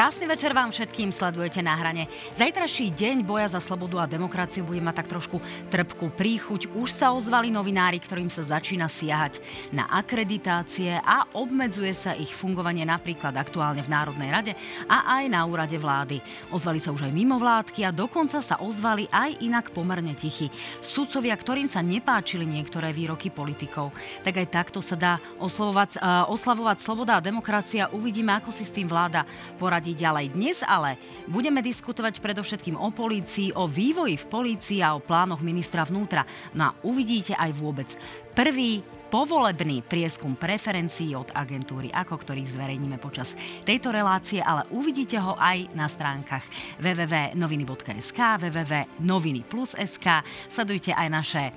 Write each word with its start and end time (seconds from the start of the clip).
Krásny 0.00 0.24
večer 0.24 0.56
vám 0.56 0.72
všetkým 0.72 1.12
sledujete 1.12 1.60
na 1.60 1.76
hrane. 1.76 2.08
Zajtraší 2.32 2.88
deň 2.88 3.20
boja 3.20 3.52
za 3.52 3.60
slobodu 3.60 4.00
a 4.00 4.08
demokraciu 4.08 4.64
bude 4.64 4.80
mať 4.80 5.04
tak 5.04 5.12
trošku 5.12 5.44
trpkú 5.68 6.16
príchuť. 6.16 6.72
Už 6.72 6.88
sa 6.88 7.12
ozvali 7.12 7.52
novinári, 7.52 8.00
ktorým 8.00 8.32
sa 8.32 8.40
začína 8.40 8.88
siahať 8.88 9.44
na 9.76 9.84
akreditácie 9.92 10.96
a 10.96 11.28
obmedzuje 11.36 11.92
sa 11.92 12.16
ich 12.16 12.32
fungovanie 12.32 12.88
napríklad 12.88 13.36
aktuálne 13.36 13.84
v 13.84 13.92
Národnej 13.92 14.32
rade 14.32 14.52
a 14.88 15.20
aj 15.20 15.24
na 15.28 15.44
úrade 15.44 15.76
vlády. 15.76 16.24
Ozvali 16.48 16.80
sa 16.80 16.96
už 16.96 17.04
aj 17.04 17.12
mimovládky 17.12 17.84
a 17.84 17.92
dokonca 17.92 18.40
sa 18.40 18.56
ozvali 18.56 19.04
aj 19.12 19.44
inak 19.44 19.68
pomerne 19.76 20.16
tichí. 20.16 20.48
Sudcovia, 20.80 21.36
ktorým 21.36 21.68
sa 21.68 21.84
nepáčili 21.84 22.48
niektoré 22.48 22.96
výroky 22.96 23.28
politikov. 23.28 23.92
Tak 24.24 24.32
aj 24.32 24.48
takto 24.48 24.80
sa 24.80 24.96
dá 24.96 25.20
oslavovať, 25.36 26.00
uh, 26.00 26.24
oslavovať 26.32 26.80
sloboda 26.80 27.20
a 27.20 27.24
demokracia. 27.28 27.92
Uvidíme, 27.92 28.32
ako 28.40 28.48
si 28.48 28.64
s 28.64 28.72
tým 28.72 28.88
vláda 28.88 29.28
poradí 29.60 29.89
poradí 29.90 29.98
ďalej. 29.98 30.26
Dnes 30.38 30.58
ale 30.62 30.98
budeme 31.26 31.58
diskutovať 31.62 32.22
predovšetkým 32.22 32.78
o 32.78 32.94
polícii, 32.94 33.50
o 33.58 33.66
vývoji 33.66 34.14
v 34.16 34.26
polícii 34.30 34.78
a 34.82 34.94
o 34.94 35.02
plánoch 35.02 35.42
ministra 35.42 35.82
vnútra. 35.82 36.22
No 36.54 36.70
a 36.70 36.74
uvidíte 36.86 37.34
aj 37.34 37.50
vôbec 37.58 37.88
prvý 38.34 38.82
povolebný 39.10 39.82
prieskum 39.82 40.38
preferencií 40.38 41.18
od 41.18 41.34
agentúry, 41.34 41.90
ako 41.90 42.14
ktorý 42.14 42.46
zverejníme 42.46 43.02
počas 43.02 43.34
tejto 43.66 43.90
relácie, 43.90 44.38
ale 44.38 44.70
uvidíte 44.70 45.18
ho 45.18 45.34
aj 45.34 45.74
na 45.74 45.90
stránkach 45.90 46.46
www.noviny.sk, 46.78 48.18
www.noviny.sk. 48.38 50.06
Sledujte 50.46 50.94
aj 50.94 51.08
naše 51.10 51.42
e, 51.50 51.52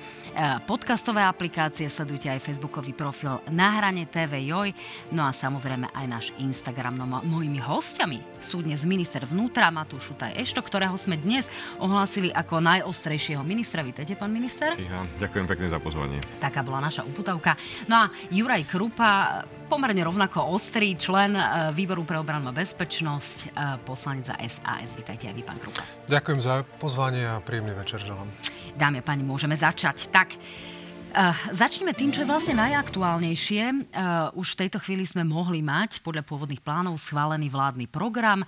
podcastové 0.65 1.21
aplikácie, 1.21 1.85
sledujte 1.93 2.33
aj 2.33 2.41
facebookový 2.41 2.97
profil 2.97 3.37
Na 3.53 3.77
hrane 3.77 4.09
TV 4.09 4.49
Joj, 4.49 4.73
no 5.13 5.29
a 5.29 5.31
samozrejme 5.31 5.93
aj 5.93 6.05
náš 6.09 6.25
Instagram. 6.41 6.97
No 6.97 7.05
mojimi 7.05 7.61
hostiami 7.61 8.41
sú 8.41 8.65
dnes 8.65 8.81
minister 8.81 9.29
vnútra 9.29 9.69
Matúš 9.69 10.09
Šutaj 10.09 10.41
Ešto, 10.41 10.65
ktorého 10.65 10.97
sme 10.97 11.21
dnes 11.21 11.53
ohlásili 11.77 12.33
ako 12.33 12.65
najostrejšieho 12.65 13.45
ministra. 13.45 13.85
Vítejte, 13.85 14.17
pán 14.17 14.33
minister. 14.33 14.73
Ja, 14.81 15.05
ďakujem 15.21 15.45
pekne 15.45 15.69
za 15.69 15.77
pozvanie. 15.77 16.17
Taká 16.41 16.65
bola 16.65 16.89
naša 16.89 17.05
uputavka 17.05 17.42
Štúrovka. 17.43 17.59
No 17.91 17.95
a 17.99 18.05
Juraj 18.31 18.63
Krupa, 18.71 19.43
pomerne 19.67 19.99
rovnako 20.07 20.55
ostrý 20.55 20.95
člen 20.95 21.35
e, 21.35 21.43
Výboru 21.75 22.07
pre 22.07 22.15
obranu 22.15 22.49
a 22.49 22.53
bezpečnosť, 22.55 23.37
e, 23.43 23.47
poslanec 23.83 24.31
za 24.31 24.35
SAS. 24.47 24.95
Vítajte 24.95 25.27
aj 25.27 25.35
vy, 25.35 25.43
pán 25.43 25.59
Krupa. 25.59 25.83
Ďakujem 26.07 26.39
za 26.39 26.63
pozvanie 26.79 27.27
a 27.27 27.43
príjemný 27.43 27.75
večer 27.75 27.99
želám. 27.99 28.31
Dámy 28.79 29.03
a 29.03 29.05
páni, 29.05 29.27
môžeme 29.27 29.59
začať. 29.59 30.07
Tak, 30.07 30.39
Uh, 31.13 31.29
začneme 31.53 31.93
tým, 31.93 32.09
čo 32.09 32.25
je 32.25 32.31
vlastne 32.33 32.57
najaktuálnejšie. 32.57 33.63
Uh, 33.93 34.33
už 34.33 34.57
v 34.57 34.65
tejto 34.65 34.81
chvíli 34.81 35.05
sme 35.05 35.21
mohli 35.21 35.61
mať 35.61 36.01
podľa 36.01 36.25
pôvodných 36.25 36.57
plánov 36.57 36.97
schválený 36.97 37.53
vládny 37.53 37.85
program. 37.85 38.41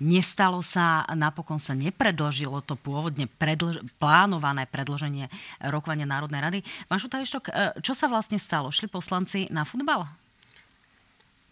Nestalo 0.00 0.64
sa, 0.64 1.04
napokon 1.12 1.60
sa 1.60 1.76
nepredložilo 1.76 2.64
to 2.64 2.72
pôvodne 2.72 3.28
predlž- 3.36 3.84
plánované 4.00 4.64
predloženie 4.64 5.28
rokovania 5.68 6.08
Národnej 6.08 6.40
rady. 6.40 6.58
Pán 6.88 7.04
Šutajštok, 7.04 7.44
uh, 7.52 7.76
čo 7.84 7.92
sa 7.92 8.08
vlastne 8.08 8.40
stalo? 8.40 8.72
Šli 8.72 8.88
poslanci 8.88 9.52
na 9.52 9.68
futbal? 9.68 10.08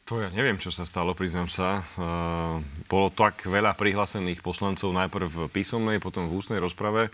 To 0.08 0.24
ja 0.24 0.32
neviem, 0.32 0.56
čo 0.56 0.72
sa 0.72 0.84
stalo, 0.84 1.16
priznám 1.16 1.48
sa. 1.48 1.80
Bolo 2.92 3.08
tak 3.08 3.48
veľa 3.48 3.72
prihlásených 3.72 4.44
poslancov 4.44 4.92
najprv 4.92 5.28
v 5.32 5.38
písomnej, 5.48 5.96
potom 5.96 6.28
v 6.28 6.36
ústnej 6.44 6.60
rozprave 6.60 7.08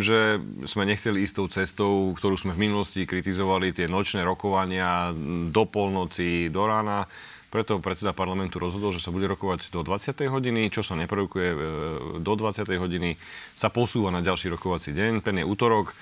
že 0.00 0.40
sme 0.64 0.88
nechceli 0.88 1.22
ísť 1.22 1.34
tou 1.36 1.48
cestou, 1.48 1.92
ktorú 2.16 2.36
sme 2.38 2.52
v 2.56 2.68
minulosti 2.68 3.04
kritizovali, 3.04 3.76
tie 3.76 3.86
nočné 3.90 4.24
rokovania 4.24 5.12
do 5.50 5.64
polnoci, 5.68 6.48
do 6.48 6.64
rána. 6.64 7.08
Preto 7.46 7.78
predseda 7.78 8.12
parlamentu 8.12 8.58
rozhodol, 8.58 8.90
že 8.90 9.00
sa 9.00 9.14
bude 9.14 9.30
rokovať 9.30 9.70
do 9.70 9.80
20. 9.80 10.12
hodiny, 10.28 10.68
čo 10.68 10.82
sa 10.82 10.98
neprodukuje 10.98 11.48
e, 11.54 11.58
do 12.20 12.32
20. 12.34 12.66
hodiny, 12.66 13.16
sa 13.54 13.70
posúva 13.70 14.10
na 14.10 14.20
ďalší 14.20 14.52
rokovací 14.52 14.90
deň, 14.92 15.22
ten 15.22 15.40
je 15.40 15.44
útorok. 15.46 15.94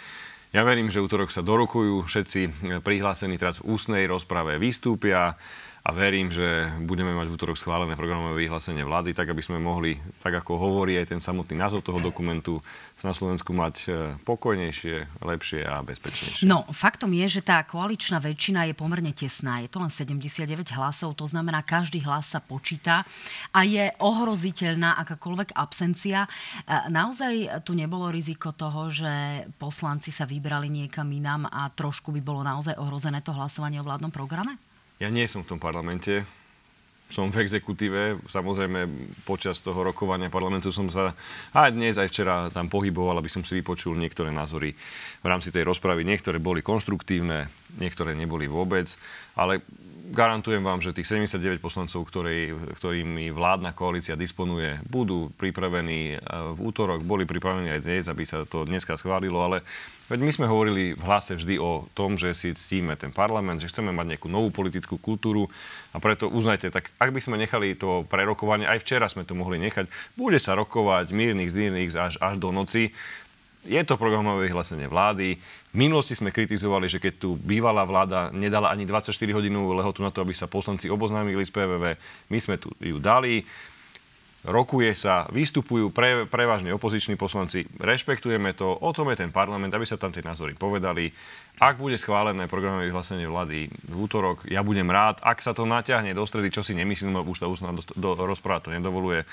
Ja 0.54 0.62
verím, 0.62 0.88
že 0.88 1.02
útorok 1.02 1.34
sa 1.34 1.42
dorokujú, 1.42 2.06
všetci 2.06 2.40
prihlásení 2.86 3.36
teraz 3.36 3.58
v 3.58 3.74
ústnej 3.74 4.06
rozprave 4.06 4.56
vystúpia 4.56 5.34
a 5.84 5.92
verím, 5.92 6.32
že 6.32 6.72
budeme 6.80 7.12
mať 7.12 7.28
v 7.28 7.36
útorok 7.36 7.60
schválené 7.60 7.92
programové 7.92 8.48
vyhlásenie 8.48 8.88
vlády, 8.88 9.12
tak 9.12 9.28
aby 9.28 9.44
sme 9.44 9.60
mohli, 9.60 10.00
tak 10.24 10.40
ako 10.40 10.56
hovorí 10.56 10.96
aj 10.96 11.12
ten 11.12 11.20
samotný 11.20 11.60
názov 11.60 11.84
toho 11.84 12.00
dokumentu, 12.00 12.64
na 13.04 13.12
Slovensku 13.12 13.52
mať 13.52 13.76
e, 13.84 13.88
pokojnejšie, 14.24 15.20
lepšie 15.20 15.60
a 15.60 15.84
bezpečnejšie. 15.84 16.48
No, 16.48 16.64
faktom 16.72 17.12
je, 17.12 17.36
že 17.36 17.44
tá 17.44 17.60
koaličná 17.68 18.16
väčšina 18.16 18.64
je 18.72 18.72
pomerne 18.72 19.12
tesná. 19.12 19.60
Je 19.60 19.68
to 19.68 19.76
len 19.76 19.92
79 19.92 20.72
hlasov, 20.72 21.12
to 21.20 21.28
znamená, 21.28 21.60
každý 21.60 22.00
hlas 22.00 22.32
sa 22.32 22.40
počíta 22.40 23.04
a 23.52 23.60
je 23.68 23.92
ohroziteľná 24.00 24.96
akákoľvek 25.04 25.52
absencia. 25.52 26.24
E, 26.24 26.28
naozaj 26.88 27.60
tu 27.60 27.76
nebolo 27.76 28.08
riziko 28.08 28.56
toho, 28.56 28.88
že 28.88 29.44
poslanci 29.60 30.08
sa 30.08 30.24
vybrali 30.24 30.72
niekam 30.72 31.12
inám 31.12 31.44
a 31.52 31.68
trošku 31.68 32.08
by 32.08 32.24
bolo 32.24 32.40
naozaj 32.40 32.72
ohrozené 32.80 33.20
to 33.20 33.36
hlasovanie 33.36 33.76
o 33.76 33.84
vládnom 33.84 34.08
programe? 34.08 34.56
Ja 35.02 35.10
nie 35.10 35.26
som 35.26 35.42
v 35.42 35.54
tom 35.54 35.60
parlamente, 35.60 36.22
som 37.10 37.28
v 37.30 37.42
exekutíve. 37.44 38.18
Samozrejme, 38.26 38.86
počas 39.28 39.60
toho 39.60 39.82
rokovania 39.84 40.32
parlamentu 40.32 40.72
som 40.74 40.88
sa 40.88 41.12
aj 41.54 41.70
dnes, 41.74 41.98
aj 42.00 42.10
včera 42.10 42.34
tam 42.50 42.66
pohyboval, 42.66 43.18
aby 43.20 43.30
som 43.30 43.46
si 43.46 43.58
vypočul 43.58 43.94
niektoré 43.94 44.34
názory 44.34 44.72
v 45.20 45.26
rámci 45.26 45.54
tej 45.54 45.66
rozpravy. 45.68 46.02
Niektoré 46.02 46.42
boli 46.42 46.64
konštruktívne, 46.64 47.46
niektoré 47.78 48.18
neboli 48.18 48.50
vôbec, 48.50 48.90
ale 49.38 49.62
garantujem 50.14 50.62
vám, 50.62 50.78
že 50.78 50.94
tých 50.94 51.10
79 51.10 51.58
poslancov, 51.58 52.06
ktorí, 52.06 52.54
ktorými 52.78 53.34
vládna 53.34 53.74
koalícia 53.74 54.14
disponuje, 54.14 54.78
budú 54.86 55.34
pripravení 55.34 56.16
e, 56.16 56.18
v 56.54 56.58
útorok, 56.62 57.02
boli 57.02 57.26
pripravení 57.26 57.74
aj 57.74 57.80
dnes, 57.82 58.06
aby 58.06 58.22
sa 58.22 58.46
to 58.46 58.62
dneska 58.62 58.94
schválilo, 58.94 59.42
ale 59.42 59.66
veď 60.06 60.20
my 60.22 60.32
sme 60.32 60.46
hovorili 60.46 60.94
v 60.94 61.02
hlase 61.02 61.34
vždy 61.34 61.58
o 61.58 61.90
tom, 61.92 62.14
že 62.14 62.30
si 62.32 62.54
ctíme 62.54 62.94
ten 62.94 63.10
parlament, 63.10 63.58
že 63.58 63.68
chceme 63.68 63.90
mať 63.90 64.14
nejakú 64.14 64.30
novú 64.30 64.54
politickú 64.54 64.96
kultúru 65.02 65.50
a 65.90 65.98
preto 65.98 66.30
uznajte, 66.30 66.70
tak 66.70 66.94
ak 66.96 67.10
by 67.10 67.20
sme 67.20 67.36
nechali 67.36 67.74
to 67.74 68.06
prerokovanie, 68.06 68.70
aj 68.70 68.86
včera 68.86 69.10
sme 69.10 69.26
to 69.26 69.34
mohli 69.34 69.58
nechať, 69.58 69.90
bude 70.14 70.38
sa 70.38 70.54
rokovať 70.54 71.10
mírnych, 71.10 71.50
zírnych 71.50 71.90
až, 71.98 72.14
až 72.22 72.38
do 72.38 72.54
noci, 72.54 72.94
je 73.64 73.82
to 73.84 73.96
programové 73.96 74.46
vyhlásenie 74.48 74.86
vlády. 74.86 75.40
V 75.72 75.76
minulosti 75.76 76.14
sme 76.14 76.30
kritizovali, 76.30 76.86
že 76.86 77.00
keď 77.00 77.12
tu 77.16 77.28
bývalá 77.40 77.82
vláda 77.82 78.28
nedala 78.30 78.70
ani 78.70 78.84
24 78.84 79.10
hodinovú 79.34 79.74
lehotu 79.74 80.04
na 80.04 80.12
to, 80.12 80.22
aby 80.22 80.36
sa 80.36 80.46
poslanci 80.46 80.92
oboznámili 80.92 81.42
s 81.42 81.50
PVV, 81.50 81.96
my 82.28 82.38
sme 82.38 82.56
tu 82.60 82.70
ju 82.78 83.00
dali. 83.00 83.42
Rokuje 84.44 84.92
sa, 84.92 85.24
vystupujú 85.32 85.88
pre, 85.88 86.28
prevažne 86.28 86.68
opoziční 86.76 87.16
poslanci, 87.16 87.64
rešpektujeme 87.80 88.52
to, 88.52 88.76
o 88.76 88.92
tom 88.92 89.08
je 89.08 89.24
ten 89.24 89.32
parlament, 89.32 89.72
aby 89.72 89.88
sa 89.88 89.96
tam 89.96 90.12
tie 90.12 90.20
názory 90.20 90.52
povedali. 90.52 91.08
Ak 91.56 91.80
bude 91.80 91.96
schválené 91.96 92.44
programové 92.44 92.92
vyhlásenie 92.92 93.24
vlády 93.24 93.72
v 93.72 93.96
útorok, 93.96 94.44
ja 94.44 94.60
budem 94.60 94.84
rád. 94.92 95.16
Ak 95.24 95.40
sa 95.40 95.56
to 95.56 95.64
naťahne 95.64 96.12
do 96.12 96.28
stredy, 96.28 96.52
čo 96.52 96.60
si 96.60 96.76
nemyslím, 96.76 97.16
lebo 97.16 97.32
už 97.32 97.40
tá 97.40 97.48
ústna 97.48 97.72
do, 97.72 97.80
do, 97.96 98.20
rozpráva 98.20 98.60
to 98.60 98.68
nedovoluje, 98.68 99.24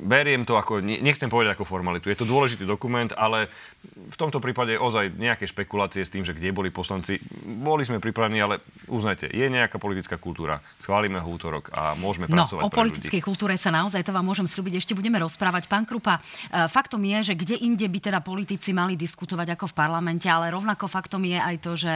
beriem 0.00 0.46
to 0.46 0.56
ako, 0.56 0.80
nechcem 0.80 1.28
povedať 1.28 1.58
ako 1.58 1.68
formalitu, 1.68 2.08
je 2.08 2.18
to 2.18 2.26
dôležitý 2.26 2.64
dokument, 2.64 3.10
ale 3.14 3.50
v 3.84 4.16
tomto 4.16 4.40
prípade 4.40 4.78
ozaj 4.78 5.12
nejaké 5.14 5.44
špekulácie 5.44 6.02
s 6.06 6.12
tým, 6.12 6.24
že 6.24 6.32
kde 6.32 6.54
boli 6.54 6.72
poslanci, 6.72 7.20
boli 7.44 7.84
sme 7.84 8.00
pripravení, 8.00 8.40
ale 8.40 8.64
uznajte, 8.88 9.28
je 9.28 9.46
nejaká 9.50 9.76
politická 9.76 10.16
kultúra, 10.16 10.62
schválime 10.80 11.20
ho 11.20 11.28
útorok 11.28 11.68
a 11.74 11.92
môžeme 11.98 12.30
no, 12.30 12.42
pracovať 12.42 12.62
o 12.64 12.72
politickej 12.72 13.20
kultúre 13.20 13.54
sa 13.60 13.68
naozaj, 13.68 14.00
to 14.00 14.14
vám 14.14 14.24
môžem 14.24 14.48
slúbiť, 14.48 14.80
ešte 14.80 14.96
budeme 14.96 15.20
rozprávať. 15.20 15.68
Pán 15.68 15.84
Krupa, 15.84 16.16
e, 16.16 16.66
faktom 16.70 17.04
je, 17.04 17.32
že 17.32 17.34
kde 17.36 17.60
inde 17.60 17.84
by 17.84 17.98
teda 18.00 18.18
politici 18.24 18.72
mali 18.72 18.96
diskutovať 18.96 19.58
ako 19.58 19.68
v 19.70 19.74
parlamente, 19.76 20.26
ale 20.26 20.48
rovnako 20.48 20.88
faktom 20.88 21.28
je 21.28 21.36
aj 21.36 21.56
to, 21.60 21.72
že 21.76 21.94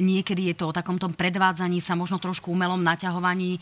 niekedy 0.00 0.52
je 0.52 0.54
to 0.56 0.72
o 0.72 0.76
takomto 0.76 1.04
predvádzaní 1.12 1.84
sa, 1.84 1.98
možno 1.98 2.16
trošku 2.16 2.48
umelom 2.48 2.80
naťahovaní 2.80 3.58
e, 3.58 3.60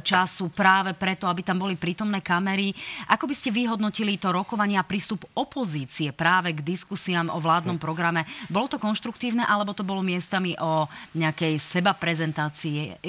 času 0.00 0.54
práve 0.54 0.94
preto, 0.94 1.26
aby 1.26 1.42
tam 1.42 1.58
boli 1.58 1.74
prítomné 1.74 2.22
kamery. 2.22 2.61
Ako 3.10 3.26
by 3.26 3.34
ste 3.34 3.50
vyhodnotili 3.50 4.14
to 4.22 4.30
rokovanie 4.30 4.78
a 4.78 4.86
prístup 4.86 5.26
opozície 5.34 6.14
práve 6.14 6.54
k 6.54 6.62
diskusiám 6.62 7.34
o 7.34 7.42
vládnom 7.42 7.82
programe? 7.82 8.22
Bolo 8.46 8.70
to 8.70 8.78
konštruktívne, 8.78 9.42
alebo 9.42 9.74
to 9.74 9.82
bolo 9.82 10.04
miestami 10.04 10.54
o 10.62 10.86
nejakej 11.18 11.58
seba 11.58 11.98
prezentácii, 11.98 13.02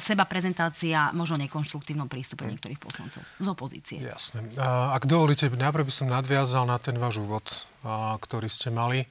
seba 0.00 0.24
prezentácia 0.24 1.12
možno 1.12 1.36
nekonštruktívnom 1.44 2.08
prístupe 2.08 2.48
niektorých 2.48 2.80
poslancov 2.80 3.20
z 3.36 3.46
opozície? 3.50 3.98
Jasne. 4.00 4.46
Ak 4.94 5.04
dovolíte, 5.10 5.50
najprv 5.50 5.84
by 5.84 5.92
som 5.92 6.06
nadviazal 6.06 6.64
na 6.64 6.78
ten 6.78 6.94
váš 6.94 7.18
úvod, 7.18 7.44
ktorý 8.22 8.46
ste 8.46 8.70
mali. 8.70 9.10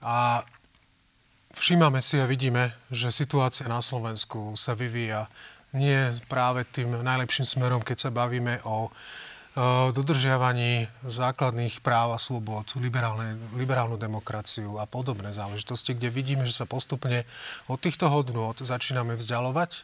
A 0.00 0.48
všímame 1.52 2.00
si 2.00 2.16
a 2.16 2.24
vidíme, 2.24 2.72
že 2.88 3.12
situácia 3.12 3.68
na 3.68 3.84
Slovensku 3.84 4.56
sa 4.56 4.72
vyvíja 4.72 5.28
nie 5.76 6.10
práve 6.26 6.66
tým 6.66 7.02
najlepším 7.02 7.46
smerom, 7.46 7.82
keď 7.84 8.08
sa 8.08 8.10
bavíme 8.10 8.58
o 8.66 8.90
dodržiavaní 9.90 10.86
základných 11.02 11.82
práv 11.82 12.14
a 12.14 12.22
slobod, 12.22 12.70
liberálnu 13.58 13.98
demokraciu 13.98 14.78
a 14.78 14.86
podobné 14.86 15.34
záležitosti, 15.34 15.90
kde 15.98 16.06
vidíme, 16.06 16.46
že 16.46 16.54
sa 16.54 16.70
postupne 16.70 17.26
od 17.66 17.82
týchto 17.82 18.06
hodnôt 18.06 18.54
začíname 18.54 19.18
vzdialovať. 19.18 19.82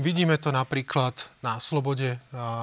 Vidíme 0.00 0.40
to 0.40 0.48
napríklad 0.48 1.28
na 1.44 1.60
slobode 1.60 2.16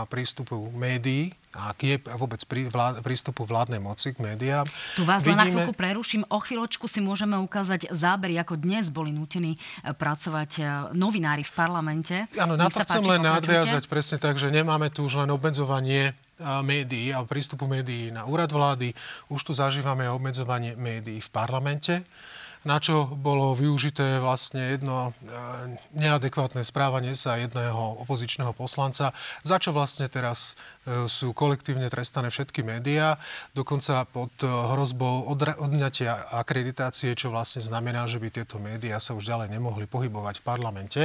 prístupu 0.10 0.74
médií, 0.74 1.38
a 1.50 1.74
je 1.82 1.98
vôbec 2.14 2.38
prí, 2.46 2.70
vlád, 2.70 3.02
prístupu 3.02 3.42
vládnej 3.42 3.82
moci 3.82 4.14
k 4.14 4.22
médiám. 4.22 4.70
Tu 4.94 5.02
vás 5.02 5.26
Vidíme... 5.26 5.34
len 5.34 5.38
na 5.42 5.46
chvíľku 5.50 5.74
preruším. 5.74 6.22
O 6.30 6.38
chvíľočku 6.38 6.86
si 6.86 7.02
môžeme 7.02 7.42
ukázať 7.42 7.90
zábery, 7.90 8.38
ako 8.38 8.62
dnes 8.62 8.94
boli 8.94 9.10
nutení 9.10 9.58
e, 9.58 9.90
pracovať 9.90 10.52
e, 10.58 10.62
novinári 10.94 11.42
v 11.42 11.54
parlamente. 11.58 12.16
Áno, 12.38 12.54
na 12.54 12.70
to 12.70 12.86
chcem 12.86 13.02
páči, 13.02 13.12
len 13.18 13.22
nadviazať 13.26 13.84
presne 13.90 14.18
tak, 14.22 14.38
že 14.38 14.54
nemáme 14.54 14.94
tu 14.94 15.10
už 15.10 15.26
len 15.26 15.30
obmedzovanie 15.34 16.14
médií 16.40 17.12
a 17.12 17.20
prístupu 17.28 17.68
médií 17.68 18.16
na 18.16 18.24
úrad 18.24 18.48
vlády. 18.48 18.96
Už 19.28 19.44
tu 19.44 19.52
zažívame 19.52 20.08
obmedzovanie 20.08 20.72
médií 20.80 21.20
v 21.20 21.30
parlamente 21.36 22.08
na 22.68 22.78
čo 22.80 23.08
bolo 23.08 23.56
využité 23.56 24.20
vlastne 24.20 24.76
jedno 24.76 25.16
e, 25.24 25.32
neadekvátne 25.96 26.60
správanie 26.60 27.16
sa 27.16 27.40
jedného 27.40 28.04
opozičného 28.04 28.52
poslanca, 28.52 29.16
za 29.48 29.58
čo 29.64 29.72
vlastne 29.72 30.12
teraz 30.12 30.54
e, 30.54 30.79
sú 31.06 31.36
kolektívne 31.38 31.86
trestané 31.92 32.34
všetky 32.34 32.66
médiá, 32.66 33.22
dokonca 33.54 34.06
pod 34.10 34.34
e, 34.42 34.50
hrozbou 34.50 35.30
odňatia 35.62 36.34
akreditácie, 36.34 37.14
čo 37.14 37.30
vlastne 37.30 37.62
znamená, 37.62 38.10
že 38.10 38.18
by 38.18 38.28
tieto 38.34 38.58
médiá 38.58 38.98
sa 38.98 39.14
už 39.14 39.30
ďalej 39.30 39.54
nemohli 39.54 39.86
pohybovať 39.86 40.42
v 40.42 40.46
parlamente. 40.46 41.02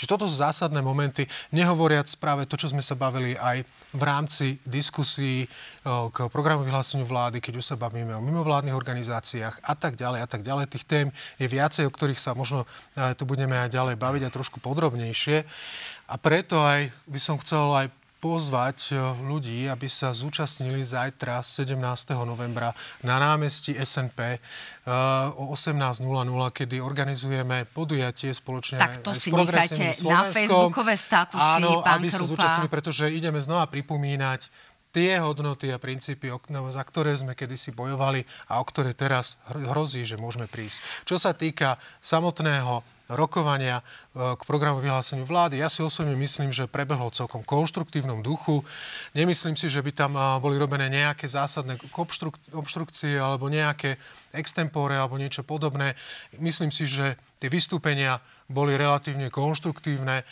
Že 0.00 0.06
toto 0.08 0.24
sú 0.24 0.40
zásadné 0.40 0.80
momenty, 0.80 1.28
nehovoriac 1.52 2.08
práve 2.16 2.48
to, 2.48 2.56
čo 2.56 2.72
sme 2.72 2.80
sa 2.80 2.96
bavili 2.96 3.36
aj 3.36 3.64
v 3.92 4.02
rámci 4.02 4.46
diskusí 4.64 5.48
k 5.86 6.18
programu 6.34 6.66
vyhláseniu 6.66 7.06
vlády, 7.06 7.38
keď 7.38 7.62
už 7.62 7.68
sa 7.74 7.76
bavíme 7.78 8.10
o 8.16 8.24
mimovládnych 8.24 8.74
organizáciách 8.74 9.62
a 9.62 9.74
tak 9.78 9.94
ďalej 9.94 10.20
a 10.24 10.28
tak 10.28 10.42
ďalej. 10.42 10.66
Tých 10.66 10.88
tém 10.88 11.06
je 11.38 11.46
viacej, 11.46 11.86
o 11.86 11.94
ktorých 11.94 12.18
sa 12.18 12.34
možno 12.34 12.66
tu 13.14 13.22
budeme 13.22 13.54
aj 13.54 13.70
ďalej 13.70 13.94
baviť 13.94 14.22
a 14.26 14.34
trošku 14.34 14.58
podrobnejšie. 14.58 15.46
A 16.10 16.14
preto 16.18 16.58
aj 16.58 16.90
by 17.06 17.20
som 17.22 17.38
chcel 17.38 17.70
aj 17.70 17.86
pozvať 18.26 18.90
ľudí, 19.22 19.70
aby 19.70 19.86
sa 19.86 20.10
zúčastnili 20.10 20.82
zajtra 20.82 21.46
17. 21.46 21.78
novembra 22.26 22.74
na 23.06 23.22
námestí 23.22 23.78
SNP 23.78 24.42
o 25.38 25.54
18.00, 25.54 26.02
kedy 26.50 26.82
organizujeme 26.82 27.70
podujatie 27.70 28.34
spoločne 28.34 28.82
tak 28.82 29.06
to 29.06 29.14
aj 29.14 29.22
si 29.22 29.30
s 29.30 29.38
nechajte 29.38 29.86
na 30.10 30.26
facebookové 30.26 30.98
statusy, 30.98 31.38
Áno, 31.38 31.86
pán 31.86 32.02
aby 32.02 32.10
Krupa. 32.10 32.18
sa 32.18 32.24
zúčastnili, 32.26 32.66
pretože 32.66 33.04
ideme 33.14 33.38
znova 33.38 33.70
pripomínať 33.70 34.50
tie 34.90 35.22
hodnoty 35.22 35.70
a 35.70 35.78
princípy, 35.78 36.26
no, 36.50 36.66
za 36.74 36.82
ktoré 36.82 37.14
sme 37.14 37.38
kedysi 37.38 37.70
bojovali 37.70 38.26
a 38.50 38.58
o 38.58 38.64
ktoré 38.66 38.90
teraz 38.90 39.38
hrozí, 39.54 40.02
že 40.02 40.18
môžeme 40.18 40.50
prísť. 40.50 40.82
Čo 41.06 41.22
sa 41.22 41.30
týka 41.30 41.78
samotného 42.02 42.95
rokovania 43.06 43.80
e, 43.80 44.34
k 44.34 44.42
programu 44.42 44.82
vyhláseniu 44.82 45.22
vlády. 45.22 45.62
Ja 45.62 45.70
si 45.70 45.82
osobne 45.82 46.18
myslím, 46.18 46.50
že 46.50 46.66
prebehlo 46.66 47.10
celkom 47.14 47.46
konštruktívnom 47.46 48.22
duchu. 48.22 48.66
Nemyslím 49.14 49.54
si, 49.54 49.70
že 49.70 49.82
by 49.82 49.90
tam 49.94 50.18
e, 50.18 50.22
boli 50.42 50.58
robené 50.58 50.90
nejaké 50.90 51.30
zásadné 51.30 51.78
obštrukcie 52.54 53.14
alebo 53.14 53.46
nejaké 53.46 53.98
extempore 54.34 54.98
alebo 54.98 55.18
niečo 55.20 55.46
podobné. 55.46 55.94
Myslím 56.42 56.74
si, 56.74 56.86
že 56.86 57.14
tie 57.38 57.46
vystúpenia 57.46 58.18
boli 58.50 58.74
relatívne 58.74 59.30
konštruktívne. 59.30 60.22
E, 60.22 60.24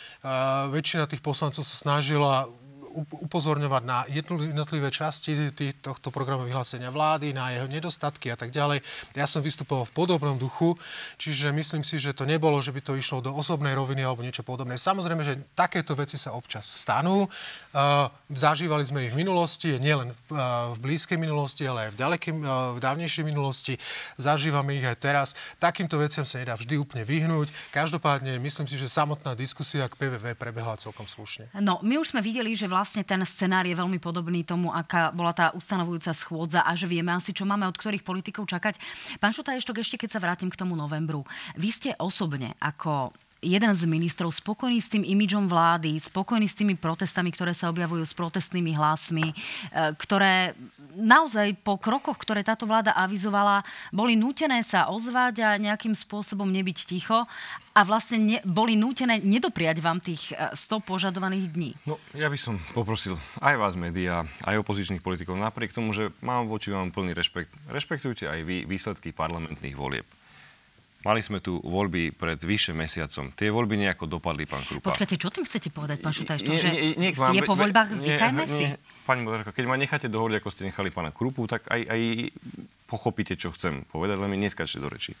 väčšina 0.71 1.07
tých 1.07 1.23
poslancov 1.23 1.63
sa 1.63 1.75
snažila 1.79 2.51
upozorňovať 2.95 3.83
na 3.83 4.07
jednotlivé 4.07 4.87
časti 4.87 5.51
tohto 5.83 6.09
programu 6.09 6.47
vyhlásenia 6.47 6.87
vlády, 6.87 7.35
na 7.35 7.51
jeho 7.51 7.67
nedostatky 7.67 8.31
a 8.31 8.39
tak 8.39 8.55
ďalej. 8.55 8.79
Ja 9.13 9.27
som 9.27 9.43
vystupoval 9.43 9.83
v 9.83 9.95
podobnom 9.95 10.39
duchu, 10.39 10.79
čiže 11.19 11.51
myslím 11.51 11.83
si, 11.83 11.99
že 11.99 12.15
to 12.15 12.23
nebolo, 12.23 12.55
že 12.63 12.71
by 12.71 12.79
to 12.79 12.93
išlo 12.95 13.19
do 13.19 13.35
osobnej 13.35 13.75
roviny 13.75 14.07
alebo 14.07 14.23
niečo 14.23 14.47
podobné. 14.47 14.79
Samozrejme, 14.79 15.27
že 15.27 15.41
takéto 15.57 15.91
veci 15.97 16.15
sa 16.15 16.31
občas 16.31 16.63
stanú. 16.63 17.27
Uh, 17.75 18.07
zažívali 18.31 18.85
sme 18.87 19.09
ich 19.09 19.13
v 19.13 19.19
minulosti, 19.19 19.75
nielen 19.81 20.15
v 20.29 20.77
blízkej 20.79 21.19
minulosti, 21.19 21.65
ale 21.65 21.89
aj 21.89 21.89
v, 21.91 21.97
ďalekej, 21.97 22.31
v 22.75 22.79
dávnejšej 22.79 23.23
minulosti. 23.25 23.73
Zažívame 24.15 24.77
ich 24.77 24.85
aj 24.85 24.97
teraz. 25.01 25.27
Takýmto 25.57 25.97
veciam 25.97 26.23
sa 26.23 26.39
nedá 26.39 26.53
vždy 26.55 26.77
úplne 26.77 27.03
vyhnúť. 27.03 27.51
Každopádne 27.73 28.37
myslím 28.39 28.69
si, 28.69 28.77
že 28.77 28.87
samotná 28.87 29.33
diskusia 29.33 29.89
k 29.89 29.97
PVV 29.97 30.37
prebehla 30.37 30.77
celkom 30.77 31.09
slušne. 31.09 31.49
No, 31.57 31.81
my 31.81 31.97
už 31.97 32.13
sme 32.13 32.21
videli, 32.21 32.53
že 32.53 32.69
vlastne 32.69 32.84
vlastne 32.85 33.01
ten 33.01 33.17
scenár 33.25 33.65
je 33.65 33.73
veľmi 33.73 33.97
podobný 33.97 34.45
tomu, 34.45 34.69
aká 34.69 35.09
bola 35.09 35.33
tá 35.33 35.49
ustanovujúca 35.57 36.13
schôdza 36.13 36.61
a 36.61 36.77
že 36.77 36.85
vieme 36.85 37.09
asi, 37.09 37.33
čo 37.33 37.41
máme 37.41 37.65
od 37.65 37.73
ktorých 37.73 38.05
politikov 38.05 38.45
čakať. 38.45 38.77
Pán 39.17 39.33
Šutaještok, 39.33 39.81
ešte 39.81 39.97
keď 39.97 40.13
sa 40.13 40.21
vrátim 40.21 40.53
k 40.53 40.59
tomu 40.61 40.77
novembru. 40.77 41.25
Vy 41.57 41.73
ste 41.73 41.89
osobne 41.97 42.53
ako 42.61 43.09
jeden 43.45 43.71
z 43.77 43.85
ministrov 43.85 44.33
spokojný 44.33 44.81
s 44.81 44.89
tým 44.89 45.05
imidžom 45.05 45.45
vlády, 45.45 46.01
spokojný 46.01 46.49
s 46.49 46.57
tými 46.57 46.73
protestami, 46.73 47.29
ktoré 47.29 47.53
sa 47.53 47.69
objavujú 47.69 48.01
s 48.01 48.17
protestnými 48.17 48.73
hlasmi, 48.73 49.29
e, 49.29 49.33
ktoré 49.95 50.57
naozaj 50.97 51.61
po 51.61 51.77
krokoch, 51.77 52.17
ktoré 52.17 52.41
táto 52.41 52.65
vláda 52.65 52.97
avizovala, 52.97 53.61
boli 53.93 54.17
nútené 54.17 54.65
sa 54.65 54.89
ozvať 54.89 55.45
a 55.45 55.49
nejakým 55.61 55.93
spôsobom 55.93 56.49
nebyť 56.49 56.77
ticho 56.89 57.29
a 57.75 57.79
vlastne 57.83 58.17
ne, 58.17 58.37
boli 58.47 58.79
nútené 58.79 59.19
nedopriať 59.19 59.77
vám 59.83 59.99
tých 59.99 60.31
100 60.31 60.55
e, 60.55 60.81
požadovaných 60.81 61.45
dní? 61.51 61.71
No, 61.85 62.01
ja 62.15 62.31
by 62.31 62.39
som 62.39 62.55
poprosil 62.71 63.19
aj 63.43 63.55
vás, 63.59 63.73
médiá, 63.75 64.23
aj 64.47 64.63
opozičných 64.63 65.03
politikov, 65.03 65.35
napriek 65.35 65.75
tomu, 65.75 65.91
že 65.91 66.09
mám 66.23 66.47
voči 66.47 66.71
vám 66.71 66.95
plný 66.95 67.11
rešpekt, 67.11 67.51
rešpektujte 67.67 68.31
aj 68.31 68.39
vy 68.47 68.63
výsledky 68.63 69.11
parlamentných 69.11 69.75
volieb. 69.75 70.07
Mali 71.05 71.21
sme 71.21 71.37
tu 71.37 71.61
voľby 71.61 72.17
pred 72.17 72.41
vyše 72.41 72.73
mesiacom. 72.73 73.29
Tie 73.37 73.53
voľby 73.53 73.77
nejako 73.77 74.09
dopadli, 74.09 74.49
pán 74.49 74.65
Krupa. 74.65 74.89
Počkajte, 74.89 75.21
čo 75.21 75.29
tým 75.29 75.45
chcete 75.45 75.69
povedať, 75.69 76.01
pán 76.01 76.17
Šutaj? 76.17 76.41
Že 76.41 76.73
nie, 76.73 76.97
nie, 76.97 77.11
vám, 77.13 77.37
je 77.37 77.45
po 77.45 77.53
voľbách, 77.53 77.93
zvykajme 77.93 78.43
nie, 78.43 78.49
si? 78.49 78.63
Nie, 78.73 78.81
pani 79.05 79.21
moderátorka, 79.21 79.53
keď 79.53 79.65
ma 79.69 79.77
necháte 79.77 80.09
dohovoriť, 80.09 80.41
ako 80.41 80.49
ste 80.49 80.65
nechali 80.65 80.89
pána 80.89 81.13
Krupu, 81.13 81.45
tak 81.45 81.69
aj, 81.69 81.81
aj 81.85 82.01
pochopíte, 82.89 83.37
čo 83.37 83.53
chcem 83.53 83.85
povedať, 83.93 84.17
len 84.17 84.33
mi 84.33 84.41
neskáčte 84.41 84.81
do 84.81 84.89
reči 84.89 85.13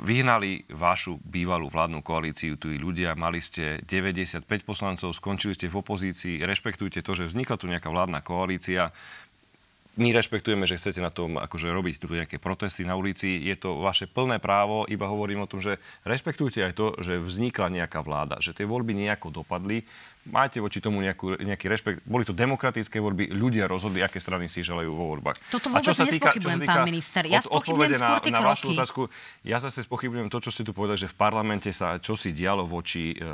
vyhnali 0.00 0.64
vašu 0.72 1.20
bývalú 1.20 1.68
vládnu 1.68 2.00
koalíciu 2.00 2.56
tu 2.56 2.72
ľudia, 2.72 3.12
mali 3.12 3.38
ste 3.38 3.84
95 3.84 4.48
poslancov, 4.64 5.12
skončili 5.12 5.52
ste 5.52 5.68
v 5.68 5.76
opozícii, 5.76 6.40
rešpektujte 6.40 7.04
to, 7.04 7.12
že 7.12 7.28
vznikla 7.28 7.56
tu 7.60 7.68
nejaká 7.68 7.92
vládna 7.92 8.24
koalícia, 8.24 8.96
my 9.98 10.14
rešpektujeme, 10.14 10.70
že 10.70 10.78
chcete 10.78 11.02
na 11.02 11.10
tom 11.10 11.34
akože 11.34 11.66
robiť 11.66 11.94
tu 11.98 12.06
nejaké 12.06 12.38
protesty 12.38 12.86
na 12.86 12.94
ulici. 12.94 13.42
Je 13.42 13.56
to 13.58 13.82
vaše 13.82 14.06
plné 14.06 14.38
právo, 14.38 14.86
iba 14.86 15.10
hovorím 15.10 15.42
o 15.42 15.50
tom, 15.50 15.58
že 15.58 15.82
rešpektujte 16.06 16.62
aj 16.62 16.72
to, 16.78 16.86
že 17.02 17.18
vznikla 17.18 17.74
nejaká 17.74 17.98
vláda, 18.06 18.38
že 18.38 18.54
tie 18.54 18.68
voľby 18.68 18.94
nejako 18.94 19.42
dopadli 19.42 19.82
máte 20.28 20.60
voči 20.60 20.84
tomu 20.84 21.00
nejakú, 21.00 21.40
nejaký 21.40 21.66
rešpekt. 21.72 21.98
Boli 22.04 22.28
to 22.28 22.36
demokratické 22.36 23.00
voľby, 23.00 23.32
ľudia 23.32 23.64
rozhodli, 23.64 24.04
aké 24.04 24.20
strany 24.20 24.52
si 24.52 24.60
želajú 24.60 24.92
vo 24.92 25.16
voľbách. 25.16 25.40
Toto 25.48 25.72
vôbec 25.72 25.80
a 25.80 25.86
čo 25.88 25.96
sa 25.96 26.04
týka, 26.04 26.36
čo 26.36 26.52
sa 26.52 26.60
týka 26.60 26.68
pán 26.68 26.84
minister. 26.84 27.22
Ja 27.24 27.40
od, 27.40 27.64
skôr 27.64 27.88
na, 27.88 28.20
na 28.20 28.40
vašu 28.44 28.76
otázku, 28.76 29.08
ja 29.40 29.56
zase 29.56 29.80
spochybňujem 29.80 30.28
to, 30.28 30.38
čo 30.44 30.50
ste 30.52 30.62
tu 30.68 30.76
povedali, 30.76 31.00
že 31.00 31.08
v 31.08 31.16
parlamente 31.16 31.72
sa 31.72 31.96
čo 31.96 32.20
si 32.20 32.36
dialo 32.36 32.68
voči 32.68 33.16
e, 33.16 33.24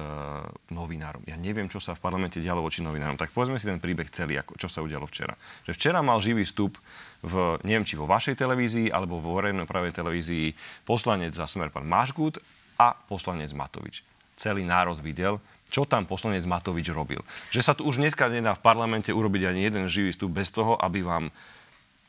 novinárom. 0.71 1.26
Ja 1.26 1.35
neviem, 1.35 1.66
čo 1.66 1.83
sa 1.83 1.99
v 1.99 2.00
parlamente 2.00 2.38
dialo 2.38 2.62
voči 2.62 2.87
novinárom. 2.87 3.19
Tak 3.19 3.35
povedzme 3.35 3.59
si 3.59 3.66
ten 3.66 3.83
príbeh 3.83 4.07
celý, 4.14 4.38
ako, 4.38 4.55
čo 4.55 4.71
sa 4.71 4.78
udialo 4.87 5.11
včera. 5.11 5.35
Že 5.66 5.73
včera 5.75 5.99
mal 6.07 6.23
živý 6.23 6.47
vstup 6.47 6.78
v, 7.26 7.59
neviem, 7.66 7.83
či 7.83 7.99
vo 7.99 8.07
vašej 8.07 8.38
televízii 8.38 8.95
alebo 8.95 9.19
vo 9.19 9.35
verejnopravej 9.43 9.90
televízii 9.90 10.55
poslanec 10.87 11.35
za 11.35 11.50
smer 11.50 11.75
pán 11.75 11.88
Mašgut 11.88 12.38
a 12.78 12.95
poslanec 12.95 13.50
Matovič. 13.50 14.07
Celý 14.37 14.69
národ 14.69 15.00
videl, 15.00 15.40
čo 15.68 15.85
tam 15.85 16.06
poslanec 16.06 16.46
Matovič 16.46 16.90
robil. 16.94 17.20
Že 17.50 17.61
sa 17.62 17.73
tu 17.75 17.82
už 17.87 17.99
dneska 17.99 18.30
nedá 18.30 18.54
v 18.54 18.62
parlamente 18.62 19.11
urobiť 19.11 19.50
ani 19.50 19.61
jeden 19.66 19.85
živý 19.90 20.14
vstup 20.14 20.30
bez 20.30 20.54
toho, 20.54 20.78
aby 20.78 21.02
vám 21.02 21.35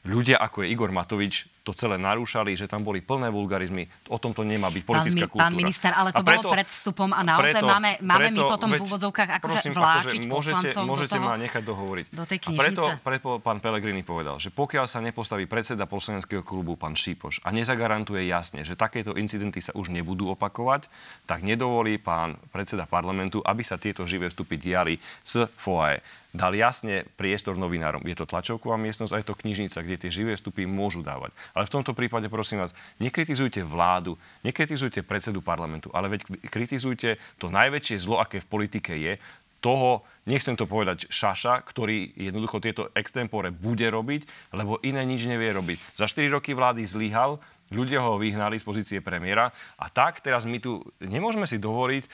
ľudia 0.07 0.39
ako 0.39 0.63
je 0.63 0.71
Igor 0.71 0.93
Matovič 0.93 1.49
to 1.67 1.75
celé 1.75 1.99
narúšali, 1.99 2.55
že 2.55 2.71
tam 2.71 2.87
boli 2.87 3.03
plné 3.03 3.27
vulgarizmy. 3.27 3.91
O 4.07 4.15
tom 4.15 4.31
to 4.31 4.47
nemá 4.47 4.71
byť 4.71 4.83
politická 4.87 5.27
pán, 5.27 5.31
kultúra. 5.35 5.51
Pán 5.51 5.55
minister, 5.59 5.91
ale 5.91 6.09
to 6.15 6.23
preto, 6.23 6.47
bolo 6.47 6.55
pred 6.55 6.67
vstupom 6.71 7.09
a 7.11 7.21
naozaj 7.27 7.51
preto, 7.51 7.65
máme, 7.67 7.91
máme 7.99 8.19
preto, 8.23 8.39
my 8.39 8.41
potom 8.47 8.69
veď, 8.71 8.79
v 8.79 8.83
úvodzovkách 8.87 9.29
akože 9.35 9.57
prosím, 9.59 9.73
vláčiť 9.75 10.21
akože 10.23 10.31
môžete, 10.31 10.67
môžete 10.87 11.19
do 11.19 11.19
toho, 11.19 11.27
ma 11.27 11.35
nechať 11.35 11.63
dohovoriť. 11.67 12.05
Do 12.15 12.23
tej 12.23 12.39
a 12.39 12.49
preto, 12.55 12.83
preto 13.03 13.29
pán 13.43 13.59
Pelegrini 13.59 14.03
povedal, 14.07 14.39
že 14.39 14.47
pokiaľ 14.47 14.85
sa 14.87 15.03
nepostaví 15.03 15.43
predseda 15.43 15.83
poslaneckého 15.83 16.39
klubu 16.47 16.79
pán 16.79 16.95
Šípoš 16.95 17.43
a 17.43 17.51
nezagarantuje 17.51 18.23
jasne, 18.23 18.63
že 18.63 18.79
takéto 18.79 19.19
incidenty 19.19 19.59
sa 19.59 19.75
už 19.75 19.91
nebudú 19.91 20.31
opakovať, 20.31 20.87
tak 21.27 21.43
nedovolí 21.43 21.99
pán 21.99 22.39
predseda 22.55 22.87
parlamentu, 22.87 23.43
aby 23.43 23.59
sa 23.67 23.75
tieto 23.75 24.07
živé 24.07 24.31
vstupy 24.31 24.55
diali 24.55 25.03
z 25.27 25.51
FOAE 25.59 25.99
dal 26.37 26.53
jasne 26.53 27.07
priestor 27.17 27.57
novinárom. 27.57 28.05
Je 28.05 28.13
to 28.13 28.29
tlačovková 28.29 28.77
miestnosť 28.77 29.11
a 29.11 29.19
je 29.19 29.27
to 29.27 29.39
knižnica, 29.41 29.77
kde 29.81 29.97
tie 29.97 30.11
živé 30.13 30.37
vstupy 30.37 30.69
môžu 30.69 31.01
dávať. 31.01 31.33
Ale 31.57 31.65
v 31.65 31.73
tomto 31.73 31.97
prípade, 31.97 32.29
prosím 32.29 32.61
vás, 32.61 32.77
nekritizujte 33.01 33.65
vládu, 33.65 34.13
nekritizujte 34.45 35.01
predsedu 35.01 35.41
parlamentu, 35.41 35.89
ale 35.89 36.13
veď 36.13 36.45
kritizujte 36.53 37.17
to 37.41 37.49
najväčšie 37.49 37.97
zlo, 37.97 38.21
aké 38.21 38.45
v 38.45 38.49
politike 38.49 38.93
je, 38.93 39.17
toho, 39.57 40.05
nechcem 40.29 40.53
to 40.53 40.69
povedať, 40.69 41.09
šaša, 41.09 41.65
ktorý 41.65 42.13
jednoducho 42.13 42.61
tieto 42.61 42.93
extempore 42.93 43.49
bude 43.49 43.89
robiť, 43.89 44.53
lebo 44.53 44.77
iné 44.85 45.01
nič 45.01 45.25
nevie 45.25 45.49
robiť. 45.49 45.97
Za 45.97 46.05
4 46.05 46.29
roky 46.29 46.53
vlády 46.53 46.85
zlyhal, 46.85 47.41
ľudia 47.73 47.99
ho 48.05 48.21
vyhnali 48.21 48.61
z 48.61 48.67
pozície 48.67 48.99
premiéra 49.01 49.49
a 49.81 49.89
tak 49.89 50.21
teraz 50.21 50.45
my 50.45 50.61
tu 50.61 50.85
nemôžeme 51.01 51.49
si 51.49 51.57
dovoliť, 51.57 52.05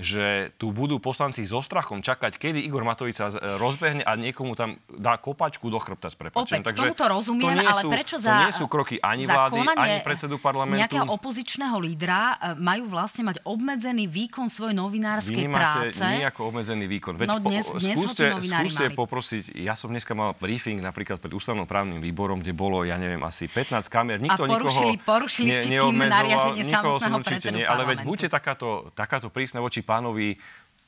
že 0.00 0.56
tu 0.56 0.72
budú 0.72 0.96
poslanci 0.96 1.44
so 1.44 1.60
strachom 1.60 2.00
čakať, 2.00 2.40
kedy 2.40 2.64
Igor 2.64 2.80
Matovič 2.80 3.20
sa 3.20 3.28
rozbehne 3.60 4.00
a 4.00 4.16
niekomu 4.16 4.56
tam 4.56 4.80
dá 4.88 5.20
kopačku 5.20 5.68
do 5.68 5.76
chrbta 5.76 6.08
s 6.08 6.16
prepačením. 6.16 6.64
Opäť, 6.64 6.72
Takže 6.72 6.80
tomuto 6.88 7.04
rozumiem, 7.12 7.44
to 7.44 7.60
nie 7.60 7.68
ale 7.68 7.82
sú, 7.84 7.88
prečo 7.92 8.16
za, 8.16 8.32
to 8.32 8.36
nie 8.48 8.52
sú 8.56 8.64
kroky 8.72 8.96
ani 9.04 9.28
vlády, 9.28 9.60
ani 9.60 10.00
predsedu 10.00 10.40
parlamentu. 10.40 10.80
nejakého 10.80 11.12
opozičného 11.12 11.76
lídra 11.76 12.40
e, 12.40 12.56
majú 12.56 12.88
vlastne 12.88 13.28
mať 13.28 13.44
obmedzený 13.44 14.08
výkon 14.08 14.48
svojej 14.48 14.72
novinárskej 14.80 15.44
Vy 15.44 15.52
práce? 15.52 16.00
Vy 16.00 16.24
nejako 16.24 16.40
obmedzený 16.48 16.84
výkon. 16.88 17.14
Veď 17.20 17.28
no 17.28 17.36
dnes, 17.44 17.68
po, 17.68 17.76
dnes 17.76 17.92
skúste, 17.92 18.24
skúste 18.40 18.84
mali. 18.88 18.96
poprosiť, 18.96 19.44
ja 19.60 19.76
som 19.76 19.92
dneska 19.92 20.16
mal 20.16 20.32
briefing 20.40 20.80
napríklad 20.80 21.20
pred 21.20 21.36
ústavnoprávnym 21.36 22.00
výborom, 22.00 22.40
kde 22.40 22.56
bolo, 22.56 22.80
ja 22.88 22.96
neviem, 22.96 23.20
asi 23.28 23.44
15 23.44 23.92
kamer. 23.92 24.24
Nikto 24.24 24.48
a 24.48 24.56
porušili, 24.56 24.96
nikoho 24.96 25.04
porušili 25.04 25.50
ne, 25.52 25.60
ste 25.60 25.76
tým 25.76 26.00
nariadenie 26.00 26.62
samotného 26.64 27.20
predsedu 27.20 27.60
nie, 27.60 27.68
ale 27.68 27.84
veď 27.92 27.98
buďte 28.08 28.28
takáto, 28.32 28.88
takáto 28.96 29.28
prísne 29.28 29.60
voči 29.60 29.81
pánovi 29.82 30.38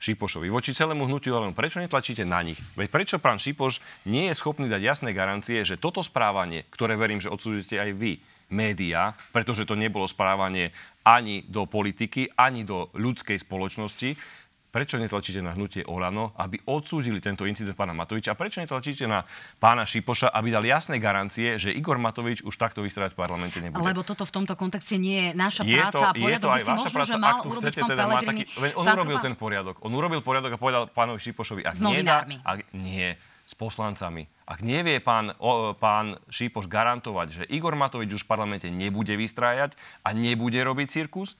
Šipošovi, 0.05 0.53
voči 0.53 0.77
celému 0.77 1.09
hnutiu 1.09 1.39
len 1.41 1.57
prečo 1.57 1.81
netlačíte 1.81 2.29
na 2.29 2.45
nich? 2.45 2.61
Veď 2.77 2.89
prečo 2.93 3.17
pán 3.23 3.41
Šipoš 3.41 3.81
nie 4.05 4.29
je 4.29 4.35
schopný 4.37 4.69
dať 4.69 4.83
jasné 4.85 5.11
garancie, 5.17 5.65
že 5.65 5.81
toto 5.81 6.05
správanie, 6.05 6.69
ktoré 6.69 6.99
verím, 6.99 7.23
že 7.23 7.33
odsúdite 7.33 7.81
aj 7.81 7.91
vy, 7.97 8.21
médiá, 8.53 9.17
pretože 9.33 9.65
to 9.65 9.79
nebolo 9.79 10.05
správanie 10.05 10.71
ani 11.05 11.45
do 11.49 11.65
politiky, 11.65 12.29
ani 12.37 12.65
do 12.69 12.93
ľudskej 12.93 13.41
spoločnosti, 13.41 14.17
Prečo 14.75 14.99
netlačíte 14.99 15.39
na 15.39 15.55
hnutie 15.55 15.87
Olano, 15.87 16.35
aby 16.35 16.59
odsúdili 16.67 17.23
tento 17.23 17.47
incident 17.47 17.79
pána 17.79 17.95
Matoviča? 17.95 18.35
A 18.35 18.37
prečo 18.37 18.59
netlačíte 18.59 19.07
na 19.07 19.23
pána 19.63 19.87
Šipoša, 19.87 20.35
aby 20.35 20.51
dal 20.51 20.67
jasné 20.67 20.99
garancie, 20.99 21.63
že 21.63 21.71
Igor 21.71 22.03
Matovič 22.03 22.43
už 22.43 22.59
takto 22.59 22.83
vystrávať 22.83 23.15
v 23.15 23.19
parlamente 23.23 23.63
nebude? 23.63 23.87
Lebo 23.87 24.03
toto 24.03 24.27
v 24.27 24.35
tomto 24.35 24.59
kontexte 24.59 24.99
nie 24.99 25.31
je 25.31 25.39
naša 25.39 25.63
je 25.63 25.79
práca 25.79 25.95
to, 25.95 26.03
a 26.03 26.11
poriadok 26.11 26.51
aj 26.51 26.65
vaša 26.67 26.91
možno, 26.91 26.97
práca, 26.99 27.15
že 27.15 27.23
mal 27.23 27.37
urobiť 27.47 27.71
chcete, 27.71 27.81
teda 27.87 28.05
taký, 28.27 28.43
On 28.75 28.87
urobil 28.91 29.19
ten 29.23 29.35
poriadok. 29.39 29.79
On 29.87 29.93
urobil 29.95 30.21
poriadok 30.27 30.51
a 30.51 30.59
povedal 30.59 30.83
pánovi 30.91 31.23
Šipošovi, 31.23 31.63
ak 31.63 31.79
nie 31.79 32.03
dá, 32.03 32.27
ak 32.43 32.59
nie, 32.75 33.15
s 33.47 33.55
poslancami. 33.55 34.27
Ak 34.43 34.59
nevie 34.67 34.99
pán, 34.99 35.39
o, 35.39 35.79
pán 35.79 36.19
Šípoš 36.35 36.67
garantovať, 36.67 37.29
že 37.31 37.43
Igor 37.47 37.79
Matovič 37.79 38.11
už 38.11 38.27
v 38.27 38.31
parlamente 38.35 38.67
nebude 38.75 39.15
vystrájať 39.15 39.79
a 40.03 40.11
nebude 40.11 40.59
robiť 40.59 40.91
cirkus, 40.91 41.39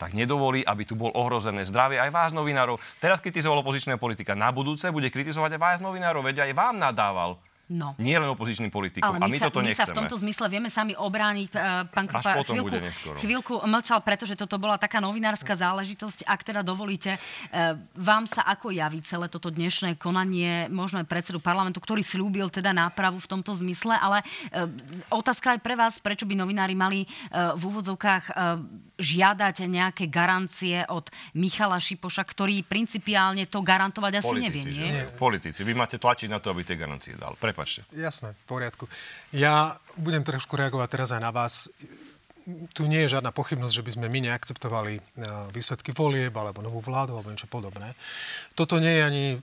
tak 0.00 0.16
nedovolí, 0.16 0.64
aby 0.66 0.82
tu 0.82 0.98
bol 0.98 1.14
ohrozené 1.14 1.62
zdravie 1.62 2.00
aj 2.00 2.10
vás, 2.10 2.30
novinárov. 2.34 2.80
Teraz 2.98 3.22
kritizoval 3.22 3.62
opozičného 3.62 4.00
politika. 4.00 4.34
Na 4.34 4.50
budúce 4.50 4.90
bude 4.90 5.12
kritizovať 5.12 5.56
aj 5.56 5.60
vás, 5.60 5.78
novinárov, 5.78 6.26
veď 6.26 6.50
aj 6.50 6.52
vám 6.58 6.76
nadával. 6.80 7.38
No. 7.72 7.96
Nie 7.96 8.20
len 8.20 8.28
opozičným 8.28 8.68
politikom. 8.68 9.08
Ale 9.08 9.16
my 9.16 9.24
a 9.24 9.32
my 9.32 9.38
sa, 9.40 9.48
toto 9.48 9.64
my 9.64 9.72
nechceme. 9.72 9.80
sa 9.80 9.88
v 9.88 9.96
tomto 9.96 10.16
zmysle 10.20 10.46
vieme 10.52 10.68
sami 10.68 10.92
obrániť. 10.92 11.48
Uh, 11.56 11.88
pán 11.88 12.04
Krupa 12.04 12.44
chvíľku, 12.44 12.76
chvíľku 13.24 13.54
mlčal, 13.64 14.04
pretože 14.04 14.36
toto 14.36 14.60
bola 14.60 14.76
taká 14.76 15.00
novinárska 15.00 15.56
záležitosť. 15.56 16.28
Ak 16.28 16.44
teda 16.44 16.60
dovolíte, 16.60 17.16
uh, 17.16 17.80
vám 17.96 18.28
sa 18.28 18.44
ako 18.44 18.76
javí 18.76 19.00
celé 19.00 19.32
toto 19.32 19.48
dnešné 19.48 19.96
konanie, 19.96 20.68
možno 20.68 21.00
aj 21.00 21.08
predsedu 21.08 21.40
parlamentu, 21.40 21.80
ktorý 21.80 22.04
slúbil 22.04 22.52
teda 22.52 22.76
nápravu 22.76 23.16
v 23.16 23.30
tomto 23.32 23.56
zmysle, 23.56 23.96
ale 23.96 24.20
uh, 24.20 24.68
otázka 25.08 25.56
aj 25.56 25.60
pre 25.64 25.72
vás, 25.72 25.96
prečo 25.96 26.28
by 26.28 26.36
novinári 26.36 26.76
mali 26.76 27.08
v 27.32 27.62
úvodzovkách 27.62 28.34
žiadať 28.98 29.56
nejaké 29.66 30.04
garancie 30.12 30.84
od 30.90 31.08
Michala 31.34 31.80
Šipoša, 31.80 32.22
ktorý 32.22 32.62
principiálne 32.66 33.48
to 33.48 33.64
garantovať 33.64 34.12
asi 34.20 34.34
Politici, 34.36 34.70
nevie, 34.70 34.90
nie? 34.92 35.02
Politici. 35.16 35.60
Vy 35.64 35.72
máte 35.72 35.96
tlačiť 35.96 36.28
na 36.28 36.38
to, 36.38 36.52
aby 36.52 36.62
tie 36.62 36.76
garancie 36.76 37.16
dal. 37.16 37.34
Prepa- 37.38 37.61
Prepačte. 37.62 37.86
Jasné, 37.94 38.34
v 38.34 38.44
poriadku. 38.50 38.84
Ja 39.30 39.78
budem 39.94 40.26
trošku 40.26 40.58
reagovať 40.58 40.88
teraz 40.90 41.14
aj 41.14 41.22
na 41.22 41.30
vás. 41.30 41.70
Tu 42.74 42.90
nie 42.90 43.06
je 43.06 43.14
žiadna 43.14 43.30
pochybnosť, 43.30 43.70
že 43.70 43.86
by 43.86 43.90
sme 43.94 44.06
my 44.10 44.18
neakceptovali 44.26 44.98
e, 44.98 45.02
výsledky 45.54 45.94
volieb 45.94 46.34
alebo 46.34 46.58
novú 46.58 46.82
vládu 46.82 47.14
alebo 47.14 47.30
niečo 47.30 47.46
podobné. 47.46 47.94
Toto 48.58 48.82
nie 48.82 48.98
je 48.98 49.02
ani 49.06 49.24
e, 49.30 49.38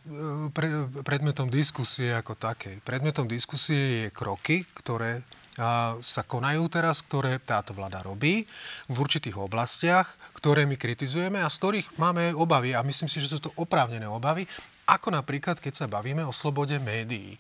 pre, 0.52 0.68
predmetom 1.08 1.48
diskusie 1.48 2.12
ako 2.12 2.36
takej. 2.36 2.84
Predmetom 2.84 3.24
diskusie 3.24 4.04
je 4.04 4.08
kroky, 4.12 4.68
ktoré 4.76 5.24
sa 6.00 6.24
konajú 6.24 6.72
teraz, 6.72 7.04
ktoré 7.04 7.36
táto 7.44 7.76
vláda 7.76 8.00
robí 8.00 8.48
v 8.88 8.96
určitých 8.96 9.36
oblastiach, 9.36 10.16
ktoré 10.32 10.64
my 10.64 10.80
kritizujeme 10.80 11.44
a 11.44 11.52
z 11.52 11.60
ktorých 11.60 11.88
máme 12.00 12.32
obavy 12.32 12.72
a 12.72 12.80
myslím 12.80 13.12
si, 13.12 13.20
že 13.20 13.28
sú 13.28 13.44
to 13.44 13.52
oprávnené 13.60 14.08
obavy, 14.08 14.48
ako 14.88 15.12
napríklad, 15.12 15.60
keď 15.60 15.86
sa 15.86 15.92
bavíme 15.92 16.24
o 16.24 16.34
slobode 16.34 16.80
médií. 16.80 17.36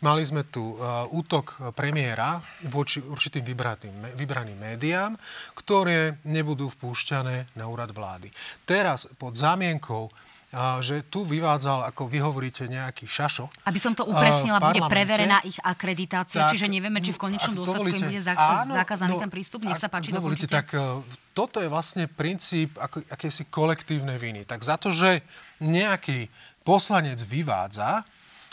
Mali 0.00 0.24
sme 0.24 0.48
tu 0.48 0.80
uh, 0.80 1.04
útok 1.12 1.76
premiéra 1.76 2.40
voči 2.72 3.04
určitým 3.04 3.44
vybraným, 3.44 4.16
vybraným 4.16 4.56
médiám, 4.56 5.12
ktoré 5.52 6.16
nebudú 6.24 6.72
vpúšťané 6.72 7.52
na 7.52 7.64
úrad 7.68 7.92
vlády. 7.92 8.32
Teraz 8.64 9.04
pod 9.20 9.36
zámienkou 9.36 10.08
a 10.50 10.82
že 10.82 11.06
tu 11.06 11.22
vyvádzal, 11.22 11.86
ako 11.94 12.10
vy 12.10 12.18
hovoríte, 12.18 12.66
nejaký 12.66 13.06
šašo. 13.06 13.46
Aby 13.70 13.78
som 13.78 13.94
to 13.94 14.02
upresnila, 14.02 14.58
bude 14.58 14.82
preverená 14.90 15.38
ich 15.46 15.54
akreditácia, 15.62 16.42
tak, 16.42 16.58
čiže 16.58 16.66
nevieme, 16.66 16.98
či 16.98 17.14
v 17.14 17.22
konečnom 17.22 17.54
dôsledku 17.54 17.86
dovolíte, 17.86 18.02
im 18.02 18.10
bude 18.10 18.22
zak- 18.26 18.66
áno, 18.66 18.74
zakázaný 18.74 19.14
no, 19.14 19.22
ten 19.22 19.30
prístup. 19.30 19.62
Nech 19.62 19.78
sa 19.78 19.86
páči, 19.86 20.10
dovolíte. 20.10 20.50
Tak 20.50 20.74
e, 20.74 21.06
toto 21.38 21.62
je 21.62 21.70
vlastne 21.70 22.10
princíp 22.10 22.74
ako, 22.82 23.06
akési 23.06 23.46
kolektívnej 23.46 24.18
viny. 24.18 24.42
Tak 24.42 24.66
za 24.66 24.74
to, 24.74 24.90
že 24.90 25.22
nejaký 25.62 26.26
poslanec 26.66 27.22
vyvádza, 27.22 28.02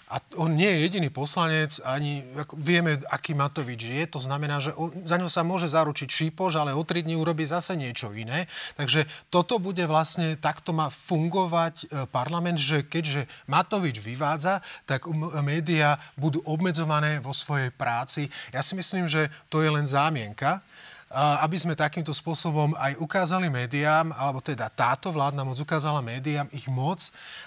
a 0.08 0.24
on 0.40 0.56
nie 0.56 0.72
je 0.72 0.84
jediný 0.88 1.12
poslanec, 1.12 1.84
ani 1.84 2.24
ako 2.32 2.56
vieme, 2.56 2.96
aký 3.12 3.36
Matovič 3.36 3.82
je. 3.84 4.04
To 4.16 4.24
znamená, 4.24 4.64
že 4.64 4.72
on, 4.72 4.88
za 5.04 5.20
ňo 5.20 5.28
sa 5.28 5.44
môže 5.44 5.68
zaručiť 5.68 6.08
Šípoš, 6.08 6.56
ale 6.56 6.72
o 6.72 6.80
tri 6.88 7.04
dní 7.04 7.20
urobí 7.20 7.44
zase 7.44 7.76
niečo 7.76 8.16
iné. 8.16 8.48
Takže 8.80 9.04
toto 9.28 9.60
bude 9.60 9.84
vlastne, 9.84 10.40
takto 10.40 10.72
má 10.72 10.88
fungovať 10.88 11.76
e, 11.84 11.86
parlament, 12.08 12.56
že 12.56 12.88
keďže 12.88 13.28
Matovič 13.52 14.00
vyvádza, 14.00 14.64
tak 14.88 15.12
médiá 15.44 16.00
budú 16.16 16.40
obmedzované 16.48 17.20
vo 17.20 17.36
svojej 17.36 17.76
práci. 17.76 18.32
Ja 18.56 18.64
si 18.64 18.80
myslím, 18.80 19.12
že 19.12 19.28
to 19.52 19.60
je 19.60 19.68
len 19.68 19.84
zámienka 19.92 20.64
aby 21.12 21.56
sme 21.56 21.72
takýmto 21.72 22.12
spôsobom 22.12 22.76
aj 22.76 23.00
ukázali 23.00 23.48
médiám, 23.48 24.12
alebo 24.12 24.44
teda 24.44 24.68
táto 24.68 25.08
vládna 25.08 25.48
moc 25.48 25.56
ukázala 25.56 26.04
médiám 26.04 26.52
ich 26.52 26.68
moc 26.68 27.00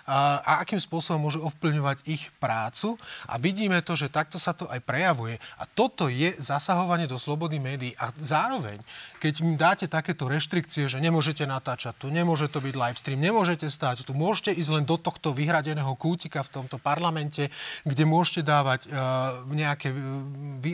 a 0.08 0.64
akým 0.64 0.80
spôsobom 0.80 1.28
môže 1.28 1.36
ovplyvňovať 1.36 2.08
ich 2.08 2.32
prácu. 2.40 2.96
A 3.28 3.36
vidíme 3.36 3.76
to, 3.84 3.92
že 3.92 4.08
takto 4.08 4.40
sa 4.40 4.56
to 4.56 4.64
aj 4.72 4.80
prejavuje. 4.80 5.36
A 5.60 5.68
toto 5.68 6.08
je 6.08 6.32
zasahovanie 6.40 7.04
do 7.04 7.20
slobody 7.20 7.60
médií. 7.60 7.92
A 8.00 8.08
zároveň, 8.16 8.80
keď 9.20 9.32
im 9.44 9.60
dáte 9.60 9.84
takéto 9.84 10.24
reštrikcie, 10.24 10.88
že 10.88 10.96
nemôžete 10.96 11.44
natáčať 11.44 12.00
tu, 12.00 12.08
nemôže 12.08 12.48
to 12.48 12.64
byť 12.64 12.74
live 12.74 12.98
stream, 12.98 13.20
nemôžete 13.20 13.68
stať 13.68 14.08
tu, 14.08 14.16
môžete 14.16 14.56
ísť 14.56 14.70
len 14.72 14.84
do 14.88 14.96
tohto 14.96 15.36
vyhradeného 15.36 15.92
kútika 16.00 16.40
v 16.40 16.64
tomto 16.64 16.80
parlamente, 16.80 17.52
kde 17.84 18.04
môžete 18.08 18.40
dávať 18.40 18.88
uh, 18.88 19.44
nejaké 19.52 19.92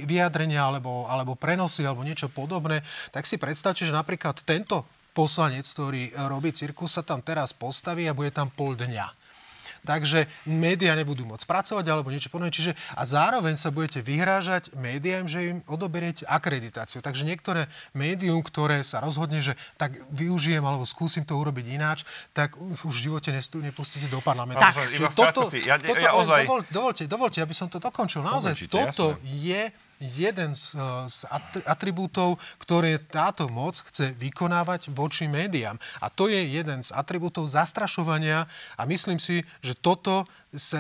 vyjadrenia 0.06 0.62
alebo, 0.62 1.10
alebo 1.10 1.34
prenosy 1.34 1.82
alebo 1.82 2.06
niečo 2.06 2.30
podobné, 2.30 2.75
podobné, 2.80 3.12
tak 3.12 3.24
si 3.24 3.36
predstavte, 3.40 3.82
že 3.84 3.92
napríklad 3.94 4.42
tento 4.44 4.84
poslanec, 5.16 5.64
ktorý 5.64 6.12
robí 6.28 6.52
cirkus, 6.52 7.00
sa 7.00 7.02
tam 7.02 7.24
teraz 7.24 7.56
postaví 7.56 8.04
a 8.04 8.16
bude 8.16 8.28
tam 8.28 8.52
pol 8.52 8.76
dňa 8.76 9.26
takže 9.86 10.26
médiá 10.50 10.98
nebudú 10.98 11.22
môcť 11.22 11.46
pracovať 11.46 11.86
alebo 11.86 12.10
niečo 12.10 12.26
podobné. 12.26 12.50
Čiže 12.50 12.74
a 12.98 13.06
zároveň 13.06 13.54
sa 13.54 13.70
budete 13.70 14.02
vyhrážať 14.02 14.74
médiám, 14.74 15.30
že 15.30 15.54
im 15.54 15.58
odoberiete 15.70 16.26
akreditáciu. 16.26 16.98
Takže 16.98 17.22
niektoré 17.22 17.70
médium, 17.94 18.42
ktoré 18.42 18.82
sa 18.82 18.98
rozhodne, 18.98 19.38
že 19.38 19.54
tak 19.78 19.94
využijem 20.10 20.66
alebo 20.66 20.82
skúsim 20.82 21.22
to 21.22 21.38
urobiť 21.38 21.66
ináč, 21.70 22.02
tak 22.34 22.58
už 22.58 22.82
v 22.82 22.98
živote 22.98 23.30
nepustíte 23.62 24.10
do 24.10 24.18
parlamentu. 24.18 24.58
Tak, 24.58 24.90
toto, 25.14 25.46
ja, 25.54 25.78
toto, 25.78 26.02
ja 26.02 26.18
ozaj... 26.18 26.42
dovol, 26.42 26.60
dovolte, 26.66 27.02
dovolte, 27.06 27.38
aby 27.38 27.54
som 27.54 27.70
to 27.70 27.78
dokončil. 27.78 28.26
Naozaj, 28.26 28.66
toto 28.66 29.14
jasné. 29.14 29.38
je 29.38 29.62
jeden 30.00 30.52
z, 30.52 30.76
z 31.08 31.18
atribútov, 31.64 32.36
ktoré 32.60 33.00
táto 33.00 33.48
moc 33.48 33.80
chce 33.88 34.12
vykonávať 34.16 34.92
voči 34.92 35.24
médiám. 35.26 35.80
A 36.00 36.12
to 36.12 36.28
je 36.28 36.38
jeden 36.38 36.84
z 36.84 36.92
atribútov 36.92 37.48
zastrašovania 37.48 38.44
a 38.76 38.82
myslím 38.84 39.16
si, 39.16 39.42
že 39.64 39.72
toto 39.72 40.28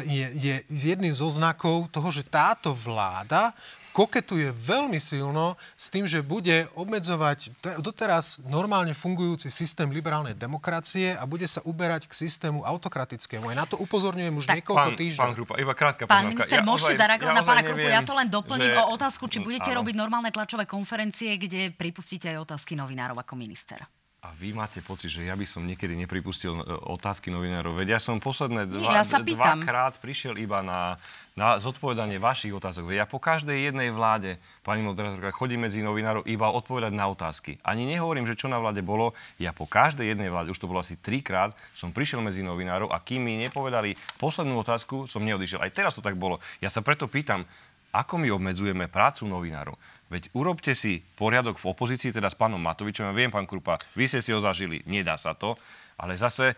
je, 0.04 0.26
je 0.36 0.54
jedným 0.68 1.12
zo 1.12 1.28
znakov 1.28 1.88
toho, 1.92 2.08
že 2.12 2.24
táto 2.24 2.76
vláda 2.76 3.56
koketuje 3.96 4.52
veľmi 4.52 5.00
silno 5.00 5.56
s 5.72 5.88
tým, 5.88 6.04
že 6.04 6.20
bude 6.20 6.68
obmedzovať 6.76 7.48
doteraz 7.80 8.44
normálne 8.44 8.92
fungujúci 8.92 9.48
systém 9.48 9.88
liberálnej 9.88 10.36
demokracie 10.36 11.16
a 11.16 11.24
bude 11.24 11.48
sa 11.48 11.64
uberať 11.64 12.04
k 12.04 12.12
systému 12.12 12.60
autokratickému. 12.60 13.48
Aj 13.48 13.56
na 13.56 13.64
to 13.64 13.80
upozorňujem 13.80 14.36
už 14.36 14.44
tak. 14.52 14.60
niekoľko 14.60 14.90
pán, 14.92 15.00
týždňov. 15.00 15.24
Pán 15.24 15.32
Krupa, 15.32 15.54
iba 15.56 15.72
krátka 15.72 16.02
Pán 16.04 16.28
minister, 16.28 16.60
ja 16.60 16.60
môžete 16.60 16.92
ozaj, 16.92 17.00
zareagovať 17.00 17.32
ja 17.32 17.40
na 17.40 17.42
pána 17.48 17.62
Krupu. 17.64 17.88
Ja 17.88 18.02
to 18.04 18.12
len 18.12 18.28
doplním 18.28 18.76
že... 18.76 18.76
o 18.76 18.84
otázku, 18.92 19.24
či 19.32 19.38
budete 19.40 19.72
áno. 19.72 19.80
robiť 19.80 19.94
normálne 19.96 20.28
tlačové 20.28 20.68
konferencie, 20.68 21.32
kde 21.40 21.72
pripustíte 21.72 22.28
aj 22.28 22.52
otázky 22.52 22.76
novinárov 22.76 23.16
ako 23.16 23.32
minister. 23.32 23.80
A 24.26 24.34
vy 24.42 24.50
máte 24.50 24.82
pocit, 24.82 25.06
že 25.06 25.22
ja 25.22 25.38
by 25.38 25.46
som 25.46 25.62
niekedy 25.62 25.94
nepripustil 25.94 26.58
e, 26.58 26.62
otázky 26.90 27.30
novinárov. 27.30 27.78
Veď 27.78 27.94
ja 27.94 28.00
som 28.02 28.18
posledné 28.18 28.66
dva, 28.66 28.98
ja 28.98 29.06
dvakrát 29.06 30.02
prišiel 30.02 30.34
iba 30.34 30.66
na, 30.66 30.98
na 31.38 31.62
zodpovedanie 31.62 32.18
vašich 32.18 32.50
otázok. 32.50 32.90
Veď 32.90 32.96
ja 32.96 33.06
po 33.06 33.22
každej 33.22 33.70
jednej 33.70 33.94
vláde, 33.94 34.42
pani 34.66 34.82
moderátorka, 34.82 35.30
chodím 35.30 35.70
medzi 35.70 35.78
novinárov 35.78 36.26
iba 36.26 36.50
odpovedať 36.50 36.90
na 36.90 37.06
otázky. 37.06 37.62
Ani 37.62 37.86
nehovorím, 37.86 38.26
že 38.26 38.34
čo 38.34 38.50
na 38.50 38.58
vláde 38.58 38.82
bolo. 38.82 39.14
Ja 39.38 39.54
po 39.54 39.70
každej 39.70 40.10
jednej 40.10 40.26
vláde, 40.26 40.50
už 40.50 40.58
to 40.58 40.66
bolo 40.66 40.82
asi 40.82 40.98
trikrát, 40.98 41.54
som 41.70 41.94
prišiel 41.94 42.18
medzi 42.18 42.42
novinárov 42.42 42.90
a 42.90 42.98
kým 42.98 43.22
mi 43.22 43.38
nepovedali 43.46 43.94
poslednú 44.18 44.58
otázku, 44.58 45.06
som 45.06 45.22
neodišiel. 45.22 45.62
Aj 45.62 45.70
teraz 45.70 45.94
to 45.94 46.02
tak 46.02 46.18
bolo. 46.18 46.42
Ja 46.58 46.66
sa 46.66 46.82
preto 46.82 47.06
pýtam, 47.06 47.46
ako 47.94 48.20
my 48.20 48.28
obmedzujeme 48.34 48.90
prácu 48.90 49.24
novinárov? 49.24 49.78
Veď 50.06 50.30
urobte 50.38 50.70
si 50.70 51.02
poriadok 51.18 51.58
v 51.58 51.66
opozícii, 51.66 52.14
teda 52.14 52.30
s 52.30 52.38
pánom 52.38 52.62
Matovičom. 52.62 53.10
Ja 53.10 53.14
viem, 53.14 53.34
pán 53.34 53.42
Krupa, 53.42 53.82
vy 53.98 54.06
ste 54.06 54.22
si 54.22 54.30
ho 54.30 54.38
zažili, 54.38 54.86
nedá 54.86 55.18
sa 55.18 55.34
to. 55.34 55.58
Ale 55.96 56.14
zase 56.20 56.52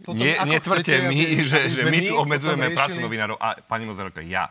potom, 0.00 0.24
ne, 0.24 0.34
netvrďte 0.48 1.12
mi, 1.12 1.44
že, 1.44 1.68
že 1.68 1.84
my 1.84 2.08
tu 2.08 2.16
obmedzujeme 2.16 2.72
prácu 2.72 2.98
novinárov. 3.04 3.36
A 3.36 3.60
pani 3.60 3.84
moderátorka, 3.84 4.24
ja 4.24 4.48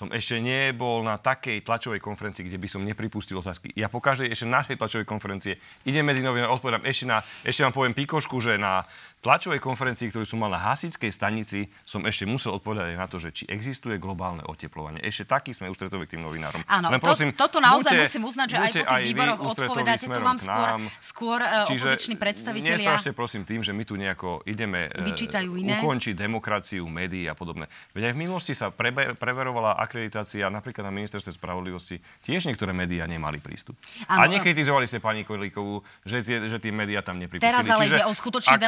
som 0.00 0.08
ešte 0.16 0.40
nebol 0.40 1.04
na 1.04 1.20
takej 1.20 1.60
tlačovej 1.60 2.00
konferencii, 2.00 2.48
kde 2.48 2.56
by 2.56 2.68
som 2.72 2.80
nepripustil 2.80 3.36
otázky. 3.36 3.68
Ja 3.76 3.92
po 3.92 4.00
každej 4.00 4.32
ešte 4.32 4.48
našej 4.48 4.80
tlačovej 4.80 5.04
konferencie 5.04 5.60
idem 5.84 6.08
medzi 6.08 6.24
novinárov, 6.24 6.56
odpovedám 6.56 6.88
ešte 6.88 7.04
na, 7.04 7.20
ešte 7.44 7.68
vám 7.68 7.76
poviem 7.76 7.92
pikošku, 7.92 8.40
že 8.40 8.56
na 8.56 8.88
tlačovej 9.20 9.60
konferencii, 9.60 10.08
ktorú 10.08 10.24
som 10.24 10.40
mal 10.40 10.48
na 10.48 10.60
hasičskej 10.60 11.12
stanici, 11.12 11.68
som 11.84 12.00
ešte 12.08 12.24
musel 12.24 12.56
odpovedať 12.56 12.96
na 12.96 13.04
to, 13.04 13.20
že 13.20 13.30
či 13.32 13.44
existuje 13.46 14.00
globálne 14.00 14.40
oteplovanie. 14.48 15.04
Ešte 15.04 15.28
taký 15.28 15.52
sme 15.52 15.68
ústretoví 15.68 16.08
k 16.08 16.16
tým 16.16 16.24
novinárom. 16.24 16.64
Áno, 16.64 16.88
Len 16.88 17.00
prosím, 17.00 17.36
to, 17.36 17.46
toto 17.46 17.60
naozaj 17.60 17.92
buďte, 17.92 18.08
musím 18.08 18.24
uznať, 18.32 18.46
že 18.48 18.56
aj 18.56 18.72
po 18.72 18.84
tých 18.88 19.06
výboroch 19.12 19.40
odpovedáte, 19.52 20.06
to 20.08 20.20
vám 20.24 20.38
skôr, 20.40 20.68
skôr 21.04 21.38
uh, 21.44 21.68
opoziční 21.68 22.16
predstavitelia. 22.16 22.80
Nestrašte 22.80 23.10
prosím 23.12 23.44
tým, 23.44 23.60
že 23.60 23.76
my 23.76 23.84
tu 23.84 23.94
nejako 24.00 24.40
ideme 24.48 24.88
uh, 24.88 25.04
iné. 25.60 25.76
ukončiť 25.78 26.16
demokraciu, 26.16 26.88
médií 26.88 27.28
a 27.28 27.36
podobne. 27.36 27.68
Veď 27.92 28.10
aj 28.10 28.12
v 28.16 28.18
minulosti 28.18 28.52
sa 28.56 28.72
prebe, 28.72 29.12
preverovala 29.20 29.76
akreditácia 29.76 30.48
napríklad 30.48 30.88
na 30.88 30.92
ministerstve 30.96 31.36
spravodlivosti. 31.36 32.00
Tiež 32.24 32.48
niektoré 32.48 32.72
médiá 32.72 33.04
nemali 33.04 33.36
prístup. 33.36 33.76
Ano, 34.08 34.24
a 34.24 34.32
nekritizovali 34.32 34.88
ste 34.88 34.96
pani 34.96 35.28
Kolíkovú, 35.28 35.84
že 36.08 36.24
tie, 36.24 36.48
že 36.48 36.56
tie 36.56 36.72
médiá 36.72 37.04
tam 37.04 37.20
nepripustili. 37.20 37.52
Teraz 37.52 37.68
ale 37.68 37.84
Čiže, 37.84 37.96
ide 38.00 38.04
o 38.08 38.14
skutočne 38.16 38.56
ak, 38.56 38.60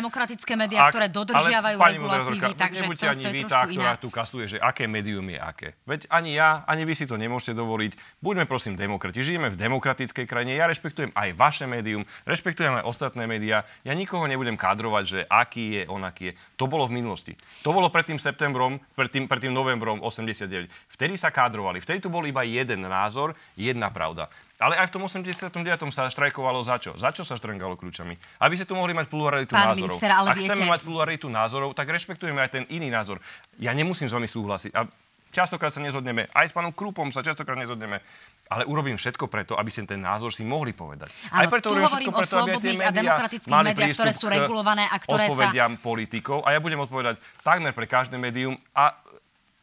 demokratické 0.43 0.55
médiá, 0.59 0.91
ktoré 0.91 1.07
dodržiavajú 1.09 1.79
ale, 1.79 1.91
regulatívy. 1.95 2.53
Takže 2.59 2.83
to, 2.83 3.07
ani 3.07 3.23
to 3.23 3.31
vy 3.31 3.43
tá, 3.47 3.61
ktorá 3.67 3.93
tu 3.99 4.09
kasuje, 4.11 4.45
že 4.51 4.59
aké 4.59 4.91
médium 4.91 5.25
je 5.31 5.39
aké. 5.39 5.69
Veď 5.87 6.11
ani 6.11 6.35
ja, 6.35 6.67
ani 6.67 6.83
vy 6.83 6.95
si 6.99 7.07
to 7.07 7.15
nemôžete 7.15 7.55
dovoliť. 7.55 7.93
Buďme 8.19 8.45
prosím 8.51 8.75
demokrati. 8.75 9.23
Žijeme 9.23 9.55
v 9.55 9.57
demokratickej 9.59 10.27
krajine. 10.27 10.59
Ja 10.59 10.67
rešpektujem 10.67 11.15
aj 11.15 11.29
vaše 11.39 11.65
médium, 11.71 12.03
rešpektujem 12.27 12.83
aj 12.83 12.85
ostatné 12.87 13.25
médiá. 13.31 13.63
Ja 13.87 13.95
nikoho 13.95 14.27
nebudem 14.27 14.59
kadrovať, 14.59 15.05
že 15.07 15.21
aký 15.31 15.65
je, 15.79 15.83
on 15.87 16.03
aký 16.03 16.33
je. 16.33 16.35
To 16.59 16.67
bolo 16.67 16.91
v 16.91 16.99
minulosti. 16.99 17.39
To 17.63 17.71
bolo 17.71 17.89
pred 17.89 18.07
tým 18.07 18.19
septembrom, 18.19 18.83
pred 18.99 19.11
tým, 19.11 19.31
pred 19.31 19.41
tým 19.43 19.55
novembrom 19.55 20.03
89. 20.03 20.69
Vtedy 20.91 21.15
sa 21.15 21.31
kádrovali. 21.31 21.79
Vtedy 21.79 22.03
tu 22.03 22.09
bol 22.11 22.27
iba 22.27 22.43
jeden 22.43 22.85
názor, 22.87 23.39
jedna 23.55 23.89
pravda. 23.89 24.27
Ale 24.63 24.79
aj 24.79 24.87
v 24.89 24.93
tom 24.95 25.03
89. 25.11 25.91
sa 25.91 26.07
štrajkovalo 26.07 26.63
za 26.63 26.79
čo? 26.79 26.95
Za 26.95 27.11
čo 27.11 27.27
sa 27.27 27.35
štrngali 27.35 27.75
kľúčami? 27.75 28.15
Aby 28.39 28.55
ste 28.55 28.67
tu 28.71 28.79
mohli 28.79 28.95
mať 28.95 29.11
pluralitu 29.11 29.51
Pán 29.51 29.75
názorov. 29.75 29.99
Minister, 29.99 30.11
ale 30.15 30.29
Ak 30.31 30.39
viete... 30.39 30.55
chceme 30.55 30.65
mať 30.71 30.81
pluralitu 30.87 31.27
názorov, 31.27 31.75
tak 31.75 31.91
rešpektujeme 31.91 32.39
aj 32.39 32.51
ten 32.55 32.65
iný 32.71 32.87
názor. 32.87 33.19
Ja 33.59 33.75
nemusím 33.75 34.07
s 34.07 34.15
vami 34.15 34.31
súhlasiť. 34.31 34.71
A 34.79 34.87
častokrát 35.35 35.75
sa 35.75 35.83
nezhodneme. 35.83 36.31
Aj 36.31 36.47
s 36.47 36.55
pánom 36.55 36.71
Krupom 36.71 37.11
sa 37.11 37.27
častokrát 37.27 37.59
nezhodneme. 37.59 37.99
Ale 38.47 38.63
urobím 38.71 38.95
všetko 38.95 39.27
preto, 39.27 39.59
aby 39.59 39.75
ste 39.75 39.83
ten 39.83 39.99
názor 39.99 40.31
si 40.31 40.47
mohli 40.47 40.71
povedať. 40.71 41.11
Áno, 41.35 41.43
aj 41.43 41.47
preto 41.51 41.67
urobím 41.75 41.91
všetko 41.91 42.13
preto, 42.15 42.35
aby 42.39 42.53
tie 42.63 42.75
médiá 42.79 42.87
a 42.87 42.93
demokratických 42.95 43.51
médiách, 43.51 43.97
ktoré 43.99 44.13
sú 44.15 44.27
regulované 44.31 44.85
a 44.87 44.97
ktoré 45.03 45.27
sa... 45.27 45.51
politikov. 45.75 46.47
A 46.47 46.55
ja 46.55 46.63
budem 46.63 46.79
odpovedať 46.79 47.19
takmer 47.43 47.75
pre 47.75 47.91
každé 47.91 48.15
médium. 48.15 48.55
A 48.79 48.95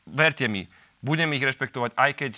verte 0.04 0.44
mi, 0.52 0.68
budem 1.00 1.32
ich 1.38 1.46
rešpektovať, 1.46 1.96
aj 1.96 2.12
keď 2.18 2.34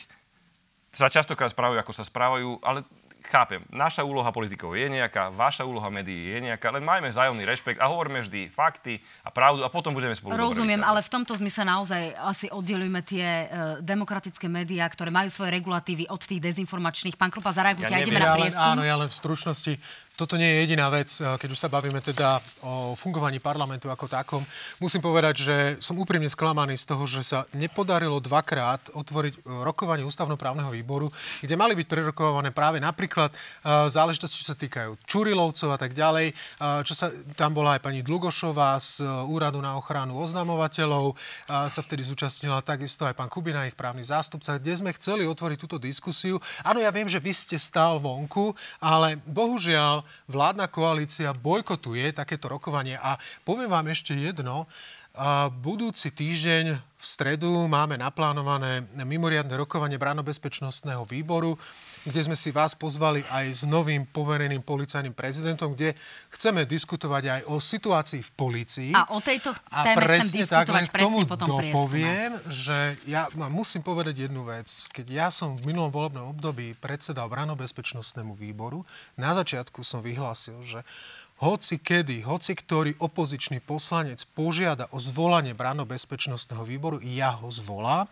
sa 0.92 1.08
častokrát 1.08 1.50
správajú, 1.52 1.80
ako 1.80 1.94
sa 1.96 2.04
správajú, 2.04 2.60
ale 2.60 2.84
chápem, 3.22 3.62
naša 3.70 4.02
úloha 4.02 4.28
politikov 4.34 4.74
je 4.74 4.90
nejaká, 4.90 5.30
vaša 5.32 5.64
úloha 5.64 5.88
médií 5.94 6.36
je 6.36 6.52
nejaká, 6.52 6.74
len 6.74 6.84
majme 6.84 7.14
vzájomný 7.14 7.46
rešpekt 7.46 7.80
a 7.80 7.88
hovoríme 7.88 8.20
vždy 8.26 8.50
fakty 8.50 8.98
a 9.24 9.30
pravdu 9.30 9.62
a 9.62 9.70
potom 9.70 9.94
budeme 9.94 10.18
spolu 10.18 10.36
Rozumiem, 10.36 10.82
ale 10.82 11.06
v 11.06 11.10
tomto 11.10 11.38
zmysle 11.38 11.64
naozaj 11.64 12.18
asi 12.18 12.46
oddelujeme 12.50 13.02
tie 13.06 13.26
uh, 13.26 13.48
demokratické 13.80 14.50
médiá, 14.50 14.90
ktoré 14.90 15.14
majú 15.14 15.30
svoje 15.30 15.54
regulatívy 15.54 16.10
od 16.10 16.22
tých 16.22 16.42
dezinformačných. 16.42 17.16
Pán 17.16 17.30
Krupa, 17.30 17.54
zareagujte 17.54 17.94
ja 17.94 18.02
a 18.02 18.04
ideme 18.04 18.20
na 18.20 18.36
prieskum. 18.36 18.60
Ja 18.60 18.74
áno, 18.74 18.84
ja 18.84 18.96
len 18.98 19.08
v 19.08 19.16
stručnosti 19.16 19.74
toto 20.22 20.38
nie 20.38 20.46
je 20.46 20.62
jediná 20.70 20.86
vec, 20.94 21.10
eh, 21.18 21.26
keď 21.26 21.50
už 21.50 21.58
sa 21.58 21.66
bavíme 21.66 21.98
teda 21.98 22.38
o 22.62 22.94
fungovaní 22.94 23.42
parlamentu 23.42 23.90
ako 23.90 24.06
takom. 24.06 24.46
Musím 24.78 25.02
povedať, 25.02 25.36
že 25.42 25.56
som 25.82 25.98
úprimne 25.98 26.30
sklamaný 26.30 26.78
z 26.78 26.86
toho, 26.86 27.10
že 27.10 27.26
sa 27.26 27.50
nepodarilo 27.58 28.22
dvakrát 28.22 28.94
otvoriť 28.94 29.34
eh, 29.34 29.66
rokovanie 29.66 30.06
ústavnoprávneho 30.06 30.70
výboru, 30.70 31.10
kde 31.42 31.58
mali 31.58 31.74
byť 31.74 31.88
prerokované 31.90 32.54
práve 32.54 32.84
napríklad 32.84 33.32
uh, 33.32 33.88
záležitosti, 33.88 34.44
čo 34.44 34.52
sa 34.52 34.58
týkajú 34.58 35.00
Čurilovcov 35.08 35.70
a 35.72 35.80
tak 35.80 35.96
ďalej. 35.96 36.36
Čo 36.84 36.94
sa, 36.94 37.08
tam 37.40 37.56
bola 37.56 37.80
aj 37.80 37.82
pani 37.88 38.04
Dlugošová 38.04 38.76
z 38.82 39.06
Úradu 39.30 39.64
na 39.64 39.80
ochranu 39.80 40.20
oznamovateľov, 40.20 41.16
sa 41.48 41.82
vtedy 41.82 42.04
zúčastnila 42.04 42.60
takisto 42.66 43.08
aj 43.08 43.16
pán 43.16 43.32
Kubina, 43.32 43.70
ich 43.70 43.78
právny 43.78 44.04
zástupca, 44.04 44.60
kde 44.60 44.74
sme 44.76 44.92
chceli 44.98 45.24
otvoriť 45.24 45.58
túto 45.62 45.78
diskusiu. 45.80 46.42
Áno, 46.66 46.84
ja 46.84 46.92
viem, 46.92 47.08
že 47.08 47.22
vy 47.22 47.32
ste 47.32 47.56
stál 47.56 48.02
vonku, 48.02 48.52
ale 48.84 49.16
bohužiaľ 49.24 50.04
vládna 50.30 50.68
koalícia 50.68 51.32
bojkotuje 51.36 52.12
takéto 52.16 52.48
rokovanie. 52.48 52.98
A 53.00 53.20
poviem 53.44 53.70
vám 53.72 53.88
ešte 53.92 54.16
jedno. 54.16 54.70
A 55.12 55.52
budúci 55.52 56.08
týždeň 56.08 56.66
v 56.80 57.04
stredu 57.04 57.68
máme 57.68 58.00
naplánované 58.00 58.88
mimoriadne 59.04 59.52
rokovanie 59.60 60.00
Bránobezpečnostného 60.00 61.04
výboru 61.04 61.60
kde 62.02 62.22
sme 62.26 62.34
si 62.34 62.50
vás 62.50 62.74
pozvali 62.74 63.22
aj 63.30 63.46
s 63.52 63.64
novým 63.68 64.10
povereným 64.10 64.66
policajným 64.66 65.14
prezidentom, 65.14 65.78
kde 65.78 65.94
chceme 66.34 66.66
diskutovať 66.66 67.24
aj 67.30 67.42
o 67.46 67.62
situácii 67.62 68.22
v 68.26 68.32
polícii. 68.34 68.90
A 68.98 69.06
o 69.14 69.22
tejto 69.22 69.54
téme 69.70 70.02
a 70.02 70.08
presne 70.10 70.42
chcem 70.42 70.50
tak, 70.50 70.68
len 70.74 70.86
k 70.90 70.94
tomu 70.98 71.24
potom 71.30 71.62
dopoviem, 71.62 72.34
že 72.50 72.98
ja 73.06 73.30
musím 73.50 73.86
povedať 73.86 74.26
jednu 74.30 74.42
vec. 74.48 74.68
Keď 74.90 75.06
ja 75.06 75.28
som 75.30 75.54
v 75.54 75.70
minulom 75.70 75.94
volebnom 75.94 76.34
období 76.34 76.74
predsedal 76.82 77.30
Branobezpečnostnému 77.30 78.34
výboru, 78.34 78.82
na 79.14 79.38
začiatku 79.38 79.86
som 79.86 80.02
vyhlásil, 80.02 80.58
že 80.66 80.82
hoci 81.42 81.82
kedy, 81.82 82.22
hoci 82.22 82.54
ktorý 82.54 83.02
opozičný 83.02 83.66
poslanec 83.66 84.22
požiada 84.38 84.86
o 84.94 85.02
zvolanie 85.02 85.58
branobezpečnostného 85.58 86.62
výboru, 86.62 87.02
ja 87.02 87.34
ho 87.34 87.50
zvolám 87.50 88.06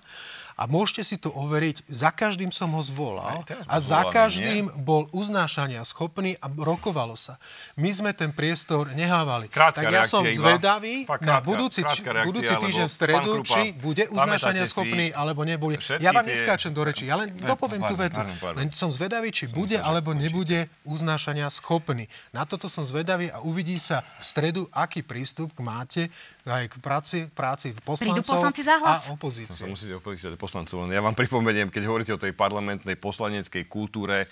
a 0.59 0.67
môžete 0.67 1.07
si 1.07 1.15
to 1.15 1.31
overiť, 1.31 1.87
za 1.87 2.11
každým 2.11 2.51
som 2.51 2.75
ho 2.75 2.83
zvolal 2.83 3.47
a 3.47 3.75
za 3.79 4.11
každým 4.11 4.67
nie? 4.67 4.75
bol 4.75 5.07
uznášania 5.15 5.87
schopný 5.87 6.35
a 6.43 6.51
rokovalo 6.51 7.15
sa. 7.15 7.39
My 7.79 7.87
sme 7.95 8.11
ten 8.11 8.35
priestor 8.35 8.91
nehávali. 8.91 9.47
Krátka 9.47 9.87
tak 9.87 9.95
ja 9.95 10.03
som 10.03 10.27
zvedavý 10.27 11.07
krátka, 11.07 11.23
na 11.23 11.39
budúci, 11.39 11.79
reakcia, 11.79 12.27
budúci 12.27 12.53
týždeň 12.59 12.87
v 12.91 12.93
stredu, 12.93 13.31
Krupa, 13.39 13.55
či 13.55 13.71
bude 13.71 14.03
uznášania 14.11 14.67
schopný, 14.67 15.15
alebo 15.15 15.47
nebude. 15.47 15.79
Ja 16.03 16.11
vám 16.11 16.27
tie... 16.27 16.35
neskáčem 16.35 16.75
do 16.75 16.83
reči, 16.83 17.07
ja 17.07 17.15
len 17.15 17.31
dopoviem 17.39 17.79
tú 17.87 17.95
vetu. 17.95 18.19
Len 18.51 18.67
som 18.75 18.91
zvedavý, 18.91 19.31
či 19.31 19.47
som 19.47 19.55
bude 19.63 19.79
alebo 19.79 20.11
nebude 20.11 20.67
uznášania 20.83 21.47
schopný. 21.47 22.11
Na 22.35 22.43
toto 22.43 22.67
som 22.67 22.83
zvedavý 22.83 23.31
a 23.31 23.39
uvidí 23.39 23.79
sa 23.79 24.03
v 24.19 24.23
stredu, 24.27 24.61
aký 24.75 25.07
prístup 25.07 25.55
máte 25.63 26.11
aj 26.49 26.65
k 26.67 26.75
práci, 26.81 27.17
práci 27.29 27.71
poslancov 27.85 28.25
poslanci 28.25 28.61
a 28.65 28.97
opozície. 29.13 29.69
musíte 29.69 29.93
opozície 29.95 30.33
poslancov. 30.35 30.89
Ja 30.89 31.05
vám 31.05 31.13
pripomeniem, 31.13 31.69
keď 31.69 31.83
hovoríte 31.85 32.13
o 32.17 32.19
tej 32.21 32.33
parlamentnej 32.33 32.97
poslaneckej 32.97 33.69
kultúre, 33.69 34.25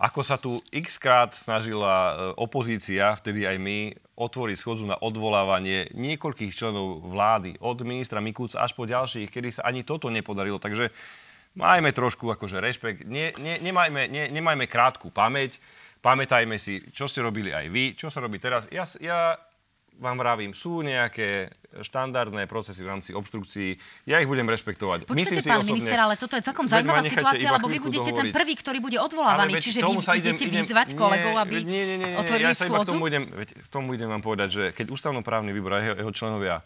ako 0.00 0.20
sa 0.24 0.40
tu 0.40 0.64
x 0.72 0.96
krát 0.96 1.36
snažila 1.36 1.92
e, 1.92 2.12
opozícia, 2.40 3.12
vtedy 3.12 3.44
aj 3.44 3.60
my, 3.60 3.92
otvoriť 4.16 4.56
schodzu 4.56 4.88
na 4.88 4.96
odvolávanie 4.96 5.92
niekoľkých 5.92 6.56
členov 6.56 7.04
vlády, 7.04 7.60
od 7.60 7.84
ministra 7.84 8.24
Mikúca 8.24 8.64
až 8.64 8.72
po 8.72 8.88
ďalších, 8.88 9.28
kedy 9.28 9.60
sa 9.60 9.68
ani 9.68 9.84
toto 9.84 10.08
nepodarilo. 10.08 10.56
Takže 10.56 10.88
majme 11.52 11.92
trošku 11.92 12.32
akože 12.32 12.64
rešpekt, 12.64 13.04
ne, 13.04 13.36
ne, 13.36 13.60
nemajme, 13.60 14.08
ne, 14.08 14.32
nemajme 14.32 14.64
krátku 14.64 15.12
pamäť, 15.12 15.60
pamätajme 16.00 16.56
si, 16.56 16.80
čo 16.96 17.04
ste 17.04 17.20
robili 17.20 17.52
aj 17.52 17.66
vy, 17.68 17.84
čo 17.92 18.08
sa 18.08 18.24
robí 18.24 18.40
teraz. 18.40 18.72
Ja, 18.72 18.88
ja 19.04 19.36
vám 20.00 20.16
vravím, 20.16 20.56
sú 20.56 20.80
nejaké 20.80 21.52
štandardné 21.84 22.48
procesy 22.48 22.80
v 22.82 22.88
rámci 22.88 23.10
obštrukcií. 23.12 23.76
Ja 24.08 24.18
ich 24.18 24.26
budem 24.26 24.48
rešpektovať. 24.48 25.06
Počkajte, 25.06 25.20
Myslím 25.20 25.38
pán 25.44 25.62
si 25.62 25.70
minister, 25.70 26.00
ale 26.00 26.14
toto 26.16 26.34
je 26.34 26.42
celkom 26.42 26.66
zaujímavá 26.66 27.04
situácia, 27.04 27.48
lebo 27.52 27.68
vy 27.68 27.78
budete 27.78 28.10
ten 28.10 28.32
prvý, 28.32 28.56
ktorý 28.56 28.78
bude 28.80 28.98
odvolávaný. 28.98 29.60
Čiže 29.60 29.84
vy 29.84 29.94
idete 30.18 30.48
idem, 30.48 30.64
vyzvať 30.64 30.88
idem, 30.90 30.98
kolegov, 30.98 31.34
aby 31.38 31.54
nie, 31.62 31.84
nie, 31.84 31.96
nie, 32.00 32.08
nie, 32.10 32.18
otvorili 32.18 32.50
ja 32.50 32.56
sa 32.56 32.66
iba 32.66 32.80
k 32.82 32.88
tomu, 32.88 33.04
idem, 33.06 33.24
veď, 33.28 33.48
k 33.54 33.68
tomu 33.68 33.88
idem 33.94 34.08
vám 34.08 34.22
povedať, 34.24 34.48
že 34.48 34.64
keď 34.72 34.86
ústavnoprávny 34.90 35.52
výbor 35.52 35.76
a 35.76 35.78
jeho, 35.84 35.94
jeho 36.00 36.12
členovia 36.16 36.56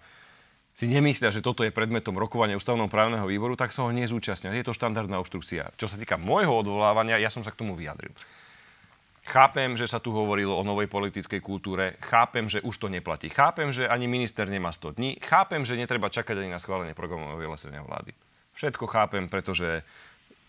si 0.74 0.90
nemyslia, 0.90 1.30
že 1.30 1.42
toto 1.42 1.62
je 1.62 1.70
predmetom 1.70 2.14
rokovania 2.18 2.58
ústavného 2.58 2.90
právneho 2.90 3.26
výboru, 3.26 3.54
tak 3.54 3.70
sa 3.70 3.86
ho 3.86 3.90
nezúčastnia. 3.94 4.50
Je 4.54 4.66
to 4.66 4.74
štandardná 4.74 5.22
obštrukcia. 5.22 5.74
Čo 5.78 5.86
sa 5.86 5.94
týka 5.98 6.18
môjho 6.18 6.50
odvolávania, 6.50 7.20
ja 7.20 7.30
som 7.30 7.46
sa 7.46 7.54
k 7.54 7.60
tomu 7.62 7.78
vyjadril. 7.78 8.10
Chápem, 9.24 9.72
že 9.72 9.88
sa 9.88 10.04
tu 10.04 10.12
hovorilo 10.12 10.52
o 10.52 10.60
novej 10.60 10.84
politickej 10.84 11.40
kultúre, 11.40 11.96
chápem, 12.04 12.44
že 12.44 12.60
už 12.60 12.76
to 12.76 12.92
neplatí. 12.92 13.32
Chápem, 13.32 13.72
že 13.72 13.88
ani 13.88 14.04
minister 14.04 14.44
nemá 14.44 14.68
100 14.68 15.00
dní, 15.00 15.16
chápem, 15.16 15.64
že 15.64 15.80
netreba 15.80 16.12
čakať 16.12 16.44
ani 16.44 16.52
na 16.52 16.60
schválenie 16.60 16.92
programového 16.92 17.40
vyhlásenia 17.40 17.80
vlády. 17.80 18.12
Všetko 18.52 18.84
chápem, 18.84 19.24
pretože 19.32 19.80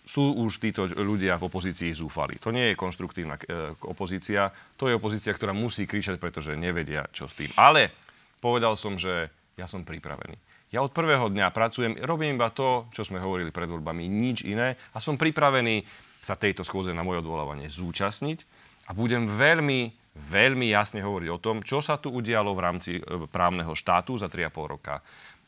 sú 0.05 0.37
už 0.43 0.59
títo 0.59 0.85
ľudia 0.91 1.39
v 1.39 1.47
opozícii 1.47 1.95
zúfali. 1.95 2.37
To 2.43 2.51
nie 2.51 2.71
je 2.71 2.75
konštruktívna 2.77 3.39
e, 3.41 3.73
opozícia, 3.89 4.51
to 4.77 4.91
je 4.91 4.99
opozícia, 4.99 5.33
ktorá 5.33 5.55
musí 5.55 5.87
kričať, 5.89 6.21
pretože 6.21 6.53
nevedia, 6.53 7.09
čo 7.09 7.25
s 7.25 7.33
tým. 7.33 7.49
Ale 7.57 7.89
povedal 8.37 8.77
som, 8.77 8.99
že 8.99 9.33
ja 9.57 9.65
som 9.65 9.87
pripravený. 9.87 10.37
Ja 10.69 10.83
od 10.83 10.91
prvého 10.91 11.31
dňa 11.31 11.55
pracujem, 11.55 11.97
robím 12.03 12.35
iba 12.37 12.51
to, 12.51 12.91
čo 12.91 13.07
sme 13.07 13.23
hovorili 13.23 13.49
pred 13.49 13.71
voľbami, 13.71 14.05
nič 14.05 14.43
iné 14.45 14.77
a 14.93 14.99
som 14.99 15.15
pripravený 15.15 15.81
sa 16.21 16.37
tejto 16.37 16.65
schôze 16.65 16.89
na 16.93 17.05
moje 17.05 17.21
odvolávanie 17.21 17.69
zúčastniť 17.69 18.39
a 18.85 18.91
budem 18.93 19.25
veľmi, 19.25 19.89
veľmi 20.29 20.67
jasne 20.69 21.01
hovoriť 21.01 21.29
o 21.33 21.41
tom, 21.41 21.65
čo 21.65 21.81
sa 21.81 21.97
tu 21.97 22.13
udialo 22.13 22.53
v 22.53 22.63
rámci 22.63 22.91
e, 22.97 23.01
právneho 23.29 23.73
štátu 23.73 24.17
za 24.17 24.29
3,5 24.29 24.73
roka 24.77 25.01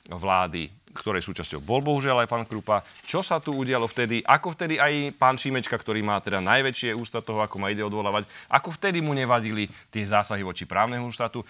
vlády, 0.07 0.71
ktorej 0.95 1.21
súčasťou 1.21 1.61
bol 1.61 1.83
bohužiaľ 1.83 2.25
aj 2.25 2.31
pán 2.31 2.45
Krupa. 2.47 2.81
Čo 3.03 3.21
sa 3.21 3.37
tu 3.37 3.53
udialo 3.53 3.85
vtedy? 3.85 4.23
Ako 4.23 4.55
vtedy 4.55 4.79
aj 4.79 5.13
pán 5.19 5.35
Šimečka, 5.35 5.75
ktorý 5.75 6.01
má 6.01 6.17
teda 6.23 6.39
najväčšie 6.41 6.95
ústa 6.95 7.19
toho, 7.19 7.43
ako 7.43 7.59
ma 7.59 7.69
ide 7.69 7.85
odvolávať, 7.85 8.25
ako 8.49 8.73
vtedy 8.73 9.03
mu 9.03 9.11
nevadili 9.13 9.69
tie 9.91 10.07
zásahy 10.07 10.41
voči 10.41 10.65
právneho 10.65 11.05
štátu? 11.11 11.43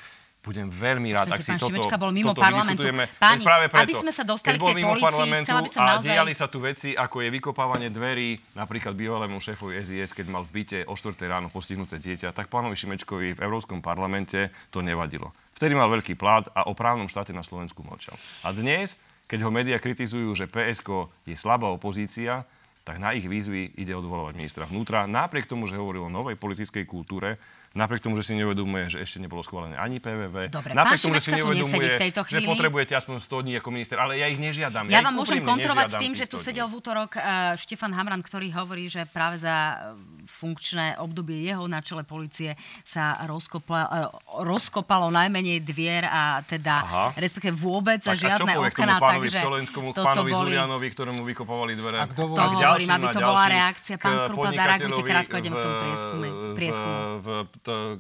Budem 0.48 0.72
veľmi 0.72 1.12
rád, 1.12 1.36
ak 1.36 1.44
si 1.44 1.52
pán 1.52 1.60
toto, 1.60 1.76
Šimečka 1.76 2.00
bol 2.00 2.16
mimo 2.16 2.32
toto 2.32 2.48
parlamentu. 2.48 2.88
Páni, 3.20 3.44
práve 3.44 3.66
preto, 3.68 3.84
aby 3.84 3.94
sme 4.00 4.12
sa 4.16 4.24
dostali 4.24 4.56
k 4.56 4.64
tej 4.64 4.78
mimo 4.80 4.96
policii, 4.96 5.44
chcela 5.44 5.60
by 5.60 5.70
som 5.70 5.82
a 5.84 5.88
naozaj... 6.00 6.08
diali 6.16 6.32
sa 6.32 6.48
tu 6.48 6.64
veci, 6.64 6.96
ako 6.96 7.28
je 7.28 7.30
vykopávanie 7.36 7.92
dverí, 7.92 8.40
napríklad 8.56 8.96
bývalému 8.96 9.44
šéfovi 9.44 9.84
SIS, 9.84 10.16
keď 10.16 10.26
mal 10.32 10.48
v 10.48 10.64
byte 10.64 10.80
o 10.88 10.96
4 10.96 11.20
ráno 11.28 11.52
postihnuté 11.52 12.00
dieťa, 12.00 12.32
tak 12.32 12.48
pánovi 12.48 12.80
Šimečkovi 12.80 13.36
v 13.36 13.44
Európskom 13.44 13.84
parlamente 13.84 14.56
to 14.72 14.80
nevadilo. 14.80 15.36
Vtedy 15.60 15.76
mal 15.76 15.92
veľký 15.92 16.16
plát 16.16 16.48
a 16.56 16.70
o 16.70 16.74
právnom 16.78 17.12
štáte 17.12 17.36
na 17.36 17.44
Slovensku 17.44 17.84
mlčal. 17.84 18.16
A 18.48 18.56
dnes, 18.56 19.02
keď 19.28 19.44
ho 19.44 19.52
médiá 19.52 19.76
kritizujú, 19.82 20.32
že 20.38 20.48
PSK 20.48 21.12
je 21.28 21.36
slabá 21.36 21.68
opozícia, 21.68 22.48
tak 22.88 23.04
na 23.04 23.12
ich 23.12 23.28
výzvy 23.28 23.76
ide 23.76 23.92
odvolovať 23.92 24.40
ministra 24.40 24.64
vnútra. 24.64 25.04
Napriek 25.04 25.44
tomu, 25.44 25.68
že 25.68 25.76
hovoril 25.76 26.08
o 26.08 26.14
novej 26.14 26.40
politickej 26.40 26.88
kultúre, 26.88 27.36
napriek 27.78 28.02
tomu, 28.02 28.18
že 28.18 28.26
si 28.26 28.34
neuvedomuje, 28.34 28.90
že 28.90 28.98
ešte 29.06 29.22
nebolo 29.22 29.46
schválené 29.46 29.78
ani 29.78 30.02
PVV, 30.02 30.50
Dobre, 30.50 30.74
napriek 30.74 30.98
tomu, 30.98 31.14
že 31.22 31.30
si 31.30 31.32
neuvedomuje, 31.38 31.88
v 31.94 32.02
tejto 32.10 32.22
chvíli. 32.26 32.42
že 32.42 32.50
potrebujete 32.50 32.94
aspoň 32.98 33.16
100 33.22 33.46
dní 33.46 33.54
ako 33.62 33.70
minister, 33.70 33.98
ale 34.02 34.18
ja 34.18 34.26
ich 34.26 34.42
nežiadam. 34.42 34.90
Ja, 34.90 35.00
ja 35.00 35.06
vám 35.06 35.16
môžem 35.22 35.46
kontrovať 35.46 35.94
s 35.94 35.96
tým, 36.02 36.14
že 36.18 36.26
tu 36.26 36.42
sedel 36.42 36.66
v 36.66 36.74
útorok 36.82 37.14
uh, 37.16 37.54
Štefan 37.54 37.94
Hamran, 37.94 38.26
ktorý 38.26 38.50
hovorí, 38.58 38.90
že 38.90 39.06
práve 39.06 39.38
za 39.38 39.54
e, 39.54 40.26
funkčné 40.26 40.98
obdobie 40.98 41.46
jeho 41.46 41.70
na 41.70 41.80
čele 41.86 42.02
policie 42.02 42.58
sa 42.82 43.22
rozkopla, 43.30 43.82
uh, 43.86 44.10
rozkopalo 44.42 45.14
najmenej 45.14 45.62
dvier 45.62 46.10
a 46.10 46.42
teda 46.42 46.76
Aha. 46.82 47.06
respektíve 47.14 47.54
vôbec 47.54 48.02
tak, 48.02 48.18
žiadne 48.18 48.58
okná. 48.58 48.98
pánovi 48.98 49.30
takže 49.30 49.48
pánovi 49.94 50.32
boli... 50.34 50.44
Zurianovi, 50.50 50.88
ktorému 50.92 51.22
vykopovali 51.22 51.74
dvere? 51.78 51.98
A 52.02 52.08
kto 52.10 52.34
to 52.34 52.42
hovorím, 52.42 52.90
aby 52.90 53.08
to 53.14 53.20
bola 53.22 53.46
reakcia. 53.46 53.96
Pán 54.00 54.18
Krupa, 54.32 54.50
zareagujte 54.56 55.04
krátko, 55.04 55.34
idem 55.38 55.54
k 55.54 55.60
tomu 55.62 55.76
prieskumu. 55.78 56.28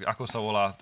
Ako 0.06 0.23
sa 0.25 0.39
volá, 0.39 0.73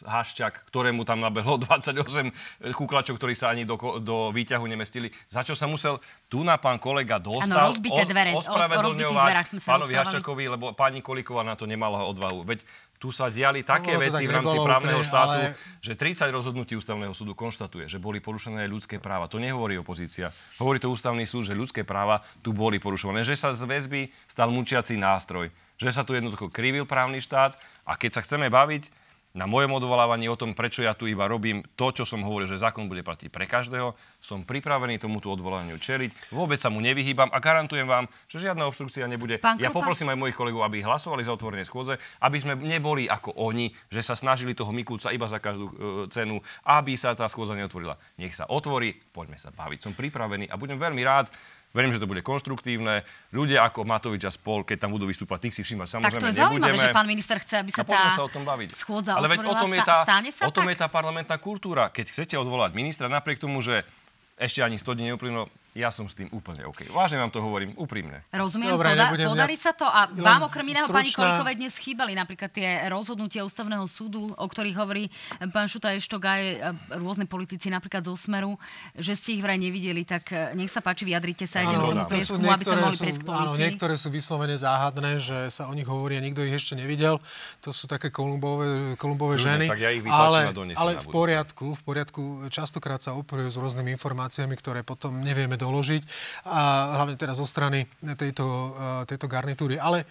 Hašťak, 0.00 0.72
ktorému 0.72 1.04
tam 1.04 1.20
nabehlo 1.20 1.60
28 1.64 2.72
kuklačov, 2.72 3.20
ktorí 3.20 3.36
sa 3.36 3.52
ani 3.52 3.68
do, 3.68 3.76
do 4.00 4.32
výťahu 4.32 4.64
nemestili. 4.64 5.12
Za 5.28 5.44
čo 5.44 5.52
sa 5.52 5.68
musel 5.68 6.00
tu 6.32 6.40
na 6.40 6.56
pán 6.56 6.80
kolega 6.80 7.20
dostal 7.20 7.72
ano, 7.72 7.76
dvere. 7.76 8.32
ospravedlňovať 8.32 9.60
pánovi 9.60 9.92
Haščakovi, 9.92 10.44
lebo 10.56 10.72
pani 10.72 11.04
Kolíková 11.04 11.44
na 11.44 11.52
to 11.52 11.68
nemala 11.68 12.08
odvahu. 12.08 12.48
Veď 12.48 12.64
tu 13.00 13.08
sa 13.08 13.32
diali 13.32 13.64
také 13.64 13.96
no, 13.96 14.04
veci 14.04 14.28
v 14.28 14.36
rámci 14.36 14.60
právneho 14.60 15.00
úplne, 15.00 15.08
štátu, 15.08 15.40
ale... 15.40 15.56
že 15.80 15.96
30 15.96 16.28
rozhodnutí 16.28 16.76
ústavného 16.76 17.16
súdu 17.16 17.32
konštatuje, 17.32 17.88
že 17.88 17.96
boli 17.96 18.20
porušené 18.20 18.68
ľudské 18.68 19.00
práva. 19.00 19.24
To 19.32 19.40
nehovorí 19.40 19.80
opozícia. 19.80 20.28
Hovorí 20.60 20.76
to 20.76 20.92
ústavný 20.92 21.24
súd, 21.24 21.48
že 21.48 21.56
ľudské 21.56 21.80
práva 21.80 22.20
tu 22.44 22.52
boli 22.52 22.76
porušované. 22.76 23.24
Že 23.24 23.40
sa 23.40 23.48
z 23.56 23.64
väzby 23.64 24.12
stal 24.28 24.52
mučiací 24.52 25.00
nástroj. 25.00 25.48
Že 25.80 25.90
sa 25.96 26.04
tu 26.04 26.12
jednoducho 26.12 26.52
krivil 26.52 26.84
právny 26.84 27.24
štát. 27.24 27.56
A 27.88 27.96
keď 27.96 28.20
sa 28.20 28.24
chceme 28.24 28.52
baviť 28.52 28.92
na 29.30 29.46
mojom 29.46 29.78
odvolávaní 29.78 30.26
o 30.26 30.34
tom, 30.34 30.58
prečo 30.58 30.82
ja 30.82 30.98
tu 30.98 31.06
iba 31.06 31.30
robím 31.30 31.62
to, 31.78 31.94
čo 31.94 32.02
som 32.02 32.26
hovoril, 32.26 32.50
že 32.50 32.58
zákon 32.58 32.90
bude 32.90 33.06
platiť 33.06 33.30
pre 33.30 33.46
každého, 33.46 33.94
som 34.18 34.42
pripravený 34.42 34.98
tomuto 34.98 35.30
odvolaniu 35.30 35.78
čeliť. 35.78 36.34
Vôbec 36.34 36.58
sa 36.58 36.66
mu 36.66 36.82
nevyhýbam 36.82 37.30
a 37.30 37.38
garantujem 37.38 37.86
vám, 37.86 38.10
že 38.26 38.42
žiadna 38.42 38.66
obštrukcia 38.66 39.06
nebude. 39.06 39.38
Pán 39.38 39.62
ja 39.62 39.70
poprosím 39.70 40.10
aj 40.10 40.18
mojich 40.18 40.38
kolegov, 40.38 40.66
aby 40.66 40.82
hlasovali 40.82 41.22
za 41.22 41.34
otvorenie 41.34 41.62
schôdze, 41.62 42.02
aby 42.26 42.36
sme 42.42 42.58
neboli 42.58 43.06
ako 43.06 43.38
oni, 43.38 43.70
že 43.86 44.02
sa 44.02 44.18
snažili 44.18 44.58
toho 44.58 44.74
Mikúca 44.74 45.14
iba 45.14 45.30
za 45.30 45.38
každú 45.38 45.66
e, 45.70 45.74
cenu, 46.10 46.42
aby 46.66 46.98
sa 46.98 47.14
tá 47.14 47.30
schôdza 47.30 47.54
neotvorila. 47.54 47.94
Nech 48.18 48.34
sa 48.34 48.50
otvorí, 48.50 48.98
poďme 49.14 49.38
sa 49.38 49.54
baviť. 49.54 49.78
Som 49.78 49.94
pripravený 49.94 50.50
a 50.50 50.58
budem 50.58 50.76
veľmi 50.76 51.02
rád, 51.06 51.30
Verím, 51.70 51.94
že 51.94 52.02
to 52.02 52.10
bude 52.10 52.18
konštruktívne. 52.26 53.06
Ľudia 53.30 53.62
ako 53.62 53.86
Matovič 53.86 54.26
a 54.26 54.32
spol, 54.34 54.66
keď 54.66 54.86
tam 54.86 54.90
budú 54.90 55.06
vystúpať, 55.06 55.46
tých 55.46 55.54
si 55.54 55.62
všímať 55.62 55.86
samozrejme 55.86 56.18
Tak 56.18 56.26
to 56.26 56.30
je 56.34 56.38
zaujímavé, 56.42 56.74
že 56.74 56.90
pán 56.90 57.06
minister 57.06 57.38
chce, 57.38 57.54
aby 57.62 57.70
sa 57.70 57.86
tá 57.86 58.10
sa 58.10 58.26
o 58.26 58.30
tom 58.30 58.42
baviť. 58.42 58.74
schôdza 58.74 59.14
Ale 59.14 59.30
veď 59.30 59.46
o 59.46 59.54
tom, 59.54 59.70
je 59.70 59.80
tá, 59.86 60.02
o 60.42 60.50
tom 60.50 60.66
je 60.66 60.76
tá 60.76 60.90
parlamentná 60.90 61.38
kultúra. 61.38 61.86
Keď 61.94 62.10
chcete 62.10 62.34
odvolať 62.34 62.74
ministra, 62.74 63.06
napriek 63.06 63.38
tomu, 63.38 63.62
že 63.62 63.86
ešte 64.34 64.66
ani 64.66 64.82
100 64.82 64.98
dní 64.98 65.04
neuplynulo, 65.14 65.46
ja 65.70 65.94
som 65.94 66.10
s 66.10 66.18
tým 66.18 66.26
úplne 66.34 66.66
OK. 66.66 66.90
Vážne 66.90 67.22
vám 67.22 67.30
to 67.30 67.38
hovorím 67.38 67.78
úprimne. 67.78 68.26
Rozumiem, 68.34 68.74
Dobre, 68.74 68.90
poda- 68.90 69.14
podarí 69.14 69.54
ja... 69.54 69.70
sa 69.70 69.72
to 69.72 69.86
a 69.86 70.10
vám 70.10 70.50
okrem 70.50 70.66
iného, 70.66 70.90
stručná... 70.90 70.98
pani 70.98 71.10
Kolikovej, 71.14 71.54
dnes 71.62 71.74
chýbali 71.78 72.12
napríklad 72.18 72.50
tie 72.50 72.90
rozhodnutia 72.90 73.46
ústavného 73.46 73.86
súdu, 73.86 74.34
o 74.34 74.46
ktorých 74.50 74.74
hovorí 74.74 75.06
pán 75.54 75.70
Šuta 75.70 75.94
Eštok 75.94 76.22
aj 76.26 76.42
e, 76.42 76.54
rôzne 76.98 77.30
politici, 77.30 77.70
napríklad 77.70 78.02
zo 78.02 78.18
Smeru, 78.18 78.58
že 78.98 79.14
ste 79.14 79.38
ich 79.38 79.42
vraj 79.46 79.62
nevideli, 79.62 80.02
tak 80.02 80.34
e, 80.34 80.58
nech 80.58 80.74
sa 80.74 80.82
páči, 80.82 81.06
vyjadrite 81.06 81.46
sa, 81.46 81.62
ideme 81.62 81.86
k 81.86 81.90
tomu 81.94 82.06
prieskumu, 82.10 82.50
aby 82.50 82.64
sa 82.66 82.74
mohli 82.74 82.98
prísť 82.98 83.20
k 83.22 83.30
Áno, 83.30 83.54
niektoré 83.54 83.94
sú 83.94 84.10
vyslovene 84.10 84.58
záhadné, 84.58 85.22
že 85.22 85.54
sa 85.54 85.70
o 85.70 85.72
nich 85.78 85.86
hovorí 85.86 86.18
a 86.18 86.22
nikto 86.22 86.42
ich 86.42 86.58
ešte 86.58 86.74
nevidel. 86.74 87.22
To 87.62 87.70
sú 87.70 87.86
také 87.86 88.10
kolumbové, 88.10 88.98
kolumbové 88.98 89.38
ženy. 89.38 89.70
Tak 89.70 89.78
ja 89.78 89.94
ich 89.94 90.02
ale, 90.10 90.50
ale 90.50 90.92
v 90.98 91.06
poriadku, 91.06 91.78
v 91.78 91.82
poriadku, 91.86 92.22
častokrát 92.50 92.98
sa 92.98 93.14
operujú 93.14 93.54
s 93.54 93.56
rôznymi 93.60 93.94
informáciami, 93.94 94.58
ktoré 94.58 94.82
potom 94.82 95.22
nevieme 95.22 95.59
doložiť. 95.60 96.02
A 96.48 96.96
hlavne 96.96 97.20
teraz 97.20 97.36
zo 97.36 97.44
strany 97.44 97.84
tejto, 98.16 98.44
e, 98.44 98.68
tejto 99.04 99.28
garnitúry. 99.28 99.76
Ale 99.76 100.02
e, 100.02 100.06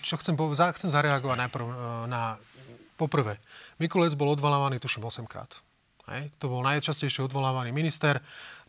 čo 0.00 0.16
chcem 0.16 0.32
povedať, 0.32 0.80
chcem 0.80 0.88
zareagovať 0.88 1.36
najprv 1.48 1.66
e, 1.68 1.74
na... 2.08 2.40
Poprvé, 2.92 3.40
Mikulec 3.82 4.14
bol 4.14 4.30
odvolávaný, 4.30 4.78
tuším, 4.78 5.02
8 5.02 5.26
krát. 5.26 5.50
Hej? 6.12 6.30
To 6.38 6.46
bol 6.46 6.62
najčastejšie 6.62 7.26
odvolávaný 7.26 7.74
minister. 7.74 8.22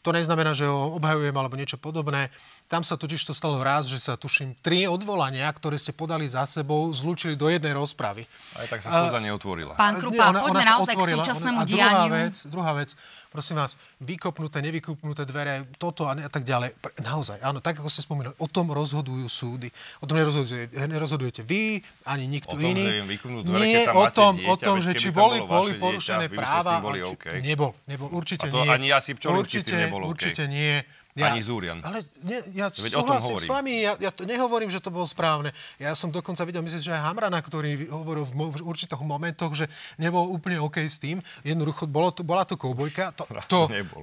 To 0.04 0.12
neznamená, 0.12 0.52
že 0.52 0.68
ho 0.68 1.00
obhajujem 1.00 1.32
alebo 1.32 1.56
niečo 1.56 1.80
podobné. 1.80 2.28
Tam 2.74 2.82
sa 2.82 2.98
totiž 2.98 3.22
to 3.30 3.38
stalo 3.38 3.62
raz, 3.62 3.86
že 3.86 4.02
sa 4.02 4.18
tuším 4.18 4.58
tri 4.66 4.90
odvolania, 4.90 5.46
ktoré 5.54 5.78
ste 5.78 5.94
podali 5.94 6.26
za 6.26 6.42
sebou, 6.50 6.90
zlúčili 6.90 7.38
do 7.38 7.46
jednej 7.46 7.78
rozpravy. 7.78 8.26
Aj 8.58 8.66
tak 8.66 8.82
sa 8.82 8.90
schôdza 8.90 9.22
neotvorila. 9.22 9.78
Pán 9.78 10.02
Krupa, 10.02 10.34
ona, 10.34 10.42
poďme 10.42 10.66
ona 10.66 10.72
naozaj 10.82 10.96
otvorila, 10.98 11.22
k 11.22 11.26
súčasnému 11.30 11.60
ona, 11.62 11.66
a 11.66 11.70
dianiu. 11.70 11.86
Druhá 11.86 12.18
vec, 12.18 12.36
druhá 12.50 12.72
vec, 12.74 12.90
prosím 13.30 13.62
vás, 13.62 13.78
vykopnuté, 14.02 14.58
nevykopnuté 14.66 15.22
dvere, 15.30 15.70
toto 15.78 16.10
a, 16.10 16.18
ne, 16.18 16.26
a 16.26 16.32
tak 16.34 16.50
ďalej. 16.50 16.74
Naozaj, 17.06 17.46
áno, 17.46 17.62
tak 17.62 17.78
ako 17.78 17.94
ste 17.94 18.02
spomínali, 18.02 18.34
o 18.42 18.48
tom 18.50 18.74
rozhodujú 18.74 19.30
súdy. 19.30 19.70
O 20.02 20.10
tom 20.10 20.18
nerozhodujete, 20.18 20.74
nerozhodujete 20.74 21.46
vy, 21.46 21.78
ani 22.10 22.26
nikto 22.26 22.58
o 22.58 22.62
tom, 22.62 22.74
iný. 22.74 22.90
Že 22.90 22.98
im 23.06 23.38
dvere, 23.46 23.66
Nie 23.70 23.74
keď 23.74 23.86
tam 23.86 23.98
o 24.02 24.06
tom, 24.10 24.34
dieťa, 24.42 24.50
o 24.50 24.56
tom 24.58 24.76
že 24.82 24.92
či 24.98 25.14
boli, 25.14 25.38
boli 25.46 25.78
porušené 25.78 26.26
dieťa, 26.26 26.42
práva. 26.42 26.82
Boli 26.82 27.06
okay. 27.06 27.38
Nebol, 27.38 27.78
nebol, 27.86 28.10
určite 28.10 28.50
a 28.50 28.54
to 28.54 28.66
nie. 28.66 28.74
Ani 28.74 28.90
ja 28.90 28.98
si 28.98 29.14
určite, 29.14 29.78
nebol 29.78 30.10
okay. 30.10 30.34
Určite 30.34 30.50
nie. 30.50 30.82
Ja, 31.14 31.30
Ani 31.30 31.46
Zúrian. 31.46 31.78
Ale 31.86 32.02
ne, 32.26 32.42
ja 32.58 32.74
Veď 32.74 32.98
súhlasím 32.98 33.38
s 33.38 33.46
vami, 33.46 33.86
ja, 33.86 33.94
ja 34.02 34.10
to 34.10 34.26
nehovorím, 34.26 34.74
že 34.74 34.82
to 34.82 34.90
bolo 34.90 35.06
správne. 35.06 35.54
Ja 35.78 35.94
som 35.94 36.10
dokonca 36.10 36.42
videl, 36.42 36.66
myslím, 36.66 36.82
že 36.82 36.90
aj 36.90 37.06
Hamrana, 37.06 37.38
ktorý 37.38 37.86
hovoril 37.94 38.26
v, 38.26 38.34
v 38.34 38.66
určitých 38.66 38.98
momentoch, 38.98 39.54
že 39.54 39.70
nebol 40.02 40.26
úplne 40.34 40.58
OK 40.58 40.82
s 40.82 40.98
tým. 40.98 41.22
Jednoducho, 41.46 41.86
bolo 41.86 42.10
to, 42.10 42.26
bola 42.26 42.50
to 42.50 42.58
koubojka. 42.58 43.14
To, 43.14 43.30
to, 43.46 43.60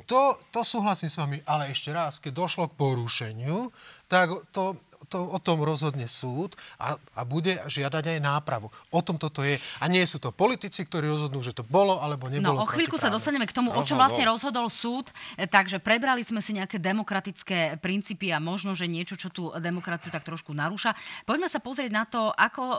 to, 0.07 0.23
to 0.55 0.61
súhlasím 0.63 1.11
s 1.11 1.19
vami, 1.19 1.43
ale 1.43 1.75
ešte 1.75 1.91
raz, 1.91 2.23
keď 2.23 2.47
došlo 2.47 2.71
k 2.71 2.79
porušeniu, 2.79 3.75
tak 4.07 4.31
to, 4.55 4.79
to, 5.11 5.27
o 5.27 5.39
tom 5.43 5.67
rozhodne 5.67 6.07
súd 6.07 6.55
a, 6.79 6.95
a 7.19 7.27
bude 7.27 7.59
žiadať 7.67 8.17
aj 8.17 8.19
nápravu. 8.23 8.71
O 8.95 9.01
tom 9.03 9.19
toto 9.19 9.43
je. 9.43 9.59
A 9.83 9.91
nie 9.91 10.07
sú 10.07 10.23
to 10.23 10.31
politici, 10.31 10.87
ktorí 10.87 11.11
rozhodnú, 11.11 11.43
že 11.43 11.51
to 11.51 11.67
bolo 11.67 11.99
alebo 11.99 12.31
nebolo. 12.31 12.63
No, 12.63 12.65
o 12.65 12.71
chvíľku 12.71 12.95
sa 12.95 13.11
dostaneme 13.11 13.51
k 13.51 13.53
tomu, 13.53 13.75
o 13.75 13.83
čom 13.83 13.99
vlastne 13.99 14.23
rozhodol 14.23 14.71
súd. 14.71 15.11
E, 15.35 15.51
takže 15.51 15.83
prebrali 15.83 16.23
sme 16.23 16.39
si 16.39 16.55
nejaké 16.55 16.79
demokratické 16.79 17.83
princípy 17.83 18.31
a 18.31 18.39
možno, 18.39 18.79
že 18.79 18.87
niečo, 18.87 19.19
čo 19.19 19.35
tú 19.35 19.51
demokraciu 19.59 20.15
tak 20.15 20.23
trošku 20.23 20.55
narúša. 20.55 20.95
Poďme 21.27 21.51
sa 21.51 21.59
pozrieť 21.59 21.91
na 21.91 22.05
to, 22.07 22.31
ako 22.31 22.63
uh, 22.63 22.79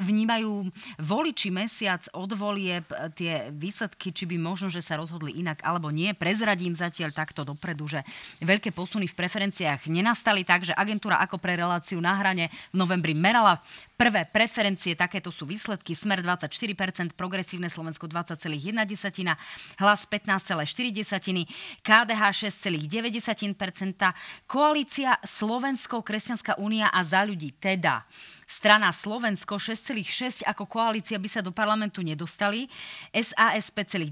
vnímajú 0.00 0.72
voliči 0.96 1.52
mesiac 1.52 2.00
od 2.16 2.32
volieb 2.32 2.88
e, 2.88 3.12
tie 3.12 3.32
výsledky, 3.52 4.14
či 4.16 4.24
by 4.24 4.40
možno, 4.40 4.72
že 4.72 4.80
sa 4.80 4.96
rozhodli 4.96 5.36
inak 5.36 5.60
alebo 5.60 5.92
nie. 5.92 6.16
Prezradím 6.16 6.72
zatiaľ 6.72 7.12
takto 7.12 7.44
dopredu, 7.44 7.84
že 7.84 8.00
veľké 8.40 8.72
posuny 8.72 9.10
v 9.10 9.18
preferenciách 9.18 9.90
nenastali 9.90 10.46
tak, 10.46 10.64
že 10.64 10.72
agentúra 10.72 11.20
ako 11.20 11.36
pre 11.50 11.58
reláciu 11.58 11.98
na 11.98 12.14
hrane 12.14 12.46
v 12.70 12.78
novembri 12.78 13.10
merala 13.10 13.58
Prvé 14.00 14.24
preferencie, 14.24 14.96
takéto 14.96 15.28
sú 15.28 15.44
výsledky. 15.44 15.92
Smer 15.92 16.24
24%, 16.24 17.12
Progresívne 17.12 17.68
Slovensko 17.68 18.08
20,1%, 18.08 18.48
Hlas 19.76 20.00
15,4%, 20.08 21.44
KDH 21.84 22.22
6,9%, 22.48 24.48
Koalícia 24.48 25.20
Slovensko, 25.20 26.00
Kresťanská 26.00 26.56
únia 26.56 26.88
a 26.88 27.04
za 27.04 27.20
ľudí 27.28 27.52
teda 27.60 28.08
strana 28.50 28.90
Slovensko 28.90 29.62
6,6 29.62 30.42
ako 30.42 30.66
koalícia 30.66 31.22
by 31.22 31.28
sa 31.30 31.38
do 31.38 31.54
parlamentu 31.54 32.02
nedostali. 32.02 32.66
SAS 33.14 33.70
5,9%, 33.70 34.10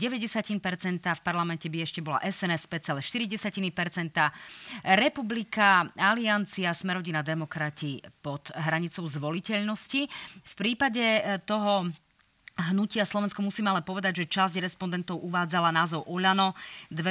v 1.02 1.20
parlamente 1.26 1.66
by 1.66 1.82
ešte 1.82 1.98
bola 1.98 2.22
SNS 2.22 2.70
5,4%, 2.70 4.94
Republika, 4.94 5.90
Aliancia, 5.98 6.70
Smerodina 6.70 7.26
demokrati 7.26 7.98
pod 8.22 8.54
hranicou 8.54 9.10
zvoliteľnosti. 9.10 9.77
V 10.42 10.54
prípade 10.58 11.00
e, 11.00 11.38
toho 11.46 11.86
Hnutia 12.58 13.06
Slovensko 13.06 13.38
musím 13.38 13.70
ale 13.70 13.86
povedať, 13.86 14.26
že 14.26 14.34
časť 14.34 14.58
respondentov 14.58 15.22
uvádzala 15.22 15.70
názov 15.70 16.10
Oľano 16.10 16.58
2% 16.90 17.06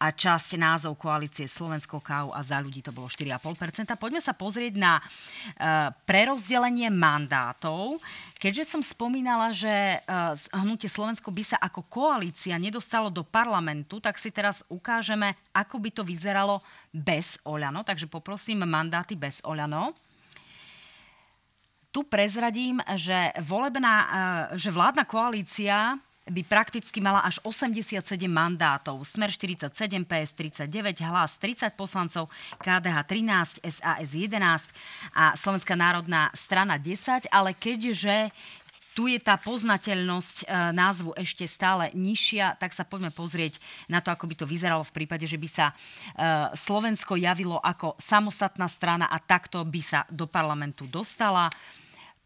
a 0.00 0.06
časť 0.08 0.56
názov 0.56 0.96
koalície 0.96 1.44
Slovensko, 1.44 2.00
KAU 2.00 2.32
a 2.32 2.40
za 2.40 2.56
ľudí 2.56 2.80
to 2.80 2.96
bolo 2.96 3.12
4,5%. 3.12 3.92
Poďme 4.00 4.24
sa 4.24 4.32
pozrieť 4.32 4.74
na 4.80 4.96
uh, 4.96 5.92
prerozdelenie 6.08 6.88
mandátov. 6.88 8.00
Keďže 8.40 8.72
som 8.72 8.80
spomínala, 8.80 9.52
že 9.52 10.00
uh, 10.00 10.32
Hnutie 10.64 10.88
Slovensko 10.88 11.28
by 11.28 11.44
sa 11.44 11.60
ako 11.60 11.84
koalícia 11.92 12.56
nedostalo 12.56 13.12
do 13.12 13.28
parlamentu, 13.28 14.00
tak 14.00 14.16
si 14.16 14.32
teraz 14.32 14.64
ukážeme, 14.72 15.36
ako 15.52 15.76
by 15.76 15.90
to 15.92 16.02
vyzeralo 16.08 16.64
bez 16.88 17.36
Oľano. 17.44 17.84
Takže 17.84 18.08
poprosím 18.08 18.64
mandáty 18.64 19.12
bez 19.12 19.44
Oľano 19.44 19.92
tu 21.92 22.02
prezradím, 22.08 22.80
že, 22.96 23.36
volebná, 23.44 23.94
e, 24.00 24.06
že 24.56 24.72
vládna 24.72 25.04
koalícia 25.04 26.00
by 26.22 26.42
prakticky 26.46 27.02
mala 27.02 27.20
až 27.26 27.42
87 27.42 28.00
mandátov. 28.30 29.02
Smer 29.04 29.28
47, 29.28 29.74
PS 30.06 30.30
39, 30.32 31.02
Hlas 31.02 31.34
30 31.36 31.74
poslancov, 31.74 32.30
KDH 32.62 32.96
13, 33.04 33.60
SAS 33.66 34.10
11 34.14 34.70
a 35.12 35.34
Slovenská 35.34 35.74
národná 35.74 36.30
strana 36.32 36.78
10, 36.78 37.26
ale 37.28 37.52
keďže 37.58 38.30
tu 38.92 39.08
je 39.08 39.16
tá 39.16 39.40
poznateľnosť 39.40 40.44
e, 40.44 40.46
názvu 40.76 41.16
ešte 41.16 41.48
stále 41.48 41.88
nižšia, 41.96 42.60
tak 42.60 42.76
sa 42.76 42.84
poďme 42.84 43.08
pozrieť 43.08 43.56
na 43.88 44.04
to, 44.04 44.12
ako 44.12 44.28
by 44.28 44.34
to 44.36 44.44
vyzeralo 44.44 44.84
v 44.84 44.94
prípade, 45.02 45.24
že 45.24 45.40
by 45.40 45.48
sa 45.48 45.72
e, 45.72 45.74
Slovensko 46.52 47.16
javilo 47.16 47.56
ako 47.56 47.96
samostatná 47.96 48.68
strana 48.68 49.08
a 49.08 49.16
takto 49.16 49.64
by 49.64 49.80
sa 49.80 50.04
do 50.12 50.28
parlamentu 50.28 50.84
dostala. 50.84 51.48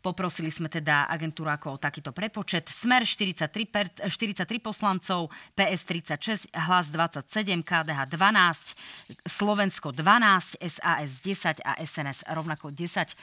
Poprosili 0.07 0.55
sme 0.55 0.71
teda 0.71 1.11
agentúru 1.11 1.51
ako 1.51 1.75
o 1.75 1.83
takýto 1.83 2.15
prepočet. 2.15 2.71
Smer 2.71 3.03
43, 3.03 3.51
per, 3.67 3.91
43 3.91 4.47
poslancov, 4.63 5.35
PS 5.59 5.83
36, 5.83 6.55
Hlas 6.55 6.95
27, 6.95 7.27
KDH 7.67 8.07
12, 8.15 9.27
Slovensko 9.27 9.91
12, 9.91 10.63
SAS 10.63 11.11
10 11.27 11.59
a 11.59 11.83
SNS 11.83 12.23
rovnako 12.31 12.71
10 12.71 13.19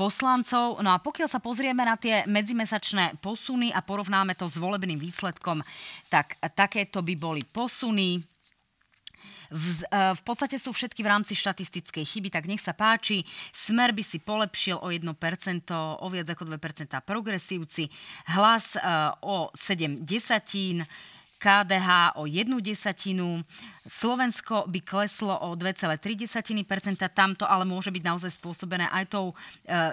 poslancov. 0.00 0.80
No 0.80 0.96
a 0.96 0.98
pokiaľ 0.98 1.28
sa 1.28 1.44
pozrieme 1.44 1.84
na 1.84 2.00
tie 2.00 2.24
medzimesačné 2.24 3.20
posuny 3.20 3.68
a 3.68 3.84
porovnáme 3.84 4.32
to 4.32 4.48
s 4.48 4.56
volebným 4.56 4.96
výsledkom, 4.96 5.60
tak 6.08 6.40
takéto 6.56 7.04
by 7.04 7.20
boli 7.20 7.44
posuny 7.44 8.24
v, 9.54 9.86
e, 9.86 10.14
v 10.18 10.22
podstate 10.26 10.58
sú 10.58 10.74
všetky 10.74 11.06
v 11.06 11.10
rámci 11.14 11.38
štatistickej 11.38 12.02
chyby, 12.02 12.28
tak 12.34 12.50
nech 12.50 12.58
sa 12.58 12.74
páči. 12.74 13.22
Smer 13.54 13.94
by 13.94 14.02
si 14.02 14.18
polepšil 14.18 14.82
o 14.82 14.90
1%, 14.90 15.06
o 16.02 16.06
viac 16.10 16.26
ako 16.26 16.42
2% 16.50 16.58
progresívci, 17.06 17.86
hlas 18.34 18.74
e, 18.74 18.82
o 19.22 19.54
7 19.54 20.02
desatín, 20.02 20.82
KDH 21.44 22.16
o 22.16 22.24
jednu 22.24 22.56
desatinu, 22.64 23.44
Slovensko 23.84 24.64
by 24.64 24.80
kleslo 24.80 25.36
o 25.44 25.52
2,3%, 25.52 25.92
tamto 27.12 27.44
ale 27.44 27.68
môže 27.68 27.92
byť 27.92 28.00
naozaj 28.00 28.32
spôsobené 28.40 28.88
aj 28.88 29.12
tou 29.12 29.26
e, 29.28 29.34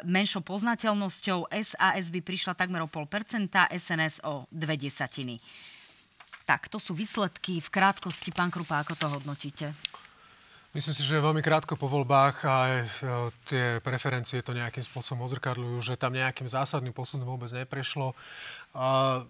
menšou 0.07 0.39
poznateľnosťou. 0.47 1.51
SAS 1.51 2.07
by 2.07 2.19
prišla 2.23 2.55
takmer 2.55 2.79
o 2.79 2.87
0,5%, 2.87 3.51
SNS 3.67 4.23
o 4.23 4.47
2 4.47 4.79
desatiny. 4.79 5.43
Tak, 6.51 6.67
to 6.67 6.83
sú 6.83 6.91
výsledky 6.91 7.63
v 7.63 7.69
krátkosti. 7.71 8.35
Pán 8.35 8.51
Krupa, 8.51 8.83
ako 8.83 8.99
to 8.99 9.07
hodnotíte? 9.07 9.71
Myslím 10.75 10.91
si, 10.91 10.99
že 10.99 11.23
veľmi 11.23 11.39
krátko 11.39 11.79
po 11.79 11.87
voľbách 11.87 12.43
a 12.43 12.55
e, 12.67 12.83
tie 13.47 13.79
preferencie 13.79 14.43
to 14.43 14.51
nejakým 14.51 14.83
spôsobom 14.83 15.23
odzrkadľujú, 15.31 15.79
že 15.79 15.95
tam 15.95 16.11
nejakým 16.11 16.51
zásadným 16.51 16.91
posunom 16.91 17.23
vôbec 17.23 17.47
neprešlo. 17.55 18.11
A 18.75 19.23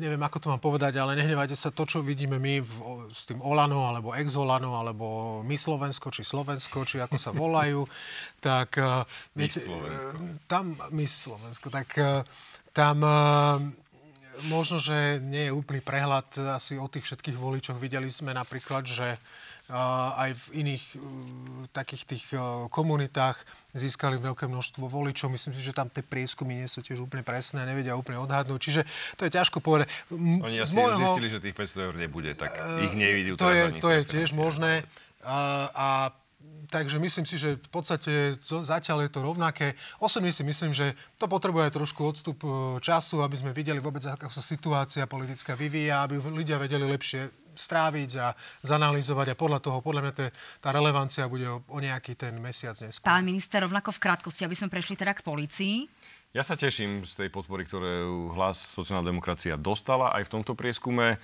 neviem, 0.00 0.24
ako 0.24 0.40
to 0.40 0.48
mám 0.48 0.64
povedať, 0.64 0.96
ale 0.96 1.12
nehnevajte 1.12 1.52
sa, 1.52 1.68
to, 1.68 1.84
čo 1.84 2.00
vidíme 2.00 2.40
my 2.40 2.64
v, 2.64 2.72
s 3.12 3.28
tým 3.28 3.44
Olano, 3.44 3.84
alebo 3.84 4.16
ex-Olano, 4.16 4.80
alebo 4.80 5.40
My 5.44 5.60
Slovensko, 5.60 6.08
či 6.08 6.24
Slovensko, 6.24 6.88
či 6.88 7.04
ako 7.04 7.20
sa 7.20 7.36
volajú, 7.36 7.84
tak... 8.48 8.80
E, 8.80 9.04
viete, 9.36 9.60
Slovensko. 9.60 10.16
E, 10.24 10.40
tam 10.48 10.80
My 10.88 11.04
Slovensko, 11.04 11.68
tak 11.68 11.88
tam 12.72 12.96
možno, 14.48 14.80
že 14.80 15.20
nie 15.20 15.50
je 15.50 15.56
úplný 15.56 15.84
prehľad 15.84 16.56
asi 16.56 16.80
o 16.80 16.88
tých 16.88 17.04
všetkých 17.04 17.36
voličoch. 17.36 17.76
Videli 17.76 18.08
sme 18.08 18.32
napríklad, 18.32 18.88
že 18.88 19.20
aj 19.70 20.30
v 20.34 20.66
iných 20.66 20.84
uh, 20.98 21.00
takých 21.70 22.02
tých 22.02 22.24
uh, 22.34 22.66
komunitách 22.74 23.38
získali 23.70 24.18
veľké 24.18 24.50
množstvo 24.50 24.90
voličov. 24.90 25.30
Myslím 25.30 25.54
si, 25.54 25.62
že 25.62 25.70
tam 25.70 25.86
tie 25.86 26.02
prieskumy 26.02 26.58
nie 26.58 26.66
sú 26.66 26.82
tiež 26.82 26.98
úplne 26.98 27.22
presné, 27.22 27.62
nevedia 27.62 27.94
úplne 27.94 28.18
odhadnúť. 28.18 28.58
Čiže 28.58 28.82
to 29.14 29.22
je 29.26 29.30
ťažko 29.30 29.62
povedať. 29.62 29.86
Oni 30.10 30.58
asi 30.58 30.74
môjho... 30.74 30.98
zistili, 30.98 31.30
že 31.30 31.38
tých 31.38 31.54
500 31.54 31.86
eur 31.86 31.94
nebude, 31.94 32.34
tak 32.34 32.50
ich 32.82 32.94
nevidí. 32.98 33.38
To 33.38 33.46
je, 33.46 33.78
to 33.78 33.88
je 33.94 34.00
tiež 34.10 34.34
možné. 34.34 34.82
A, 35.22 35.70
a 35.70 35.88
Takže 36.70 37.02
myslím 37.02 37.26
si, 37.26 37.34
že 37.34 37.58
v 37.58 37.70
podstate 37.74 38.38
zatiaľ 38.46 39.02
je 39.02 39.10
to 39.10 39.26
rovnaké. 39.26 39.74
Osobne 39.98 40.30
si 40.30 40.46
myslím, 40.46 40.70
že 40.70 40.94
to 41.18 41.26
potrebuje 41.26 41.66
aj 41.66 41.74
trošku 41.74 42.00
odstup 42.06 42.38
e, 42.46 42.78
času, 42.78 43.26
aby 43.26 43.34
sme 43.34 43.50
videli 43.50 43.82
vôbec, 43.82 44.06
ako 44.06 44.30
sa 44.30 44.38
situácia 44.38 45.10
politická 45.10 45.58
vyvíja, 45.58 46.06
aby 46.06 46.22
ľudia 46.22 46.62
vedeli 46.62 46.86
lepšie 46.86 47.26
stráviť 47.58 48.10
a 48.22 48.30
zanalýzovať 48.62 49.34
a 49.34 49.38
podľa 49.38 49.58
toho, 49.58 49.82
podľa 49.82 50.02
mňa 50.06 50.12
tá 50.62 50.70
relevancia 50.70 51.26
bude 51.26 51.50
o, 51.50 51.58
o 51.66 51.78
nejaký 51.82 52.14
ten 52.14 52.38
mesiac 52.38 52.78
neskôr. 52.78 53.02
Pán 53.02 53.26
minister, 53.26 53.66
rovnako 53.66 53.90
v 53.90 54.02
krátkosti, 54.06 54.46
aby 54.46 54.54
sme 54.54 54.70
prešli 54.70 54.94
teda 54.94 55.10
k 55.18 55.26
policii. 55.26 55.76
Ja 56.30 56.46
sa 56.46 56.54
teším 56.54 57.02
z 57.02 57.26
tej 57.26 57.28
podpory, 57.34 57.66
ktoré 57.66 58.06
hlas 58.06 58.70
sociálna 58.70 59.02
demokracia 59.02 59.58
dostala 59.58 60.14
aj 60.14 60.30
v 60.30 60.32
tomto 60.38 60.54
prieskume. 60.54 61.18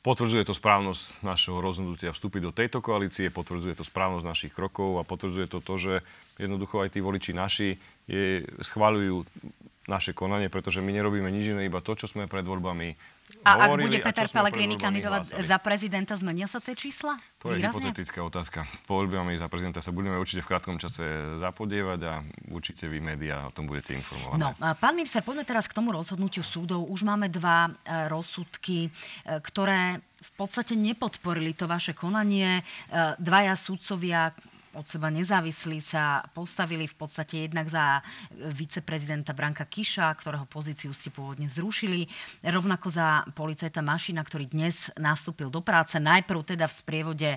Potvrdzuje 0.00 0.48
to 0.48 0.56
správnosť 0.56 1.20
našeho 1.20 1.60
rozhodnutia 1.60 2.16
vstúpiť 2.16 2.40
do 2.40 2.52
tejto 2.56 2.80
koalície, 2.80 3.28
potvrdzuje 3.28 3.76
to 3.76 3.84
správnosť 3.84 4.24
našich 4.24 4.52
krokov 4.56 4.96
a 4.96 5.04
potvrdzuje 5.04 5.46
to 5.52 5.60
to, 5.60 5.74
že 5.76 5.94
jednoducho 6.40 6.80
aj 6.80 6.96
tí 6.96 7.04
voliči 7.04 7.36
naši 7.36 7.76
je, 8.08 8.42
schváľujú 8.64 9.22
naše 9.86 10.14
konanie, 10.14 10.48
pretože 10.48 10.80
my 10.80 10.90
nerobíme 10.94 11.28
nič 11.28 11.52
iné, 11.52 11.66
iba 11.66 11.82
to, 11.84 11.98
čo 11.98 12.06
sme 12.06 12.30
pred 12.30 12.46
voľbami 12.46 12.94
a 13.40 13.50
ak 13.66 13.80
bude 13.80 13.98
Peter 14.04 14.28
Pellegrini 14.28 14.76
kandidovať 14.76 15.22
hlásali. 15.32 15.48
za 15.48 15.58
prezidenta, 15.62 16.12
zmenia 16.18 16.44
sa 16.50 16.60
tie 16.60 16.76
čísla? 16.76 17.16
To 17.40 17.54
je 17.54 17.62
Výrazne? 17.62 17.88
hypotetická 17.88 18.20
otázka. 18.20 18.58
Po 18.84 19.00
voľbami 19.00 19.38
za 19.40 19.48
prezidenta 19.48 19.80
sa 19.80 19.94
budeme 19.94 20.18
určite 20.20 20.44
v 20.44 20.48
krátkom 20.50 20.76
čase 20.76 21.38
zapodievať 21.40 22.00
a 22.04 22.14
určite 22.52 22.84
vy 22.90 23.00
médiá 23.00 23.48
o 23.48 23.52
tom 23.54 23.64
budete 23.64 23.96
informované. 23.96 24.40
No, 24.44 24.52
pán 24.76 24.92
minister, 24.92 25.24
poďme 25.24 25.48
teraz 25.48 25.64
k 25.70 25.76
tomu 25.76 25.94
rozhodnutiu 25.94 26.44
súdov. 26.44 26.84
Už 26.90 27.06
máme 27.06 27.32
dva 27.32 27.70
e, 27.70 28.10
rozsudky, 28.12 28.88
e, 28.88 28.90
ktoré 29.40 30.04
v 30.20 30.30
podstate 30.36 30.76
nepodporili 30.76 31.56
to 31.56 31.64
vaše 31.64 31.96
konanie. 31.96 32.60
E, 32.60 32.62
dvaja 33.16 33.56
súdcovia, 33.56 34.36
od 34.74 34.86
seba 34.86 35.10
nezávislí 35.10 35.82
sa 35.82 36.22
postavili 36.30 36.86
v 36.86 36.94
podstate 36.94 37.50
jednak 37.50 37.66
za 37.66 37.98
viceprezidenta 38.54 39.34
Branka 39.34 39.66
Kiša, 39.66 40.06
ktorého 40.14 40.46
pozíciu 40.46 40.94
ste 40.94 41.10
pôvodne 41.10 41.50
zrušili, 41.50 42.06
rovnako 42.46 42.86
za 42.90 43.26
policajta 43.34 43.82
Mašina, 43.82 44.22
ktorý 44.22 44.46
dnes 44.46 44.86
nastúpil 44.94 45.50
do 45.50 45.58
práce, 45.58 45.98
najprv 45.98 46.54
teda 46.54 46.70
v 46.70 46.74
sprievode 46.74 47.30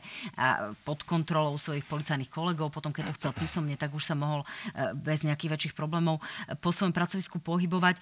pod 0.85 0.99
kontrolou 1.09 1.57
svojich 1.57 1.85
policajných 1.89 2.29
kolegov, 2.29 2.69
potom 2.69 2.93
keď 2.93 3.13
to 3.13 3.17
chcel 3.17 3.31
písomne, 3.33 3.73
tak 3.77 3.93
už 3.93 4.05
sa 4.05 4.15
mohol 4.17 4.43
e, 4.43 4.47
bez 4.93 5.25
nejakých 5.25 5.53
väčších 5.57 5.77
problémov 5.77 6.19
e, 6.19 6.53
po 6.57 6.69
svojom 6.69 6.93
pracovisku 6.93 7.41
pohybovať. 7.41 7.97
E, 7.97 8.01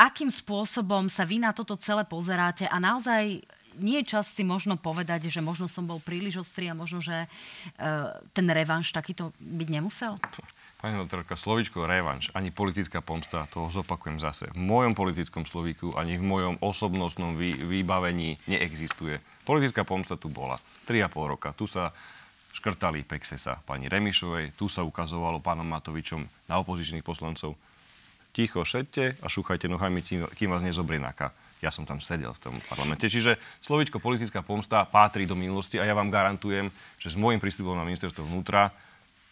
akým 0.00 0.32
spôsobom 0.32 1.08
sa 1.12 1.28
vy 1.28 1.40
na 1.40 1.52
toto 1.52 1.76
celé 1.76 2.08
pozeráte 2.08 2.64
a 2.68 2.76
naozaj 2.80 3.44
nie 3.78 4.02
je 4.02 4.16
čas 4.16 4.26
si 4.32 4.42
možno 4.42 4.74
povedať, 4.74 5.30
že 5.30 5.44
možno 5.44 5.70
som 5.70 5.86
bol 5.86 6.02
príliš 6.02 6.42
ostrý 6.42 6.66
a 6.70 6.74
možno, 6.74 6.98
že 6.98 7.26
uh, 7.26 8.16
ten 8.34 8.46
revanš 8.50 8.90
takýto 8.90 9.30
byť 9.38 9.68
nemusel? 9.70 10.18
Pani 10.80 10.96
doktorka, 10.96 11.36
slovičko 11.36 11.84
revanš, 11.84 12.32
ani 12.32 12.48
politická 12.48 13.04
pomsta, 13.04 13.44
to 13.52 13.68
zopakujem 13.68 14.16
zase. 14.16 14.48
V 14.50 14.60
mojom 14.60 14.96
politickom 14.96 15.44
slovíku, 15.44 15.92
ani 15.94 16.16
v 16.16 16.24
mojom 16.24 16.54
osobnostnom 16.64 17.36
vý, 17.36 17.52
vybavení 17.52 18.40
neexistuje. 18.48 19.20
Politická 19.44 19.84
pomsta 19.84 20.16
tu 20.16 20.32
bola. 20.32 20.56
3,5 20.88 21.32
roka. 21.36 21.52
Tu 21.52 21.68
sa 21.68 21.92
škrtali 22.50 23.06
Pexesa 23.06 23.62
pani 23.62 23.86
Remišovej, 23.86 24.58
tu 24.58 24.66
sa 24.66 24.82
ukazovalo 24.82 25.38
pánom 25.38 25.68
Matovičom 25.68 26.26
na 26.50 26.58
opozičných 26.58 27.06
poslancov. 27.06 27.54
Ticho 28.30 28.62
šedte 28.62 29.18
a 29.18 29.26
šúchajte 29.26 29.66
nohami, 29.66 30.02
kým 30.06 30.50
vás 30.50 30.62
nezobrie 30.62 31.02
naka. 31.02 31.34
Ja 31.60 31.68
som 31.68 31.84
tam 31.84 32.00
sedel 32.00 32.32
v 32.32 32.40
tom 32.40 32.54
parlamente. 32.68 33.06
Čiže 33.08 33.36
slovičko 33.60 34.00
politická 34.00 34.40
pomsta 34.40 34.84
patrí 34.88 35.28
do 35.28 35.36
minulosti 35.36 35.76
a 35.76 35.84
ja 35.84 35.92
vám 35.92 36.08
garantujem, 36.08 36.72
že 36.96 37.12
s 37.12 37.20
môjim 37.20 37.40
prístupom 37.40 37.76
na 37.76 37.84
ministerstvo 37.84 38.24
vnútra 38.24 38.72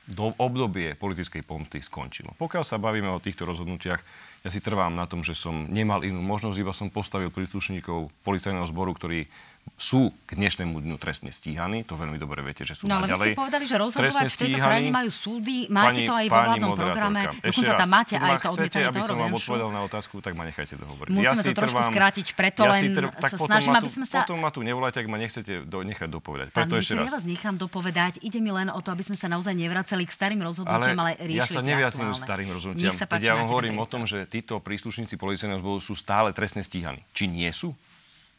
do 0.09 0.33
obdobie 0.41 0.97
politickej 0.97 1.45
pomsty 1.45 1.85
skončilo. 1.85 2.33
Pokiaľ 2.41 2.65
sa 2.65 2.81
bavíme 2.81 3.13
o 3.13 3.21
týchto 3.21 3.45
rozhodnutiach, 3.45 4.01
ja 4.41 4.49
si 4.49 4.65
trvám 4.65 4.97
na 4.97 5.05
tom, 5.05 5.21
že 5.21 5.37
som 5.37 5.69
nemal 5.69 6.01
inú 6.01 6.25
možnosť, 6.25 6.57
iba 6.57 6.73
som 6.73 6.89
postavil 6.89 7.29
príslušníkov 7.29 8.09
policajného 8.25 8.65
zboru, 8.73 8.97
ktorí 8.97 9.29
sú 9.77 10.15
k 10.25 10.39
dnešnému 10.39 10.79
dňu 10.81 10.97
trestne 10.97 11.35
stíhaní. 11.35 11.85
To 11.85 11.99
veľmi 11.99 12.17
dobre 12.17 12.41
viete, 12.41 12.65
že 12.65 12.79
sú 12.79 12.89
no, 12.89 13.03
ale 13.03 13.11
naďalej. 13.11 13.21
vy 13.21 13.35
ste 13.35 13.41
povedali, 13.41 13.65
že 13.69 13.77
rozhodovať 13.77 14.25
v 14.31 14.39
tejto 14.39 14.59
krajine 14.59 14.91
majú 14.95 15.11
súdy. 15.13 15.57
Máte 15.69 16.05
pani, 16.05 16.09
to 16.09 16.15
aj 16.15 16.27
vo 16.27 16.39
vládnom 16.39 16.71
programe. 16.79 17.21
Dokonca 17.43 17.73
tam 17.75 17.91
máte 17.91 18.15
aj 18.17 18.37
to 18.41 18.49
chcete, 18.57 18.79
aby 18.87 19.01
som 19.05 19.17
vám 19.19 19.33
odpovedal 19.37 19.71
na 19.75 19.81
otázku, 19.85 20.15
tak 20.25 20.33
ma 20.39 20.45
nechajte 20.47 20.75
dohovoriť. 20.79 21.11
Musíme 21.13 21.27
ja 21.27 21.33
to 21.35 21.53
trošku 21.53 21.81
trvám, 21.81 21.91
skrátiť, 21.93 22.27
preto 22.39 22.61
ja 22.65 22.71
len 22.73 22.83
trv, 22.95 23.09
tak 23.19 23.31
sa 23.35 23.39
snažím, 23.39 23.75
aby 23.75 23.91
sme 23.91 24.07
sa... 24.07 24.17
Potom 24.25 24.39
ma 24.41 24.51
tu 24.55 24.61
nevoláte, 24.63 24.99
ak 25.03 25.07
ma 25.11 25.19
nechcete 25.21 25.67
do, 25.67 25.79
nechať 25.83 26.09
dopovedať. 26.09 26.47
Preto 26.55 26.79
ešte 26.79 26.95
raz. 26.97 27.11
Ja 27.11 27.13
vás 27.19 27.27
nechám 27.27 27.55
dopovedať. 27.59 28.23
Ide 28.23 28.39
mi 28.39 28.55
len 28.55 28.71
o 28.71 28.81
to, 28.81 28.95
aby 28.95 29.03
sme 29.03 29.17
sa 29.19 29.27
naozaj 29.27 29.53
nevraceli 29.53 30.07
k 30.07 30.13
starým 30.15 30.41
rozhodnutiam, 30.41 30.97
ale, 30.97 31.19
ale 31.19 31.27
riešili 31.27 31.43
Ja 31.43 31.47
sa 31.49 31.63
neviacím 31.65 32.07
starým 32.15 32.49
rozhodnutiam. 32.55 32.95
Ja 33.19 33.35
vám 33.35 33.51
hovorím 33.51 33.77
o 33.83 33.87
tom, 33.89 34.07
že 34.07 34.29
títo 34.31 34.63
príslušníci 34.63 35.19
policajného 35.19 35.61
zboru 35.61 35.81
sú 35.83 35.97
stále 35.99 36.31
trestne 36.37 36.63
stíhaní. 36.63 37.03
Či 37.17 37.27
nie 37.27 37.51
sú? 37.51 37.75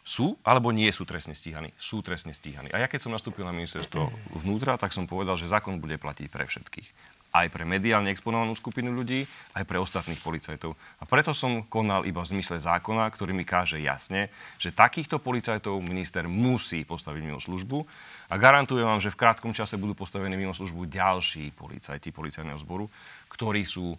Sú 0.10 0.34
alebo 0.42 0.74
nie 0.74 0.90
sú 0.90 1.06
trestne 1.06 1.38
stíhaní? 1.38 1.70
Sú 1.78 2.02
trestne 2.02 2.34
stíhaní. 2.34 2.74
A 2.74 2.82
ja 2.82 2.90
keď 2.90 3.06
som 3.06 3.14
nastúpil 3.14 3.46
na 3.46 3.54
ministerstvo 3.54 4.10
vnútra, 4.42 4.74
tak 4.82 4.90
som 4.90 5.06
povedal, 5.06 5.38
že 5.38 5.46
zákon 5.46 5.78
bude 5.78 6.02
platiť 6.02 6.26
pre 6.34 6.50
všetkých. 6.50 6.90
Aj 7.30 7.46
pre 7.46 7.62
mediálne 7.62 8.10
exponovanú 8.10 8.58
skupinu 8.58 8.90
ľudí, 8.90 9.22
aj 9.54 9.62
pre 9.70 9.78
ostatných 9.78 10.18
policajtov. 10.18 10.74
A 10.98 11.06
preto 11.06 11.30
som 11.30 11.62
konal 11.62 12.10
iba 12.10 12.26
v 12.26 12.32
zmysle 12.34 12.58
zákona, 12.58 13.06
ktorý 13.14 13.38
mi 13.38 13.46
káže 13.46 13.78
jasne, 13.78 14.34
že 14.58 14.74
takýchto 14.74 15.22
policajtov 15.22 15.78
minister 15.86 16.26
musí 16.26 16.82
postaviť 16.90 17.22
mimo 17.22 17.38
službu. 17.38 17.86
A 18.34 18.36
garantujem 18.42 18.90
vám, 18.90 18.98
že 18.98 19.14
v 19.14 19.22
krátkom 19.22 19.54
čase 19.54 19.78
budú 19.78 19.94
postavení 19.94 20.34
mimo 20.34 20.58
službu 20.58 20.90
ďalší 20.90 21.54
policajti 21.54 22.10
policajného 22.10 22.58
zboru, 22.58 22.90
ktorí 23.30 23.62
sú 23.62 23.94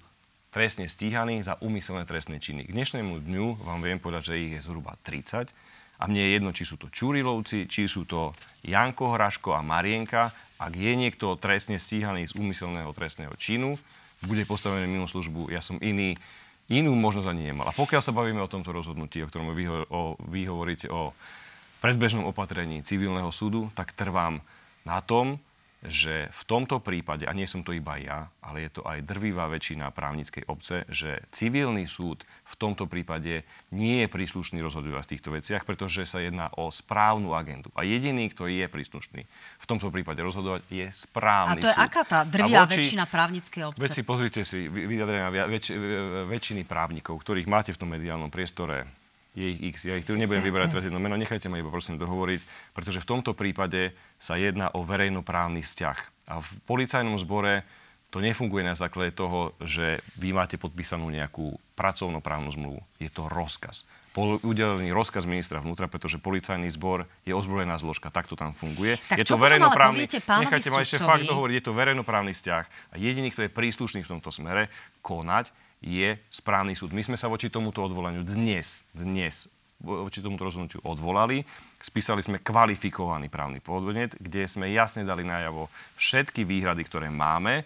trestne 0.51 0.91
stíhaní 0.91 1.39
za 1.39 1.55
úmyselné 1.63 2.03
trestné 2.11 2.43
činy. 2.43 2.67
K 2.67 2.75
dnešnému 2.75 3.23
dňu 3.31 3.63
vám 3.63 3.79
viem 3.79 4.03
povedať, 4.03 4.35
že 4.35 4.43
ich 4.43 4.53
je 4.59 4.67
zhruba 4.67 4.99
30 5.07 5.55
a 6.01 6.09
mne 6.09 6.25
je 6.25 6.31
jedno, 6.41 6.51
či 6.57 6.65
sú 6.65 6.81
to 6.81 6.89
Čurilovci, 6.89 7.69
či 7.69 7.85
sú 7.85 8.09
to 8.09 8.33
Janko 8.65 9.13
Hraško 9.13 9.53
a 9.53 9.61
Marienka. 9.61 10.33
Ak 10.57 10.73
je 10.73 10.93
niekto 10.97 11.37
trestne 11.37 11.77
stíhaný 11.77 12.25
z 12.25 12.37
úmyselného 12.41 12.89
trestného 12.97 13.37
činu, 13.37 13.77
bude 14.25 14.49
postavený 14.49 14.89
mimo 14.89 15.05
službu. 15.05 15.53
Ja 15.53 15.61
som 15.61 15.77
iný, 15.85 16.17
inú 16.73 16.97
možnosť 16.97 17.29
ani 17.29 17.53
nemal. 17.53 17.69
A 17.69 17.77
pokiaľ 17.77 18.01
sa 18.01 18.17
bavíme 18.17 18.41
o 18.41 18.49
tomto 18.49 18.73
rozhodnutí, 18.73 19.21
o 19.21 19.29
ktorom 19.29 19.53
vy, 19.53 19.65
o, 19.69 20.17
vy 20.29 20.49
hovoríte 20.49 20.89
o 20.89 21.13
predbežnom 21.85 22.29
opatrení 22.29 22.81
civilného 22.85 23.29
súdu, 23.33 23.69
tak 23.77 23.93
trvám 23.93 24.41
na 24.89 25.05
tom, 25.05 25.41
že 25.81 26.29
v 26.29 26.43
tomto 26.45 26.85
prípade, 26.85 27.25
a 27.25 27.33
nie 27.33 27.49
som 27.49 27.65
to 27.65 27.73
iba 27.73 27.97
ja, 27.97 28.29
ale 28.45 28.69
je 28.69 28.71
to 28.77 28.83
aj 28.85 29.01
drvivá 29.01 29.49
väčšina 29.49 29.89
právnickej 29.97 30.45
obce, 30.45 30.85
že 30.93 31.25
civilný 31.33 31.89
súd 31.89 32.21
v 32.45 32.55
tomto 32.61 32.85
prípade 32.85 33.49
nie 33.73 34.05
je 34.05 34.09
príslušný 34.13 34.61
rozhodovať 34.61 35.09
v 35.09 35.13
týchto 35.17 35.31
veciach, 35.33 35.65
pretože 35.65 36.05
sa 36.05 36.21
jedná 36.21 36.53
o 36.61 36.69
správnu 36.69 37.33
agendu. 37.33 37.73
A 37.73 37.89
jediný, 37.89 38.29
kto 38.29 38.45
je 38.45 38.69
príslušný 38.69 39.25
v 39.57 39.65
tomto 39.65 39.89
prípade 39.89 40.21
rozhodovať, 40.21 40.69
je 40.69 40.85
správny 40.93 41.65
súd. 41.65 41.65
A 41.65 41.65
to 41.65 41.73
je 41.73 41.79
súd. 41.81 41.87
aká 41.89 42.03
tá 42.05 42.21
drvivá 42.29 42.69
voči, 42.69 42.85
väčšina 42.85 43.05
právnickej 43.09 43.63
obce? 43.73 43.81
Veď 43.81 43.91
si 43.97 44.03
pozrite 44.05 44.41
si 44.45 44.69
vyjadrenia 44.69 45.33
väč, 45.49 45.73
väčšiny 46.29 46.69
právnikov, 46.69 47.17
ktorých 47.25 47.49
máte 47.49 47.73
v 47.73 47.81
tom 47.81 47.89
mediálnom 47.89 48.29
priestore, 48.29 49.00
je 49.35 49.47
ich 49.47 49.61
x. 49.75 49.87
Ja 49.87 49.95
ich 49.95 50.07
tu 50.07 50.19
nebudem 50.19 50.43
vyberať 50.43 50.75
teraz 50.75 50.85
jedno 50.87 50.99
meno, 50.99 51.15
nechajte 51.15 51.47
ma 51.47 51.63
iba 51.63 51.71
prosím 51.71 51.99
dohovoriť, 52.03 52.75
pretože 52.75 53.03
v 53.03 53.09
tomto 53.09 53.33
prípade 53.39 53.95
sa 54.19 54.35
jedná 54.35 54.71
o 54.75 54.83
verejnoprávny 54.83 55.63
vzťah. 55.63 55.99
A 56.31 56.43
v 56.43 56.51
policajnom 56.67 57.15
zbore 57.19 57.63
to 58.11 58.19
nefunguje 58.19 58.67
na 58.67 58.75
základe 58.75 59.15
toho, 59.15 59.55
že 59.63 60.03
vy 60.19 60.35
máte 60.35 60.59
podpísanú 60.59 61.07
nejakú 61.15 61.55
pracovnoprávnu 61.79 62.51
zmluvu. 62.51 62.83
Je 62.99 63.07
to 63.07 63.31
rozkaz. 63.31 63.87
Udelený 64.19 64.91
rozkaz 64.91 65.23
ministra 65.31 65.63
vnútra, 65.63 65.87
pretože 65.87 66.19
policajný 66.19 66.67
zbor 66.75 67.07
je 67.23 67.31
ozbrojená 67.31 67.79
zložka. 67.79 68.11
Tak 68.11 68.27
to 68.27 68.35
tam 68.35 68.51
funguje. 68.51 68.99
Tak 69.07 69.23
je 69.23 69.31
to 69.31 69.39
verejnoprávny... 69.39 70.11
Nechajte 70.27 70.75
ma 70.75 70.83
ešte 70.83 70.99
fakt 70.99 71.23
dohovoriť. 71.23 71.63
Je 71.63 71.67
to 71.71 71.79
verejnoprávny 71.79 72.35
vzťah. 72.35 72.65
A 72.91 72.95
jediný, 72.99 73.31
kto 73.31 73.47
je 73.47 73.55
príslušný 73.55 74.03
v 74.03 74.11
tomto 74.19 74.35
smere 74.35 74.67
konať, 75.07 75.55
je 75.81 76.17
správny 76.29 76.77
súd. 76.77 76.93
My 76.93 77.01
sme 77.01 77.17
sa 77.17 77.33
voči 77.33 77.49
tomuto 77.49 77.81
odvolaniu 77.81 78.21
dnes, 78.25 78.85
dnes 78.93 79.49
voči 79.81 80.21
tomuto 80.21 80.45
rozhodnutiu 80.45 80.85
odvolali. 80.85 81.41
Spísali 81.81 82.21
sme 82.21 82.45
kvalifikovaný 82.45 83.33
právny 83.33 83.65
podnet, 83.65 84.13
kde 84.21 84.45
sme 84.45 84.69
jasne 84.69 85.09
dali 85.09 85.25
najavo 85.25 85.73
všetky 85.97 86.45
výhrady, 86.45 86.85
ktoré 86.85 87.09
máme 87.09 87.65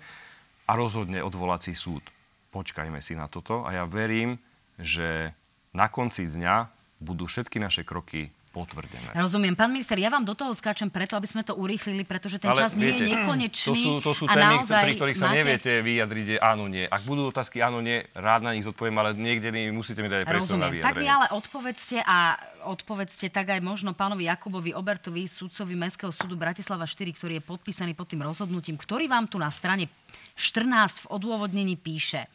a 0.64 0.72
rozhodne 0.78 1.18
odvolací 1.20 1.74
súd. 1.74 2.06
Počkajme 2.54 3.02
si 3.02 3.18
na 3.18 3.26
toto 3.26 3.66
a 3.66 3.74
ja 3.74 3.84
verím, 3.84 4.38
že 4.78 5.34
na 5.74 5.90
konci 5.90 6.30
dňa 6.30 6.70
budú 7.02 7.26
všetky 7.26 7.58
naše 7.58 7.82
kroky 7.82 8.30
potvrdené. 8.54 9.10
Rozumiem. 9.18 9.58
Pán 9.58 9.74
minister, 9.74 9.98
ja 9.98 10.06
vám 10.06 10.22
do 10.22 10.38
toho 10.38 10.54
skáčem 10.54 10.86
preto, 10.86 11.18
aby 11.18 11.26
sme 11.26 11.42
to 11.42 11.58
urýchlili, 11.58 12.06
pretože 12.06 12.38
ten 12.38 12.54
Ale 12.54 12.62
čas 12.62 12.78
viete, 12.78 13.02
nie 13.02 13.10
je 13.10 13.26
nekonečný. 13.26 13.66
To 13.66 13.74
sú, 13.74 13.90
to 13.98 14.12
sú 14.14 14.24
témy, 14.30 14.62
pri 14.62 14.94
ktorých 14.94 15.18
sa 15.18 15.34
máte... 15.34 15.38
neviete 15.42 15.72
vyjadriť 15.82 16.26
áno, 16.38 16.70
nie. 16.70 16.86
Ak 16.86 17.02
budú 17.02 17.34
otázky 17.34 17.58
áno, 17.58 17.82
nie, 17.82 18.06
rád 18.14 18.46
na 18.46 18.54
nich 18.54 18.62
zodpoviem, 18.62 18.94
ale 19.02 19.18
niekde 19.18 19.50
mi 19.50 19.74
musíte 19.74 19.98
mi 19.98 20.06
dať 20.06 20.22
aj 20.22 20.26
priestor 20.30 20.56
na 20.62 20.70
vyjadrenie. 20.70 20.94
Tak 20.94 21.02
mi 21.02 21.10
ale 21.10 21.26
odpovedzte 21.34 21.98
a 22.06 22.38
odpovedzte 22.70 23.26
tak 23.34 23.50
aj 23.50 23.60
možno 23.60 23.90
pánovi 23.92 24.30
Jakubovi 24.30 24.70
Obertovi, 24.78 25.26
sudcovi 25.26 25.74
Mestského 25.74 26.14
súdu 26.14 26.38
Bratislava 26.38 26.86
4, 26.86 27.10
ktorý 27.10 27.42
je 27.42 27.44
podpísaný 27.44 27.98
pod 27.98 28.06
tým 28.06 28.22
rozhodnutím, 28.22 28.78
ktorý 28.78 29.10
vám 29.10 29.26
tu 29.26 29.42
na 29.42 29.50
strane 29.50 29.90
14 30.38 31.04
v 31.04 31.10
odôvodnení 31.10 31.74
píše. 31.74 32.30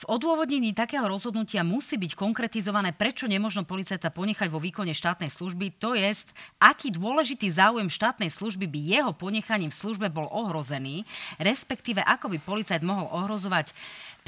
V 0.00 0.08
odôvodnení 0.08 0.72
takého 0.72 1.04
rozhodnutia 1.04 1.60
musí 1.60 2.00
byť 2.00 2.16
konkretizované, 2.16 2.96
prečo 2.96 3.28
nemožno 3.28 3.68
policajta 3.68 4.08
ponechať 4.08 4.48
vo 4.48 4.56
výkone 4.56 4.96
štátnej 4.96 5.28
služby, 5.28 5.76
to 5.76 5.92
je, 5.92 6.24
aký 6.56 6.88
dôležitý 6.88 7.52
záujem 7.52 7.92
štátnej 7.92 8.32
služby 8.32 8.64
by 8.64 8.80
jeho 8.80 9.12
ponechaním 9.12 9.68
v 9.68 9.76
službe 9.76 10.08
bol 10.08 10.24
ohrozený, 10.32 11.04
respektíve 11.36 12.00
ako 12.00 12.32
by 12.32 12.38
policajt 12.40 12.80
mohol 12.80 13.12
ohrozovať 13.12 13.76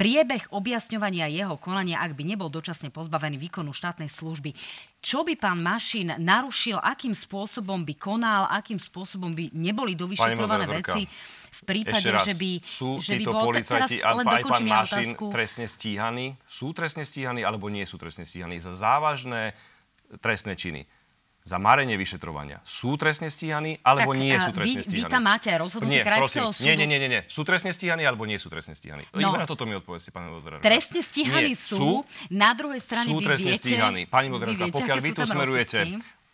priebeh 0.03 0.51
objasňovania 0.51 1.31
jeho 1.31 1.55
konania, 1.55 2.03
ak 2.03 2.11
by 2.11 2.27
nebol 2.27 2.51
dočasne 2.51 2.91
pozbavený 2.91 3.39
výkonu 3.39 3.71
štátnej 3.71 4.11
služby. 4.11 4.51
Čo 4.99 5.23
by 5.23 5.39
pán 5.39 5.63
Mašín 5.63 6.11
narušil, 6.19 6.75
akým 6.75 7.15
spôsobom 7.15 7.87
by 7.87 7.95
konal, 7.95 8.51
akým 8.51 8.75
spôsobom 8.75 9.31
by 9.31 9.55
neboli 9.55 9.95
dovyšetrované 9.95 10.67
veci? 10.67 11.07
v 11.53 11.61
prípade, 11.69 12.09
raz, 12.09 12.25
že 12.25 12.33
by, 12.33 12.51
sú 12.65 12.97
že 12.97 13.13
by 13.21 13.25
bol... 13.29 13.45
policajti 13.53 14.01
a 14.01 14.17
aj 14.17 14.43
pán 14.43 14.65
Mašin 14.65 15.13
trestne 15.29 15.69
stíhaní? 15.69 16.33
Sú 16.49 16.73
trestne 16.73 17.05
stíhaní 17.05 17.45
alebo 17.45 17.69
nie 17.69 17.85
sú 17.85 18.01
trestne 18.01 18.25
stíhaní 18.25 18.57
za 18.57 18.73
závažné 18.73 19.53
trestné 20.17 20.57
činy? 20.57 20.89
Za 21.43 21.59
marenie 21.59 21.99
vyšetrovania 21.99 22.63
sú 22.63 22.95
trestne 22.95 23.27
stíhaní 23.27 23.75
alebo 23.83 24.15
tak, 24.15 24.23
nie 24.23 24.35
sú 24.39 24.51
trestne 24.55 24.79
vy, 24.79 24.87
stíhaní? 24.87 25.07
Vy 25.07 25.11
tam 25.11 25.23
máte 25.27 25.49
rozhodnutie 25.51 25.99
krajského 25.99 26.49
súdu? 26.55 26.63
Nie, 26.63 26.79
nie, 26.79 26.87
nie, 26.87 26.99
nie, 27.03 27.09
nie. 27.11 27.21
Sú 27.27 27.43
trestne 27.43 27.75
stíhaní 27.75 28.07
alebo 28.07 28.23
nie 28.23 28.39
sú 28.39 28.47
trestne 28.47 28.79
stíhaní? 28.79 29.03
No, 29.11 29.19
Iba 29.19 29.43
na 29.43 29.47
toto 29.47 29.67
mi 29.67 29.75
odpovedzte, 29.75 30.15
pán 30.15 30.31
Moderátor. 30.31 30.63
Trestne 30.63 31.03
stíhaní 31.03 31.51
nie, 31.51 31.59
sú, 31.59 32.07
na 32.31 32.55
druhej 32.55 32.79
strane 32.79 33.11
sú 33.11 33.19
trestne 33.19 33.51
viete, 33.51 33.59
stíhaní. 33.59 34.07
Pani 34.07 34.31
Moderátor, 34.31 34.71
pokiaľ 34.71 34.97
vy 35.03 35.09
tu 35.11 35.21
smerujete, 35.27 35.79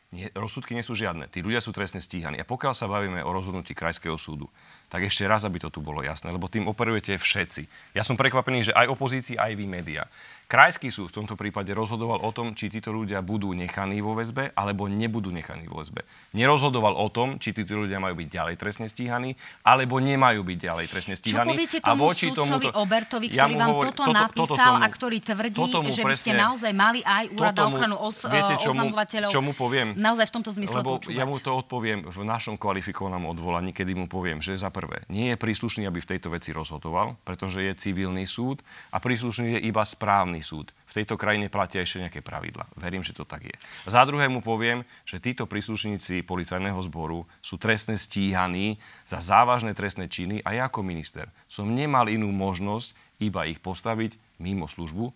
nie, 0.09 0.25
rozsudky 0.33 0.73
nie 0.73 0.85
sú 0.85 0.97
žiadne. 0.97 1.29
Tí 1.29 1.45
ľudia 1.45 1.61
sú 1.61 1.69
trestne 1.69 2.01
stíhaní. 2.01 2.41
A 2.41 2.45
pokiaľ 2.45 2.73
sa 2.73 2.89
bavíme 2.89 3.21
o 3.21 3.29
rozhodnutí 3.29 3.77
krajského 3.77 4.17
súdu, 4.17 4.49
tak 4.89 5.05
ešte 5.05 5.29
raz, 5.29 5.45
aby 5.45 5.61
to 5.61 5.69
tu 5.69 5.79
bolo 5.79 6.01
jasné, 6.01 6.33
lebo 6.33 6.49
tým 6.49 6.65
operujete 6.65 7.15
všetci. 7.15 7.93
Ja 7.93 8.01
som 8.01 8.17
prekvapený, 8.17 8.73
že 8.73 8.73
aj 8.73 8.89
opozícii, 8.89 9.37
aj 9.37 9.53
vy 9.53 9.65
média. 9.69 10.09
Krajský 10.49 10.89
súd 10.89 11.13
v 11.13 11.21
tomto 11.21 11.37
prípade 11.37 11.69
rozhodoval 11.77 12.25
o 12.25 12.33
tom, 12.33 12.57
či 12.57 12.73
títo 12.73 12.89
ľudia 12.89 13.21
budú 13.21 13.53
nechaní 13.53 14.01
vo 14.01 14.17
väzbe 14.17 14.49
alebo 14.57 14.89
nebudú 14.89 15.29
nechaní 15.29 15.69
vo 15.69 15.77
väzbe. 15.77 16.01
Nerozhodoval 16.33 16.97
o 16.97 17.05
tom, 17.13 17.37
či 17.37 17.53
títo 17.53 17.77
ľudia 17.77 18.01
majú 18.01 18.17
byť 18.17 18.29
ďalej 18.33 18.55
trestne 18.57 18.89
stíhaní 18.89 19.37
alebo 19.61 20.01
nemajú 20.01 20.41
byť 20.41 20.57
ďalej 20.57 20.85
trestne 20.89 21.13
stíhaní. 21.21 21.53
Čo 21.53 21.53
poviete 21.53 21.77
tomu 21.85 22.01
a 22.01 22.09
voči 22.09 22.27
tomuto, 22.33 22.69
Obertovi, 22.81 23.29
ktorý 23.29 23.37
ja 23.37 23.45
vám 23.45 23.69
hovor, 23.69 23.83
toto, 23.93 24.01
toto 24.01 24.09
napísal 24.09 24.41
toto 24.49 24.55
som, 24.57 24.73
a 24.81 24.87
ktorý 24.89 25.17
tvrdí, 25.21 25.61
že 25.93 26.01
by 26.01 26.17
ste 26.17 26.31
naozaj 26.33 26.71
mali 26.73 27.05
aj 27.05 27.25
úrad 27.29 27.53
na 27.53 27.65
ochranu 27.69 27.95
os, 28.01 28.17
viete, 28.25 28.53
čomu, 28.57 28.89
čomu 29.29 29.51
poviem? 29.53 29.93
naozaj 30.01 30.25
v 30.25 30.33
tomto 30.33 30.49
zmysle 30.57 30.81
Lebo 30.81 30.97
počúvať. 30.97 31.13
ja 31.13 31.29
mu 31.29 31.37
to 31.37 31.61
odpoviem 31.61 32.09
v 32.09 32.19
našom 32.25 32.57
kvalifikovanom 32.57 33.29
odvolaní, 33.29 33.69
kedy 33.69 33.93
mu 33.93 34.09
poviem, 34.09 34.41
že 34.41 34.57
za 34.57 34.73
prvé, 34.79 35.03
nie 35.11 35.35
je 35.35 35.35
príslušný, 35.35 35.83
aby 35.83 35.99
v 35.99 36.15
tejto 36.15 36.31
veci 36.31 36.55
rozhodoval, 36.55 37.19
pretože 37.27 37.59
je 37.59 37.75
civilný 37.75 38.23
súd 38.23 38.63
a 38.95 39.03
príslušný 39.03 39.59
je 39.59 39.67
iba 39.67 39.83
správny 39.83 40.39
súd. 40.39 40.71
V 40.87 41.03
tejto 41.03 41.19
krajine 41.19 41.51
platia 41.51 41.83
ešte 41.83 41.99
nejaké 41.99 42.23
pravidla. 42.23 42.63
Verím, 42.79 43.03
že 43.03 43.11
to 43.11 43.27
tak 43.27 43.43
je. 43.43 43.57
Za 43.83 44.07
druhé 44.07 44.31
mu 44.31 44.39
poviem, 44.39 44.87
že 45.03 45.19
títo 45.19 45.43
príslušníci 45.43 46.23
policajného 46.23 46.79
zboru 46.87 47.27
sú 47.43 47.59
trestne 47.59 47.99
stíhaní 47.99 48.79
za 49.03 49.19
závažné 49.19 49.75
trestné 49.75 50.07
činy 50.07 50.39
a 50.47 50.55
ja 50.55 50.71
ako 50.71 50.79
minister 50.79 51.27
som 51.51 51.75
nemal 51.75 52.07
inú 52.07 52.31
možnosť 52.31 52.95
iba 53.19 53.43
ich 53.43 53.59
postaviť 53.59 54.15
mimo 54.39 54.71
službu 54.71 55.11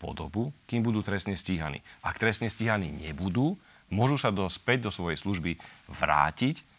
po 0.00 0.10
dobu, 0.16 0.50
kým 0.66 0.80
budú 0.82 1.04
trestne 1.04 1.36
stíhaní. 1.36 1.84
Ak 2.00 2.16
trestne 2.18 2.48
stíhaní 2.48 2.90
nebudú, 2.90 3.60
môžu 3.92 4.16
sa 4.16 4.32
do, 4.32 4.48
späť 4.48 4.88
do 4.88 4.90
svojej 4.90 5.20
služby 5.20 5.60
vrátiť 5.92 6.71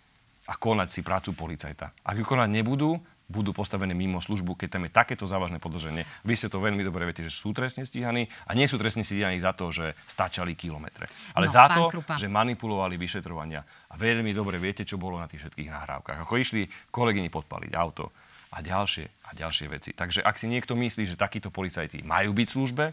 a 0.47 0.53
konať 0.59 0.89
si 0.91 1.01
prácu 1.05 1.31
policajta. 1.35 1.95
Ak 2.03 2.15
ju 2.19 2.25
konať 2.27 2.49
nebudú, 2.51 2.99
budú 3.33 3.55
postavené 3.55 3.95
mimo 3.95 4.19
službu, 4.19 4.59
keď 4.59 4.77
tam 4.77 4.83
je 4.85 4.91
takéto 4.91 5.23
závažné 5.23 5.57
podozrenie. 5.57 6.03
Vy 6.27 6.35
ste 6.35 6.51
to 6.51 6.59
veľmi 6.59 6.83
dobre 6.83 7.07
viete, 7.07 7.23
že 7.23 7.31
sú 7.31 7.55
trestne 7.55 7.87
stíhaní 7.87 8.27
a 8.45 8.51
nie 8.51 8.67
sú 8.67 8.75
trestne 8.75 9.01
stíhaní 9.01 9.39
za 9.39 9.55
to, 9.55 9.71
že 9.71 9.95
stačali 10.05 10.53
kilometre, 10.53 11.07
ale 11.33 11.47
no, 11.47 11.53
za 11.55 11.65
to, 11.71 11.81
Krupa. 11.89 12.19
že 12.19 12.27
manipulovali 12.27 12.99
vyšetrovania. 12.99 13.63
A 13.63 13.95
veľmi 13.95 14.35
dobre 14.35 14.59
viete, 14.59 14.83
čo 14.83 14.99
bolo 14.99 15.17
na 15.17 15.25
tých 15.31 15.47
všetkých 15.47 15.71
nahrávkach. 15.71 16.27
Ako 16.27 16.35
išli 16.35 16.67
kolegyni 16.91 17.31
podpaliť 17.31 17.71
auto 17.73 18.11
a 18.53 18.61
ďalšie 18.61 19.05
a 19.25 19.29
ďalšie 19.33 19.65
veci. 19.71 19.89
Takže 19.97 20.21
ak 20.21 20.35
si 20.37 20.45
niekto 20.51 20.77
myslí, 20.77 21.09
že 21.09 21.17
takíto 21.17 21.49
policajti 21.49 22.05
majú 22.05 22.35
byť 22.37 22.47
v 22.51 22.55
službe, 22.59 22.85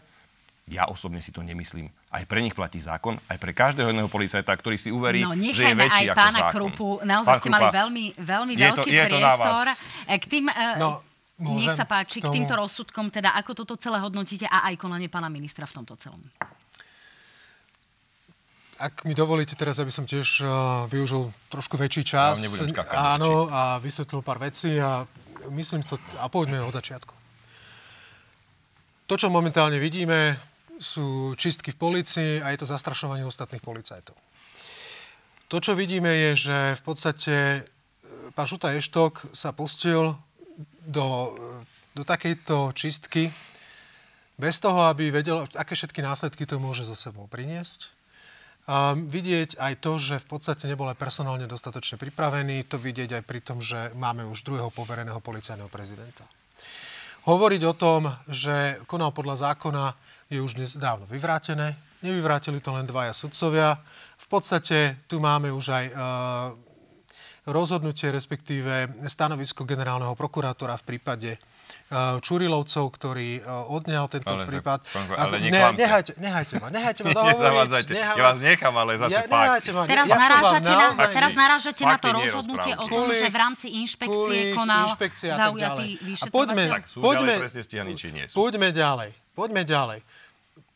ja 0.71 0.87
osobne 0.87 1.19
si 1.19 1.35
to 1.35 1.43
nemyslím. 1.43 1.91
Aj 2.07 2.23
pre 2.23 2.39
nich 2.39 2.55
platí 2.55 2.79
zákon, 2.79 3.19
aj 3.27 3.37
pre 3.37 3.51
každého 3.51 3.91
jedného 3.91 4.07
policajta, 4.07 4.55
ktorý 4.55 4.79
si 4.79 4.87
uverí, 4.87 5.27
no, 5.27 5.35
že 5.35 5.67
je 5.67 5.75
väčší 5.75 6.05
aj 6.07 6.15
ako 6.15 6.19
pána 6.23 6.39
zákon. 6.39 6.53
Krupu. 6.55 6.89
Naozaj 7.03 7.27
Pán 7.27 7.39
ste 7.43 7.49
mali 7.51 7.67
veľmi, 7.67 8.05
veľmi 8.15 8.53
je 8.55 8.63
veľký 8.63 8.79
to, 8.79 8.95
je 8.95 9.03
priestor. 9.11 9.65
To 9.67 10.15
K 10.15 10.25
tým, 10.31 10.45
e, 10.47 10.65
no, 10.79 10.89
nech 11.59 11.75
sa 11.75 11.83
páči, 11.83 12.23
tomu... 12.23 12.31
k 12.31 12.35
týmto 12.39 12.53
rozsudkom, 12.55 13.11
teda 13.11 13.35
ako 13.35 13.51
toto 13.51 13.75
celé 13.75 13.99
hodnotíte 13.99 14.47
a 14.47 14.71
aj 14.71 14.79
konanie 14.79 15.11
pána 15.11 15.27
ministra 15.27 15.67
v 15.67 15.83
tomto 15.83 15.99
celom. 15.99 16.23
Ak 18.81 19.05
mi 19.05 19.13
dovolíte 19.13 19.53
teraz, 19.53 19.77
aby 19.77 19.93
som 19.93 20.09
tiež 20.09 20.41
uh, 20.41 20.49
využil 20.89 21.29
trošku 21.53 21.77
väčší 21.77 22.01
čas. 22.01 22.41
No, 22.41 22.49
skakať, 22.49 22.97
áno, 22.97 23.45
a 23.45 23.77
vysvetlil 23.77 24.25
pár 24.25 24.41
vecí 24.41 24.73
a 24.81 25.05
myslím 25.53 25.85
to, 25.85 26.01
a 26.17 26.25
poďme 26.25 26.65
od 26.65 26.73
začiatku. 26.73 27.13
To, 29.05 29.13
čo 29.19 29.29
momentálne 29.29 29.77
vidíme, 29.77 30.39
sú 30.81 31.37
čistky 31.37 31.69
v 31.71 31.77
policii 31.77 32.33
a 32.41 32.49
je 32.51 32.59
to 32.59 32.67
zastrašovanie 32.67 33.23
ostatných 33.23 33.61
policajtov. 33.61 34.17
To, 35.47 35.57
čo 35.61 35.77
vidíme, 35.77 36.09
je, 36.09 36.49
že 36.49 36.57
v 36.79 36.81
podstate 36.81 37.35
e, 37.35 37.61
pán 38.33 38.47
Šuta 38.49 38.73
Eštok 38.73 39.29
sa 39.35 39.53
pustil 39.53 40.17
do, 40.81 41.05
e, 41.05 41.61
do 41.93 42.01
takejto 42.01 42.73
čistky 42.73 43.29
bez 44.41 44.57
toho, 44.57 44.89
aby 44.89 45.13
vedel, 45.13 45.45
aké 45.53 45.77
všetky 45.77 46.01
následky 46.01 46.49
to 46.49 46.57
môže 46.57 46.87
zo 46.87 46.97
sebou 46.97 47.29
priniesť. 47.29 47.93
A 48.65 48.95
vidieť 48.95 49.57
aj 49.57 49.73
to, 49.83 49.99
že 49.99 50.21
v 50.21 50.27
podstate 50.37 50.65
nebol 50.65 50.89
aj 50.89 50.97
personálne 50.97 51.45
dostatočne 51.45 51.99
pripravený, 52.01 52.65
to 52.65 52.79
vidieť 52.81 53.21
aj 53.21 53.23
pri 53.27 53.39
tom, 53.43 53.59
že 53.59 53.93
máme 53.93 54.25
už 54.29 54.47
druhého 54.47 54.71
povereného 54.73 55.19
policajného 55.19 55.69
prezidenta. 55.69 56.25
Hovoriť 57.27 57.61
o 57.69 57.77
tom, 57.77 58.09
že 58.25 58.81
konal 58.89 59.13
podľa 59.13 59.51
zákona, 59.51 59.93
je 60.31 60.39
už 60.39 60.55
dnes 60.55 60.71
dávno 60.79 61.03
vyvrátené. 61.11 61.75
Nevyvrátili 61.99 62.63
to 62.63 62.71
len 62.71 62.87
dvaja 62.87 63.11
sudcovia. 63.11 63.83
V 64.15 64.27
podstate 64.31 64.95
tu 65.11 65.19
máme 65.19 65.51
už 65.51 65.65
aj 65.75 65.85
e, 65.91 65.93
rozhodnutie, 67.51 68.07
respektíve 68.15 69.03
stanovisko 69.11 69.67
generálneho 69.67 70.15
prokurátora 70.15 70.79
v 70.79 70.87
prípade 70.87 71.35
Eh, 71.91 72.23
Čurilovcov, 72.23 72.87
ktorý 72.87 73.43
eh, 73.43 73.67
odňal 73.67 74.07
tento 74.07 74.31
ale, 74.31 74.47
prípad. 74.47 74.79
Pán, 74.95 75.11
ale 75.11 75.43
ne, 75.43 75.51
nehajte, 75.75 76.15
nehajte 76.15 76.55
ma, 76.63 76.71
nehajte 76.71 77.03
ma 77.03 77.11
dohovoriť. 77.19 77.87
Neha, 77.91 78.13
ja 78.15 78.23
vás 78.31 78.39
nechám, 78.39 78.73
ale 78.79 78.91
zase 78.95 79.11
ja, 79.11 79.27
fakt. 79.27 79.67
Ma, 79.75 79.83
teraz 79.83 80.07
ja 80.07 80.15
narážate, 80.15 80.71
na, 80.71 81.07
teraz 81.11 81.31
narážate 81.35 81.83
na 81.83 81.97
to 81.99 82.07
rozhodnutie 82.15 82.73
o 82.79 82.85
tom, 82.87 83.11
že 83.11 83.27
v 83.27 83.37
rámci 83.37 83.67
inšpekcie 83.83 84.55
konal 84.55 84.87
zaujatý 85.11 85.99
vyšetrovateľ. 85.99 86.31
Poďme, 86.31 86.63
tak 86.71 86.83
sú 86.87 86.97
poďme, 87.03 87.33
stíhaní, 87.43 87.93
či 87.99 88.07
nie 88.15 88.25
sú. 88.31 88.39
Poďme 88.39 88.71
ďalej, 88.71 89.11
poďme 89.35 89.61
ďalej. 89.67 89.99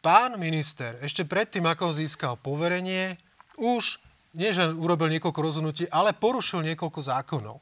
Pán 0.05 0.37
minister, 0.37 1.01
ešte 1.01 1.25
predtým, 1.25 1.65
ako 1.65 1.89
získal 1.89 2.37
poverenie, 2.37 3.17
už 3.57 3.97
nie, 4.37 4.53
že 4.53 4.69
urobil 4.69 5.09
niekoľko 5.09 5.39
rozhodnutí, 5.41 5.89
ale 5.89 6.13
porušil 6.13 6.61
niekoľko 6.61 6.99
zákonov. 7.01 7.57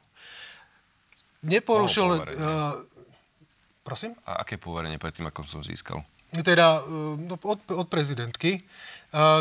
Neporušil... 1.40 2.06
Oh, 2.12 2.84
Prosím? 3.84 4.16
A 4.24 4.40
aké 4.40 4.56
poverenie 4.56 4.96
predtým, 4.96 5.28
ako 5.28 5.44
som 5.44 5.60
získal? 5.60 6.00
Teda 6.40 6.80
e, 6.80 7.36
od, 7.36 7.60
od 7.68 7.86
prezidentky. 7.92 8.60
E, 8.60 8.60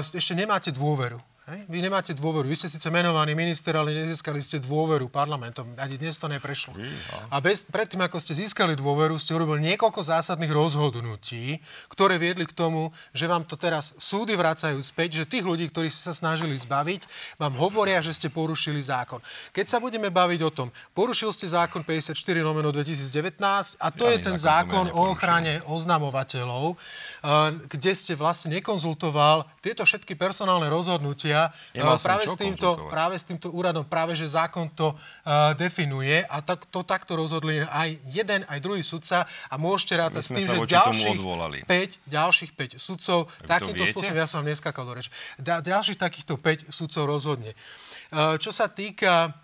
ešte 0.03 0.35
nemáte 0.35 0.71
dôveru. 0.75 1.15
Hej? 1.43 1.67
Vy 1.67 1.83
nemáte 1.83 2.15
dôveru. 2.15 2.47
Vy 2.47 2.55
ste 2.55 2.71
síce 2.71 2.87
menovaný 2.87 3.35
minister, 3.35 3.75
ale 3.75 3.91
nezískali 3.91 4.39
ste 4.39 4.63
dôveru 4.63 5.11
parlamentom. 5.11 5.75
Ani 5.75 5.99
dnes 5.99 6.15
to 6.15 6.31
neprešlo. 6.31 6.71
A 7.27 7.43
bez, 7.43 7.67
predtým, 7.67 7.99
ako 7.99 8.15
ste 8.23 8.31
získali 8.31 8.79
dôveru, 8.79 9.19
ste 9.19 9.35
urobili 9.35 9.75
niekoľko 9.75 10.07
zásadných 10.07 10.47
rozhodnutí, 10.55 11.59
ktoré 11.91 12.15
viedli 12.15 12.47
k 12.47 12.55
tomu, 12.55 12.95
že 13.11 13.27
vám 13.27 13.43
to 13.43 13.59
teraz 13.59 13.91
súdy 13.99 14.39
vracajú 14.39 14.79
späť, 14.79 15.19
že 15.19 15.27
tých 15.27 15.43
ľudí, 15.43 15.67
ktorí 15.67 15.91
ste 15.91 16.07
sa 16.07 16.15
snažili 16.15 16.55
zbaviť, 16.55 17.03
vám 17.35 17.59
hovoria, 17.59 17.99
že 17.99 18.15
ste 18.15 18.31
porušili 18.31 18.79
zákon. 18.79 19.19
Keď 19.51 19.65
sa 19.67 19.83
budeme 19.83 20.07
baviť 20.07 20.39
o 20.47 20.51
tom, 20.55 20.71
porušil 20.95 21.35
ste 21.35 21.51
zákon 21.51 21.83
54 21.83 22.15
lomeno 22.39 22.71
2019 22.71 23.35
a 23.83 23.87
to 23.91 24.07
ja 24.07 24.15
je 24.15 24.17
ten 24.31 24.39
zákon 24.39 24.87
o 24.95 25.11
ochrane 25.11 25.59
oznamovateľov, 25.67 26.71
eh, 26.71 27.51
kde 27.67 27.91
ste 27.91 28.15
vlastne 28.15 28.55
nekonzultoval 28.55 29.43
tieto 29.59 29.83
všetky 29.83 30.15
personálne 30.15 30.71
rozhodnutia 30.71 31.32
Nemal 31.73 31.97
práve, 31.99 32.23
s 32.29 32.35
týmto, 32.37 32.69
práve 32.87 33.15
s 33.17 33.25
týmto 33.25 33.49
úradom, 33.51 33.83
práve 33.83 34.13
že 34.13 34.29
zákon 34.29 34.69
to 34.71 34.93
uh, 34.93 35.51
definuje 35.57 36.23
a 36.23 36.37
tak, 36.39 36.69
to 36.69 36.85
takto 36.85 37.17
rozhodli 37.17 37.61
aj 37.65 37.97
jeden, 38.09 38.45
aj 38.47 38.59
druhý 38.61 38.85
sudca 38.85 39.25
a 39.25 39.55
môžete 39.57 39.93
rátať 39.99 40.23
s 40.23 40.31
tým, 40.31 40.45
že 40.45 40.57
ďalších 40.63 41.19
5, 41.65 42.09
ďalších 42.09 42.51
5 42.55 42.77
sudcov 42.79 43.29
takýmto 43.43 43.83
spôsobom, 43.89 44.17
ja 44.17 44.29
som 44.29 44.45
vám 44.45 44.53
neskakal 44.53 44.83
do 44.85 44.93
reč, 44.95 45.07
ďalších 45.41 45.99
takýchto 45.99 46.37
5 46.39 46.69
sudcov 46.69 47.03
rozhodne. 47.09 47.51
Uh, 48.13 48.37
čo 48.37 48.53
sa 48.53 48.69
týka 48.69 49.43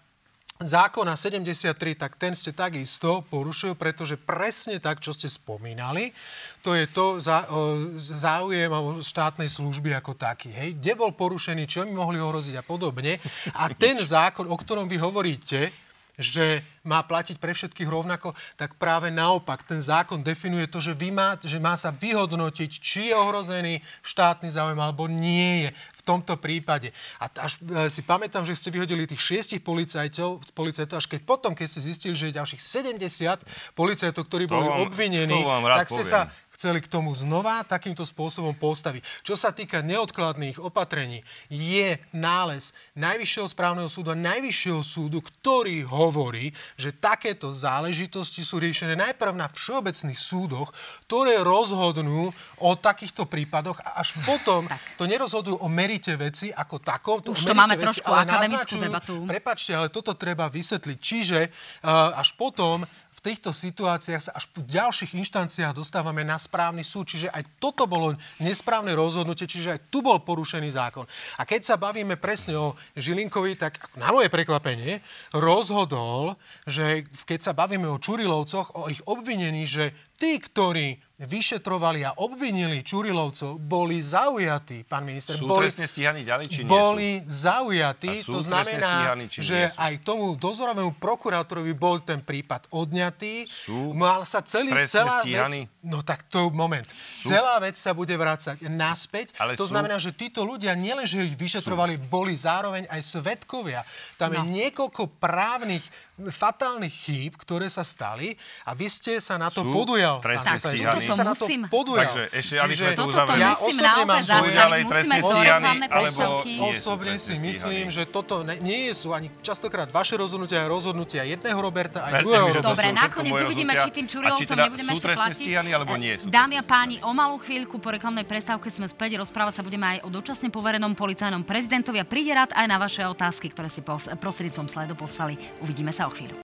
zákona 0.60 1.16
73, 1.16 1.96
tak 1.96 2.20
ten 2.20 2.36
ste 2.36 2.52
takisto 2.52 3.24
porušujú, 3.32 3.80
pretože 3.80 4.20
presne 4.20 4.76
tak, 4.84 5.00
čo 5.00 5.16
ste 5.16 5.32
spomínali, 5.32 6.12
to 6.60 6.76
je 6.76 6.84
to 6.92 7.24
za, 7.24 7.48
o, 7.48 7.80
záujem 7.96 8.68
štátnej 9.00 9.48
služby 9.48 9.96
ako 9.96 10.20
taký. 10.20 10.52
Hej? 10.52 10.76
Kde 10.76 11.00
bol 11.00 11.16
porušený, 11.16 11.64
čo 11.64 11.88
mi 11.88 11.96
mohli 11.96 12.20
ohroziť 12.20 12.60
a 12.60 12.64
podobne. 12.68 13.24
A 13.56 13.72
ten 13.72 13.96
zákon, 13.96 14.52
o 14.52 14.60
ktorom 14.60 14.92
vy 14.92 15.00
hovoríte, 15.00 15.72
že 16.20 16.62
má 16.84 17.00
platiť 17.00 17.40
pre 17.40 17.56
všetkých 17.56 17.88
rovnako, 17.88 18.36
tak 18.60 18.76
práve 18.76 19.08
naopak 19.08 19.64
ten 19.64 19.80
zákon 19.80 20.20
definuje 20.20 20.68
to, 20.68 20.84
že, 20.84 20.92
má, 21.12 21.40
že 21.40 21.56
má 21.60 21.80
sa 21.80 21.96
vyhodnotiť, 21.96 22.70
či 22.76 23.12
je 23.12 23.16
ohrozený 23.16 23.80
štátny 24.04 24.52
záujem 24.52 24.80
alebo 24.80 25.08
nie 25.08 25.68
je 25.68 25.70
v 25.72 26.02
tomto 26.04 26.36
prípade. 26.36 26.92
A 27.24 27.32
až 27.40 27.60
e, 27.64 27.88
si 27.88 28.04
pamätám, 28.04 28.44
že 28.44 28.56
ste 28.58 28.74
vyhodili 28.74 29.08
tých 29.08 29.22
šiestich 29.22 29.62
policajtov, 29.64 30.44
policajtov 30.52 31.00
až 31.00 31.08
keď 31.08 31.22
potom, 31.24 31.56
keď 31.56 31.68
ste 31.72 31.88
zistili, 31.88 32.16
že 32.16 32.32
je 32.32 32.38
ďalších 32.40 32.62
70 32.62 33.80
policajtov, 33.80 34.24
ktorí 34.28 34.50
boli 34.50 34.68
vám, 34.68 34.84
obvinení, 34.84 35.40
tak 35.80 35.88
ste 35.88 36.04
sa 36.04 36.28
chceli 36.60 36.84
k 36.84 36.92
tomu 36.92 37.16
znova 37.16 37.64
takýmto 37.64 38.04
spôsobom 38.04 38.52
postaviť. 38.52 39.24
Čo 39.24 39.40
sa 39.40 39.56
týka 39.56 39.80
neodkladných 39.80 40.60
opatrení, 40.60 41.24
je 41.48 41.96
nález 42.12 42.76
Najvyššieho 43.00 43.48
správneho 43.48 43.88
súdu 43.88 44.12
a 44.12 44.20
Najvyššieho 44.20 44.84
súdu, 44.84 45.24
ktorý 45.24 45.88
hovorí, 45.88 46.52
že 46.76 46.92
takéto 46.92 47.56
záležitosti 47.56 48.44
sú 48.44 48.60
riešené 48.60 49.00
najprv 49.00 49.40
na 49.40 49.48
všeobecných 49.48 50.20
súdoch, 50.20 50.76
ktoré 51.08 51.40
rozhodnú 51.40 52.36
o 52.60 52.72
takýchto 52.76 53.24
prípadoch 53.24 53.80
a 53.80 54.04
až 54.04 54.20
potom 54.28 54.68
to 55.00 55.08
nerozhodujú 55.08 55.64
o 55.64 55.72
merite 55.72 56.12
veci 56.20 56.52
ako 56.52 56.84
takom. 56.84 57.24
Už 57.24 57.48
to 57.48 57.56
máme 57.56 57.80
veci, 57.80 58.04
trošku 58.04 58.12
akademickú 58.12 58.76
debatu. 58.76 59.14
Prepačte, 59.24 59.72
ale 59.72 59.88
toto 59.88 60.12
treba 60.12 60.52
vysvetliť. 60.52 60.98
Čiže 61.00 61.40
uh, 61.48 62.20
až 62.20 62.36
potom 62.36 62.84
v 63.10 63.20
týchto 63.24 63.52
situáciách 63.56 64.22
sa 64.28 64.32
až 64.36 64.48
v 64.56 64.68
ďalších 64.68 65.16
inštanciách 65.16 65.76
dostávame 65.76 66.24
na 66.24 66.40
správny 66.50 66.82
súd. 66.82 67.06
Čiže 67.06 67.30
aj 67.30 67.62
toto 67.62 67.86
bolo 67.86 68.18
nesprávne 68.42 68.98
rozhodnutie, 68.98 69.46
čiže 69.46 69.78
aj 69.78 69.94
tu 69.94 70.02
bol 70.02 70.18
porušený 70.26 70.74
zákon. 70.74 71.06
A 71.38 71.46
keď 71.46 71.62
sa 71.62 71.76
bavíme 71.78 72.18
presne 72.18 72.58
o 72.58 72.74
Žilinkovi, 72.98 73.54
tak 73.62 73.78
na 73.94 74.10
moje 74.10 74.34
prekvapenie 74.34 75.06
rozhodol, 75.38 76.34
že 76.66 77.06
keď 77.30 77.40
sa 77.46 77.54
bavíme 77.54 77.86
o 77.86 78.02
Čurilovcoch, 78.02 78.74
o 78.74 78.90
ich 78.90 79.06
obvinení, 79.06 79.70
že 79.70 79.94
tí, 80.20 80.36
ktorí 80.38 80.88
vyšetrovali 81.20 82.00
a 82.02 82.16
obvinili 82.18 82.80
Čurilovcov, 82.80 83.60
boli 83.60 84.00
zaujatí, 84.00 84.84
pán 84.84 85.04
minister. 85.04 85.36
Sú 85.36 85.46
boli, 85.46 85.68
trestne 85.68 85.84
stíhaní 85.84 86.24
ďalej, 86.24 86.48
či 86.48 86.60
nie 86.62 86.72
boli 86.72 87.10
sú? 87.20 87.44
zaujatí. 87.44 88.14
Sú 88.20 88.32
to 88.34 88.42
znamená, 88.42 88.88
stíhaní, 88.88 89.26
či 89.28 89.40
že 89.42 89.58
nie 89.58 89.68
sú? 89.68 89.78
aj 89.78 89.94
tomu 90.00 90.26
dozorovému 90.34 90.96
prokurátorovi 90.96 91.72
bol 91.74 92.00
ten 92.00 92.20
prípad 92.20 92.72
odňatý. 92.72 93.44
Sú 93.46 93.92
Mal 93.92 94.24
sa 94.24 94.40
celý, 94.42 94.72
celá 94.86 95.12
stíhaní? 95.20 95.68
vec... 95.68 95.76
No 95.82 96.00
tak 96.02 96.24
to 96.26 96.48
moment. 96.50 96.88
Sú? 97.12 97.28
Celá 97.30 97.60
vec 97.60 97.76
sa 97.76 97.92
bude 97.92 98.12
vrácať 98.14 98.64
naspäť. 98.66 99.36
Ale 99.36 99.56
to 99.56 99.64
sú- 99.64 99.72
znamená, 99.72 99.96
že 99.98 100.12
títo 100.14 100.42
ľudia 100.42 100.72
nielen, 100.72 101.04
že 101.04 101.20
ich 101.22 101.36
vyšetrovali, 101.36 102.00
boli 102.02 102.32
zároveň 102.32 102.88
aj 102.88 103.02
svetkovia. 103.02 103.84
Tam 104.16 104.32
je 104.32 104.40
No. 104.40 104.48
niekoľko 104.48 105.20
právnych 105.20 105.84
fatálnych 106.28 106.92
chýb, 106.92 107.40
ktoré 107.40 107.72
sa 107.72 107.88
stali 107.88 108.36
a 108.68 108.76
vy 108.76 108.92
ste 108.92 109.16
sa 109.24 109.40
na 109.40 109.48
to 109.48 109.64
Sú 109.64 109.72
podujal. 109.72 110.20
trestne 110.20 110.60
stíhaní? 110.60 111.00
Ste 111.00 111.16
sa 111.16 111.24
na 111.24 111.36
to 111.36 111.48
podujal. 111.72 112.12
Takže 112.12 112.24
ešte, 112.36 112.56
aby 112.60 112.74
sme 112.76 112.92
to 112.92 113.04
uzavreli. 113.08 113.40
Ja 113.40 113.52
musím 113.56 113.86
osobne 113.88 114.04
mám 114.04 114.24
ďalej 114.52 114.82
trestne 114.92 115.20
stíhaní, 115.24 115.72
alebo 115.88 116.24
Osobne 116.60 117.16
si 117.16 117.34
myslím, 117.40 117.88
že 117.88 118.04
toto 118.04 118.44
nie 118.44 118.92
sú 118.92 119.16
ani 119.16 119.32
častokrát 119.40 119.88
vaše 119.88 120.20
rozhodnutia, 120.20 120.68
rozhodnutia 120.68 121.24
jedného 121.24 121.56
Roberta 121.56 122.10
aj 122.12 122.26
druhého 122.26 122.48
Roberta. 122.52 122.68
Dobre, 122.76 122.88
nakoniec 122.92 123.34
uvidíme, 123.46 123.74
či 123.78 123.90
tým 123.96 124.06
Čurilovcom 124.10 124.50
teda 124.50 124.64
nebudeme 124.68 124.92
ešte 124.92 125.08
platiť. 125.16 125.38
stíhaní, 125.40 125.70
alebo 125.72 125.94
nie 125.96 126.18
sú 126.20 126.28
Dámy 126.28 126.60
a 126.60 126.64
páni, 126.66 127.00
o 127.00 127.12
malú 127.16 127.40
chvíľku 127.40 127.80
po 127.80 127.94
reklamnej 127.94 128.28
prestávke 128.28 128.68
sme 128.68 128.90
späť. 128.90 129.22
Rozprávať 129.22 129.60
sa 129.60 129.64
budeme 129.64 129.86
aj 129.98 129.98
o 130.04 130.10
dočasne 130.12 130.50
poverenom 130.50 130.98
policajnom 130.98 131.46
prezidentovi 131.46 132.02
a 132.02 132.06
príde 132.06 132.34
rád 132.36 132.52
aj 132.58 132.66
na 132.68 132.78
vaše 132.82 133.06
otázky, 133.06 133.54
ktoré 133.54 133.70
si 133.70 133.86
prostredníctvom 133.86 134.68
slajdu 134.68 134.94
poslali. 134.98 135.38
Uvidíme 135.62 135.94
sa 135.94 136.09
o 136.10 136.12
chvíľu. 136.12 136.42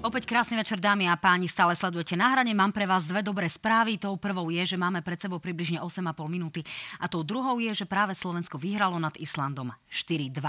Opäť 0.00 0.32
krásny 0.32 0.56
večer, 0.56 0.80
dámy 0.80 1.12
a 1.12 1.20
páni, 1.20 1.44
stále 1.44 1.76
sledujete 1.76 2.16
na 2.16 2.32
hrane. 2.32 2.56
Mám 2.56 2.72
pre 2.72 2.88
vás 2.88 3.04
dve 3.04 3.20
dobré 3.20 3.44
správy. 3.52 4.00
Tou 4.00 4.16
prvou 4.16 4.48
je, 4.48 4.72
že 4.72 4.80
máme 4.80 5.04
pred 5.04 5.20
sebou 5.20 5.36
približne 5.36 5.76
8,5 5.76 6.24
minúty. 6.24 6.64
A 6.96 7.04
tou 7.04 7.20
druhou 7.20 7.60
je, 7.60 7.68
že 7.76 7.84
práve 7.84 8.16
Slovensko 8.16 8.56
vyhralo 8.56 8.96
nad 8.96 9.12
Islandom 9.20 9.68
4-2. 9.92 10.40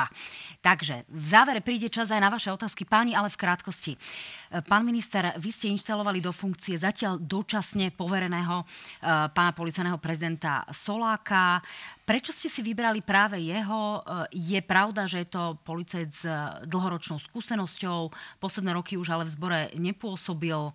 Takže 0.64 1.04
v 1.04 1.26
závere 1.28 1.60
príde 1.60 1.92
čas 1.92 2.16
aj 2.16 2.24
na 2.24 2.32
vaše 2.32 2.48
otázky, 2.48 2.88
páni, 2.88 3.12
ale 3.12 3.28
v 3.28 3.44
krátkosti. 3.44 4.00
Pán 4.72 4.88
minister, 4.88 5.36
vy 5.36 5.52
ste 5.52 5.68
inštalovali 5.76 6.24
do 6.24 6.32
funkcie 6.32 6.80
zatiaľ 6.80 7.20
dočasne 7.20 7.92
povereného 7.92 8.64
e, 8.64 8.66
pána 9.36 9.52
policajného 9.52 10.00
prezidenta 10.00 10.64
Soláka. 10.72 11.60
Prečo 12.02 12.34
ste 12.34 12.50
si 12.50 12.66
vybrali 12.66 13.00
práve 13.06 13.38
jeho? 13.38 14.02
E, 14.02 14.34
Je 14.34 14.60
pravda, 14.60 15.06
že 15.06 15.24
je 15.24 15.30
to 15.30 15.56
policajt 15.62 16.10
s 16.10 16.24
dlhoročnou 16.66 17.22
skúsenosťou, 17.22 18.10
posledné 18.42 18.74
roky 18.74 18.98
už 18.98 19.14
ale 19.14 19.24
v 19.30 19.34
zbore 19.34 19.60
nepôsobil, 19.78 20.70
e, 20.70 20.72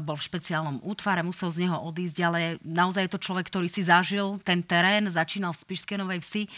bol 0.00 0.16
v 0.16 0.26
špeciálnom 0.26 0.80
útvare, 0.80 1.20
musel 1.20 1.52
z 1.52 1.68
neho 1.68 1.76
odísť, 1.76 2.18
ale 2.24 2.40
naozaj 2.64 3.06
je 3.06 3.12
to 3.12 3.20
človek, 3.20 3.46
ktorý 3.52 3.68
si 3.68 3.84
zažil 3.84 4.40
ten 4.42 4.64
terén, 4.64 5.06
začínal 5.12 5.52
v 5.52 5.62
Spišskej 5.62 6.00
Novej 6.00 6.20
Vsi. 6.24 6.42
E, 6.48 6.50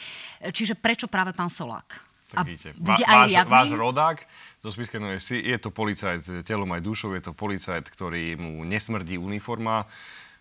Čiže 0.54 0.78
prečo 0.78 1.10
práve 1.10 1.34
pán 1.34 1.50
Solák? 1.50 2.14
Tak 2.34 2.50
vidíte, 2.50 2.74
bude 2.80 3.04
váš, 3.04 3.30
váš 3.46 3.70
rodák 3.76 4.18
zo 4.58 4.70
Spiskej 4.72 4.98
Novej 4.98 5.20
Vsi, 5.20 5.38
je 5.44 5.58
to 5.60 5.70
policajt 5.70 6.42
telom 6.42 6.70
aj 6.72 6.82
dušou, 6.82 7.14
je 7.14 7.22
to 7.22 7.32
policajt, 7.36 7.86
ktorý 7.92 8.34
mu 8.34 8.64
nesmrdí 8.66 9.20
uniforma, 9.20 9.86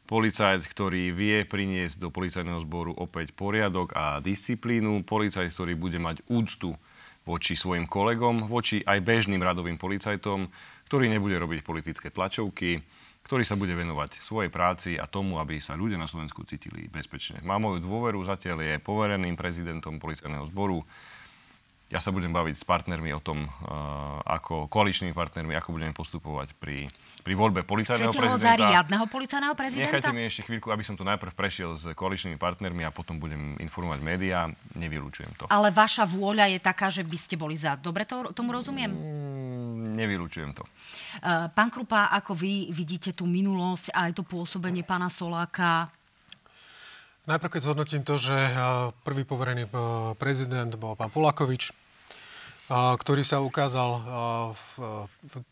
policajt, 0.06 0.68
ktorý 0.68 1.16
vie 1.16 1.48
priniesť 1.48 2.00
do 2.00 2.10
policajného 2.12 2.60
zboru 2.64 2.92
opäť 2.94 3.32
poriadok 3.32 3.96
a 3.96 4.20
disciplínu, 4.20 5.08
policajt, 5.08 5.56
ktorý 5.56 5.74
bude 5.80 6.00
mať 6.00 6.24
úctu 6.28 6.76
voči 7.24 7.56
svojim 7.56 7.88
kolegom, 7.88 8.52
voči 8.52 8.84
aj 8.84 9.00
bežným 9.00 9.40
radovým 9.40 9.80
policajtom, 9.80 10.52
ktorý 10.92 11.08
nebude 11.08 11.40
robiť 11.40 11.64
politické 11.64 12.12
tlačovky, 12.12 12.84
ktorý 13.24 13.48
sa 13.48 13.56
bude 13.56 13.72
venovať 13.72 14.20
svojej 14.20 14.52
práci 14.52 15.00
a 15.00 15.08
tomu, 15.08 15.40
aby 15.40 15.56
sa 15.64 15.80
ľudia 15.80 15.96
na 15.96 16.12
Slovensku 16.12 16.44
cítili 16.44 16.92
bezpečne. 16.92 17.40
Má 17.40 17.56
moju 17.56 17.80
dôveru, 17.80 18.20
zatiaľ 18.28 18.60
je 18.60 18.84
povereným 18.84 19.40
prezidentom 19.40 19.96
policajného 20.04 20.44
zboru. 20.52 20.84
Ja 21.94 22.02
sa 22.02 22.10
budem 22.10 22.34
baviť 22.34 22.58
s 22.58 22.66
partnermi 22.66 23.14
o 23.14 23.22
tom, 23.22 23.46
uh, 23.46 24.18
ako 24.26 24.66
koaličnými 24.66 25.14
partnermi, 25.14 25.54
ako 25.54 25.78
budeme 25.78 25.94
postupovať 25.94 26.58
pri, 26.58 26.90
pri 27.22 27.34
voľbe 27.38 27.62
policajného 27.62 28.10
Chcete 28.10 28.18
ho 28.18 28.34
za 28.34 28.50
prezidenta. 28.50 28.66
riadneho 28.66 29.06
policajného 29.06 29.54
prezidenta? 29.54 29.94
Nechajte 29.94 30.10
mi 30.10 30.26
ešte 30.26 30.42
chvíľku, 30.50 30.74
aby 30.74 30.82
som 30.82 30.98
to 30.98 31.06
najprv 31.06 31.30
prešiel 31.38 31.78
s 31.78 31.94
koaličnými 31.94 32.42
partnermi 32.42 32.82
a 32.82 32.90
potom 32.90 33.22
budem 33.22 33.54
informovať 33.62 34.02
médiá. 34.02 34.50
Nevylučujem 34.74 35.38
to. 35.38 35.46
Ale 35.54 35.70
vaša 35.70 36.10
vôľa 36.10 36.50
je 36.58 36.60
taká, 36.66 36.90
že 36.90 37.06
by 37.06 37.18
ste 37.22 37.38
boli 37.38 37.54
za. 37.54 37.78
Dobre 37.78 38.10
to, 38.10 38.34
tomu 38.34 38.58
rozumiem? 38.58 38.90
Mm, 38.90 39.94
Nevylučujem 39.94 40.50
to. 40.58 40.66
Uh, 41.22 41.46
Pán 41.54 41.70
Krupa, 41.70 42.10
ako 42.10 42.34
vy 42.34 42.74
vidíte 42.74 43.14
tú 43.14 43.30
minulosť 43.30 43.94
a 43.94 44.10
aj 44.10 44.18
to 44.18 44.26
pôsobenie 44.26 44.82
pána 44.82 45.14
Soláka? 45.14 45.94
Najprv 47.24 47.56
keď 47.56 47.62
zhodnotím 47.64 48.04
to, 48.04 48.20
že 48.20 48.36
eh, 48.36 48.52
prvý 49.08 49.24
poverený 49.24 49.64
eh, 49.64 49.72
prezident 50.20 50.76
bol 50.76 51.00
pán 51.00 51.08
Polakovič, 51.08 51.72
eh, 51.72 51.83
ktorý 52.74 53.22
sa 53.22 53.38
ukázal 53.38 53.90
v, 54.50 54.66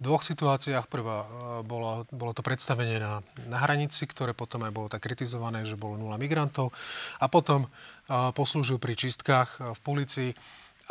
dvoch 0.02 0.26
situáciách. 0.26 0.90
Prvá 0.90 1.18
eh, 1.22 1.28
bolo, 1.62 2.32
to 2.34 2.42
predstavenie 2.42 2.98
na, 2.98 3.22
na 3.46 3.58
hranici, 3.62 4.10
ktoré 4.10 4.34
potom 4.34 4.66
aj 4.66 4.74
bolo 4.74 4.88
tak 4.90 5.06
kritizované, 5.06 5.62
že 5.68 5.78
bolo 5.78 6.00
nula 6.00 6.18
migrantov. 6.18 6.74
A 7.22 7.30
potom 7.30 7.70
poslúžil 8.12 8.76
pri 8.76 9.00
čistkách 9.00 9.72
v 9.72 9.80
policii 9.88 10.32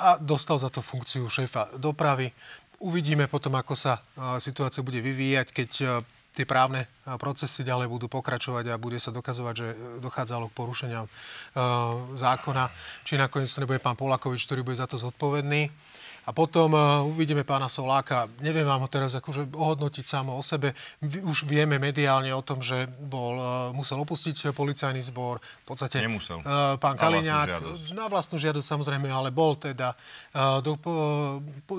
a 0.00 0.16
dostal 0.16 0.56
za 0.56 0.72
to 0.72 0.80
funkciu 0.80 1.28
šéfa 1.28 1.76
dopravy. 1.76 2.32
Uvidíme 2.80 3.28
potom, 3.28 3.60
ako 3.60 3.76
sa 3.76 4.00
situácia 4.40 4.80
bude 4.80 5.04
vyvíjať, 5.04 5.52
keď 5.52 5.70
tie 6.32 6.46
právne 6.46 6.86
procesy 7.18 7.66
ďalej 7.66 7.90
budú 7.90 8.06
pokračovať 8.08 8.72
a 8.72 8.80
bude 8.80 8.96
sa 9.02 9.12
dokazovať, 9.12 9.54
že 9.54 9.68
eh, 9.68 9.76
dochádzalo 10.00 10.48
k 10.48 10.56
porušeniam 10.56 11.06
zákona, 12.14 12.64
či 13.04 13.18
nakoniec 13.18 13.50
to 13.50 13.60
nebude 13.60 13.82
pán 13.82 13.98
Polakovič, 13.98 14.46
ktorý 14.46 14.62
bude 14.62 14.78
za 14.78 14.86
to 14.86 14.96
zodpovedný. 14.96 15.68
A 16.30 16.32
potom 16.32 16.70
uh, 16.70 17.02
uvidíme 17.02 17.42
pána 17.42 17.66
Soláka. 17.66 18.30
Neviem 18.38 18.62
vám 18.62 18.86
ho 18.86 18.88
teraz 18.88 19.18
akože 19.18 19.50
ohodnotiť 19.50 20.06
samo 20.06 20.38
o 20.38 20.42
sebe. 20.46 20.78
Už 21.02 21.42
vieme 21.42 21.82
mediálne 21.82 22.30
o 22.30 22.38
tom, 22.38 22.62
že 22.62 22.86
bol, 22.86 23.34
uh, 23.34 23.74
musel 23.74 23.98
opustiť 23.98 24.54
policajný 24.54 25.02
zbor. 25.10 25.42
V 25.42 25.66
podstate 25.66 25.98
Nemusel. 25.98 26.38
Uh, 26.46 26.78
pán 26.78 26.94
Kaliňák 26.94 27.58
na 27.98 28.06
vlastnú 28.06 28.38
žiadosť 28.38 28.62
samozrejme, 28.62 29.10
ale 29.10 29.34
bol 29.34 29.58
teda. 29.58 29.98
Do, 30.62 30.78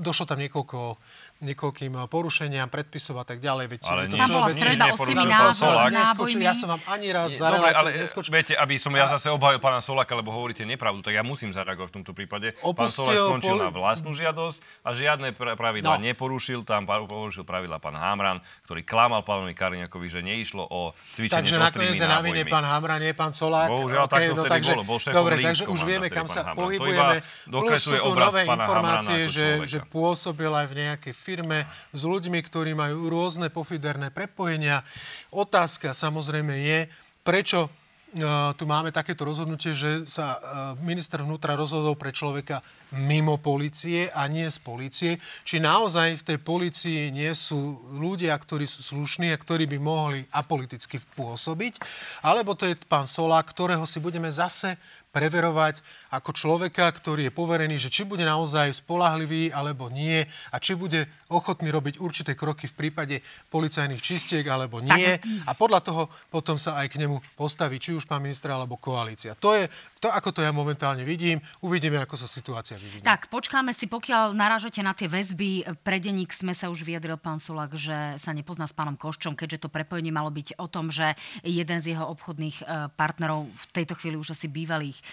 došlo 0.03 0.27
tam 0.27 0.43
niekoľko 0.43 0.99
niekoľkým 1.43 1.91
uh, 1.91 2.05
porušeniam 2.05 2.67
predpisov 2.67 3.17
a 3.17 3.25
tak 3.25 3.37
ďalej. 3.37 3.65
Veď 3.67 3.79
Ale 3.83 4.01
to 4.03 4.15
nič- 4.15 4.21
bola 4.23 4.47
neporušil 4.47 4.89
ostrými 4.93 5.25
pán 5.27 5.53
Solák. 5.53 5.91
nábojmi. 5.91 6.43
Ja 6.43 6.53
som 6.53 6.67
vám 6.69 6.81
ani 6.85 7.07
raz 7.09 7.29
za 7.31 7.47
Dobre, 7.47 7.71
ale 7.71 7.89
neskočil. 7.99 8.31
viete, 8.31 8.53
aby 8.53 8.75
som 8.75 8.91
ja 8.91 9.05
zase 9.07 9.27
obhajil 9.27 9.57
pána 9.57 9.79
Solaka, 9.79 10.13
lebo 10.13 10.29
hovoríte 10.29 10.63
nepravdu, 10.63 11.01
tak 11.01 11.13
ja 11.13 11.21
musím 11.21 11.49
zareagovať 11.49 11.87
v 11.87 11.95
tomto 11.97 12.11
prípade. 12.11 12.53
Pán 12.53 12.63
Opustil 12.63 13.03
Solak 13.03 13.17
skončil 13.27 13.53
poli- 13.53 13.61
na 13.61 13.69
vlastnú 13.69 14.11
žiadosť 14.11 14.57
a 14.79 14.89
žiadne 14.91 15.27
pra- 15.31 15.53
pravidlá 15.53 15.89
No. 15.91 16.03
neporušil. 16.03 16.61
Tam 16.61 16.85
porušil 16.85 17.41
pravidlá 17.41 17.77
pán 17.77 17.93
Hamran, 17.93 18.37
ktorý 18.63 18.81
klamal 18.81 19.21
pánovi 19.21 19.51
Kariňakovi, 19.51 20.07
že 20.07 20.21
neišlo 20.21 20.63
o 20.63 20.93
cvičenie 21.09 21.41
Takže 21.41 21.51
s 21.51 21.57
ostrými 21.57 21.67
nakoniec 21.67 21.95
je 21.95 22.07
na 22.07 22.19
vine 22.19 22.31
nábojmi. 22.37 22.51
pán 22.51 22.65
Hamra, 22.65 22.95
nie 22.95 23.11
pán 23.11 23.31
Solák. 23.31 23.67
Bohužiaľ, 23.67 24.03
Okej, 24.03 24.13
takto 24.29 24.41
vtedy 24.43 24.67
bolo. 24.69 24.83
Bol 24.83 24.99
dobre, 25.01 25.33
takže 25.39 25.63
už 25.65 25.79
vieme, 25.81 26.07
kam 26.07 26.25
pán 26.25 26.29
sa 26.29 26.41
Hamran. 26.43 26.59
Pohybujeme. 26.61 27.15
Plus 27.47 27.79
sú 27.79 27.91
tu 27.93 28.11
nové 28.11 28.41
informácie, 28.43 29.19
že 29.63 29.79
pôsobil 29.87 30.47
aj 30.47 30.65
v 30.65 30.73
nejakej 30.77 31.13
firme 31.31 31.63
s 31.95 32.03
ľuďmi, 32.03 32.43
ktorí 32.43 32.75
majú 32.75 33.07
rôzne 33.07 33.47
pofiderné 33.47 34.11
prepojenia. 34.11 34.83
Otázka 35.31 35.95
samozrejme 35.95 36.59
je, 36.59 36.79
prečo 37.23 37.71
Uh, 38.11 38.51
tu 38.59 38.67
máme 38.67 38.91
takéto 38.91 39.23
rozhodnutie, 39.23 39.71
že 39.71 40.03
sa 40.03 40.35
uh, 40.35 40.39
minister 40.83 41.23
vnútra 41.23 41.55
rozhodol 41.55 41.95
pre 41.95 42.11
človeka 42.11 42.59
mimo 42.91 43.39
policie 43.39 44.11
a 44.11 44.27
nie 44.27 44.43
z 44.51 44.59
policie. 44.59 45.11
Či 45.47 45.63
naozaj 45.63 46.19
v 46.19 46.25
tej 46.27 46.37
policii 46.43 47.07
nie 47.15 47.31
sú 47.31 47.79
ľudia, 47.95 48.35
ktorí 48.35 48.67
sú 48.67 48.83
slušní 48.83 49.31
a 49.31 49.39
ktorí 49.39 49.63
by 49.63 49.79
mohli 49.79 50.27
apoliticky 50.27 50.99
pôsobiť, 51.15 51.79
alebo 52.19 52.51
to 52.51 52.67
je 52.67 52.75
pán 52.83 53.07
Solák, 53.07 53.47
ktorého 53.47 53.87
si 53.87 54.03
budeme 54.03 54.27
zase 54.27 54.75
preverovať 55.11 55.83
ako 56.11 56.31
človeka, 56.31 56.87
ktorý 56.87 57.27
je 57.27 57.35
poverený, 57.35 57.75
že 57.75 57.91
či 57.91 58.07
bude 58.07 58.23
naozaj 58.23 58.71
spolahlivý 58.79 59.51
alebo 59.51 59.91
nie 59.91 60.23
a 60.51 60.57
či 60.57 60.79
bude 60.79 61.07
ochotný 61.27 61.67
robiť 61.67 61.99
určité 61.99 62.31
kroky 62.31 62.67
v 62.67 62.77
prípade 62.79 63.15
policajných 63.51 63.99
čistiek 63.99 64.43
alebo 64.47 64.79
nie. 64.79 65.19
A 65.47 65.51
podľa 65.51 65.83
toho 65.83 66.03
potom 66.31 66.55
sa 66.55 66.79
aj 66.79 66.95
k 66.95 66.99
nemu 67.03 67.19
postaví 67.35 67.77
či 67.77 67.91
už 67.91 68.07
pán 68.07 68.23
minister 68.23 68.51
alebo 68.51 68.79
koalícia. 68.79 69.35
To 69.39 69.51
je 69.51 69.67
to, 70.01 70.09
ako 70.09 70.33
to 70.33 70.41
ja 70.41 70.49
momentálne 70.49 71.05
vidím, 71.05 71.37
uvidíme, 71.61 72.01
ako 72.01 72.17
sa 72.17 72.25
situácia 72.25 72.73
vyvinie. 72.73 73.05
Tak, 73.05 73.29
počkáme 73.29 73.69
si, 73.69 73.85
pokiaľ 73.85 74.33
narážate 74.33 74.81
na 74.81 74.97
tie 74.97 75.05
väzby. 75.05 75.77
Pre 75.85 75.97
denník 76.01 76.33
sme 76.33 76.57
sa 76.57 76.73
už 76.73 76.81
vyjadril 76.81 77.21
pán 77.21 77.37
Solak, 77.37 77.77
že 77.77 78.17
sa 78.17 78.33
nepozná 78.33 78.65
s 78.65 78.73
pánom 78.73 78.97
Koščom, 78.97 79.37
keďže 79.37 79.69
to 79.69 79.69
prepojenie 79.69 80.09
malo 80.09 80.33
byť 80.33 80.57
o 80.57 80.65
tom, 80.65 80.89
že 80.89 81.13
jeden 81.45 81.77
z 81.77 81.93
jeho 81.93 82.09
obchodných 82.17 82.65
e, 82.65 82.89
partnerov, 82.97 83.45
v 83.45 83.65
tejto 83.69 83.93
chvíli 83.93 84.17
už 84.17 84.33
asi 84.33 84.49
bývalých, 84.49 84.97
e, 84.97 85.03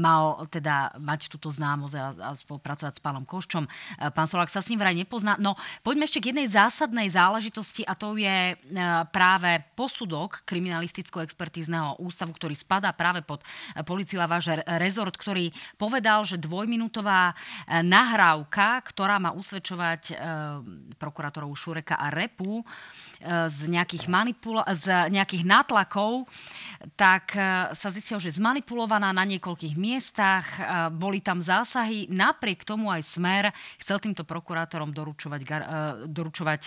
mal 0.00 0.48
teda 0.48 0.96
mať 0.96 1.28
túto 1.28 1.52
známosť 1.52 1.94
a, 2.00 2.06
a 2.16 2.28
spolupracovať 2.32 2.96
s 2.96 3.04
pánom 3.04 3.28
Koščom. 3.28 3.68
E, 3.68 3.70
pán 4.16 4.24
Solak 4.24 4.48
sa 4.48 4.64
s 4.64 4.72
ním 4.72 4.80
vraj 4.80 4.96
nepozná. 4.96 5.36
No, 5.36 5.60
poďme 5.84 6.08
ešte 6.08 6.24
k 6.24 6.32
jednej 6.32 6.48
zásadnej 6.48 7.12
záležitosti 7.12 7.84
a 7.84 7.92
to 7.92 8.16
je 8.16 8.56
práve 9.12 9.60
posudok 9.76 10.40
kriminalisticko-expertízneho 10.48 12.00
ústavu, 12.00 12.32
ktorý 12.32 12.56
spadá 12.56 12.96
práve 12.96 13.20
pod 13.20 13.44
policiu 13.84 14.21
a 14.22 14.30
váš 14.30 14.62
rezort, 14.78 15.14
ktorý 15.18 15.50
povedal, 15.74 16.22
že 16.22 16.38
dvojminútová 16.38 17.32
e, 17.32 17.34
nahrávka, 17.82 18.78
ktorá 18.86 19.18
má 19.18 19.34
usvedčovať 19.34 20.02
e, 20.10 20.14
prokurátorov 20.96 21.50
Šureka 21.58 21.98
a 21.98 22.14
Repu 22.14 22.62
e, 22.62 22.64
z 23.50 23.60
nejakých, 23.66 24.06
manipula- 24.06 24.66
z 24.72 25.10
nejakých 25.10 25.42
nátlakov, 25.42 26.30
tak 26.98 27.34
sa 27.72 27.88
zistilo, 27.94 28.18
že 28.18 28.34
zmanipulovaná 28.34 29.14
na 29.14 29.22
niekoľkých 29.22 29.74
miestach, 29.78 30.46
boli 30.90 31.22
tam 31.22 31.38
zásahy, 31.38 32.10
napriek 32.10 32.66
tomu 32.66 32.90
aj 32.90 33.02
Smer 33.06 33.44
chcel 33.78 34.02
týmto 34.02 34.26
prokurátorom 34.26 34.90
doručovať, 34.90 35.40
doručovať 36.10 36.62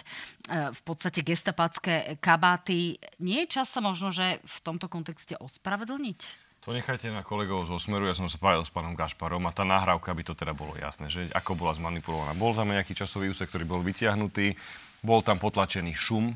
v 0.71 0.81
podstate 0.87 1.19
gestapacké 1.19 2.15
kabáty. 2.23 2.95
Nie 3.19 3.43
je 3.43 3.59
čas 3.59 3.67
sa 3.71 3.83
možno, 3.83 4.15
že 4.15 4.39
v 4.39 4.57
tomto 4.63 4.87
kontexte 4.87 5.35
ospravedlniť? 5.35 6.44
To 6.65 6.73
nechajte 6.73 7.13
na 7.13 7.21
kolegov 7.21 7.69
zo 7.69 7.77
Smeru, 7.77 8.09
ja 8.09 8.17
som 8.17 8.25
sa 8.25 8.41
bavil 8.41 8.65
s 8.65 8.73
pánom 8.73 8.97
Gašparom 8.97 9.45
a 9.45 9.53
tá 9.53 9.61
nahrávka 9.61 10.09
by 10.17 10.23
to 10.25 10.33
teda 10.33 10.57
bolo 10.57 10.73
jasné, 10.73 11.13
že 11.13 11.29
ako 11.29 11.53
bola 11.53 11.77
zmanipulovaná. 11.77 12.33
Bol 12.33 12.57
tam 12.57 12.73
nejaký 12.73 12.97
časový 12.97 13.29
úsek, 13.29 13.53
ktorý 13.53 13.69
bol 13.69 13.85
vytiahnutý, 13.85 14.57
bol 15.05 15.21
tam 15.21 15.37
potlačený 15.37 15.93
šum 15.93 16.33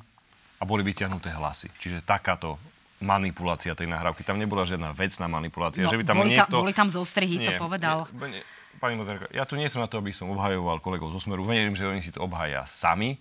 a 0.61 0.63
boli 0.69 0.85
vytiahnuté 0.85 1.33
hlasy. 1.33 1.73
Čiže 1.81 2.05
takáto 2.05 2.61
manipulácia 3.01 3.73
tej 3.73 3.89
nahrávky. 3.89 4.21
Tam 4.21 4.37
nebola 4.37 4.69
žiadna 4.69 4.93
vecná 4.93 5.25
manipulácia. 5.25 5.81
No, 5.81 5.89
že 5.89 5.97
by 5.97 6.05
tam 6.05 6.21
boli, 6.21 6.37
niekto... 6.37 6.53
tam, 6.53 6.61
boli 6.61 6.75
tam 6.77 6.89
zostrihy, 6.93 7.35
nie, 7.41 7.47
to 7.49 7.57
povedal. 7.57 8.05
Nie, 8.13 8.37
nie, 8.37 8.43
pani 8.77 9.01
moderka, 9.01 9.25
ja 9.33 9.49
tu 9.49 9.57
nie 9.57 9.65
som 9.65 9.81
na 9.81 9.89
to, 9.89 9.97
aby 9.97 10.13
som 10.13 10.29
obhajoval 10.29 10.77
kolegov 10.77 11.09
zo 11.09 11.17
Smeru. 11.17 11.41
Verím, 11.41 11.73
že 11.73 11.89
oni 11.89 12.05
si 12.05 12.13
to 12.13 12.21
obhaja 12.21 12.69
sami, 12.69 13.17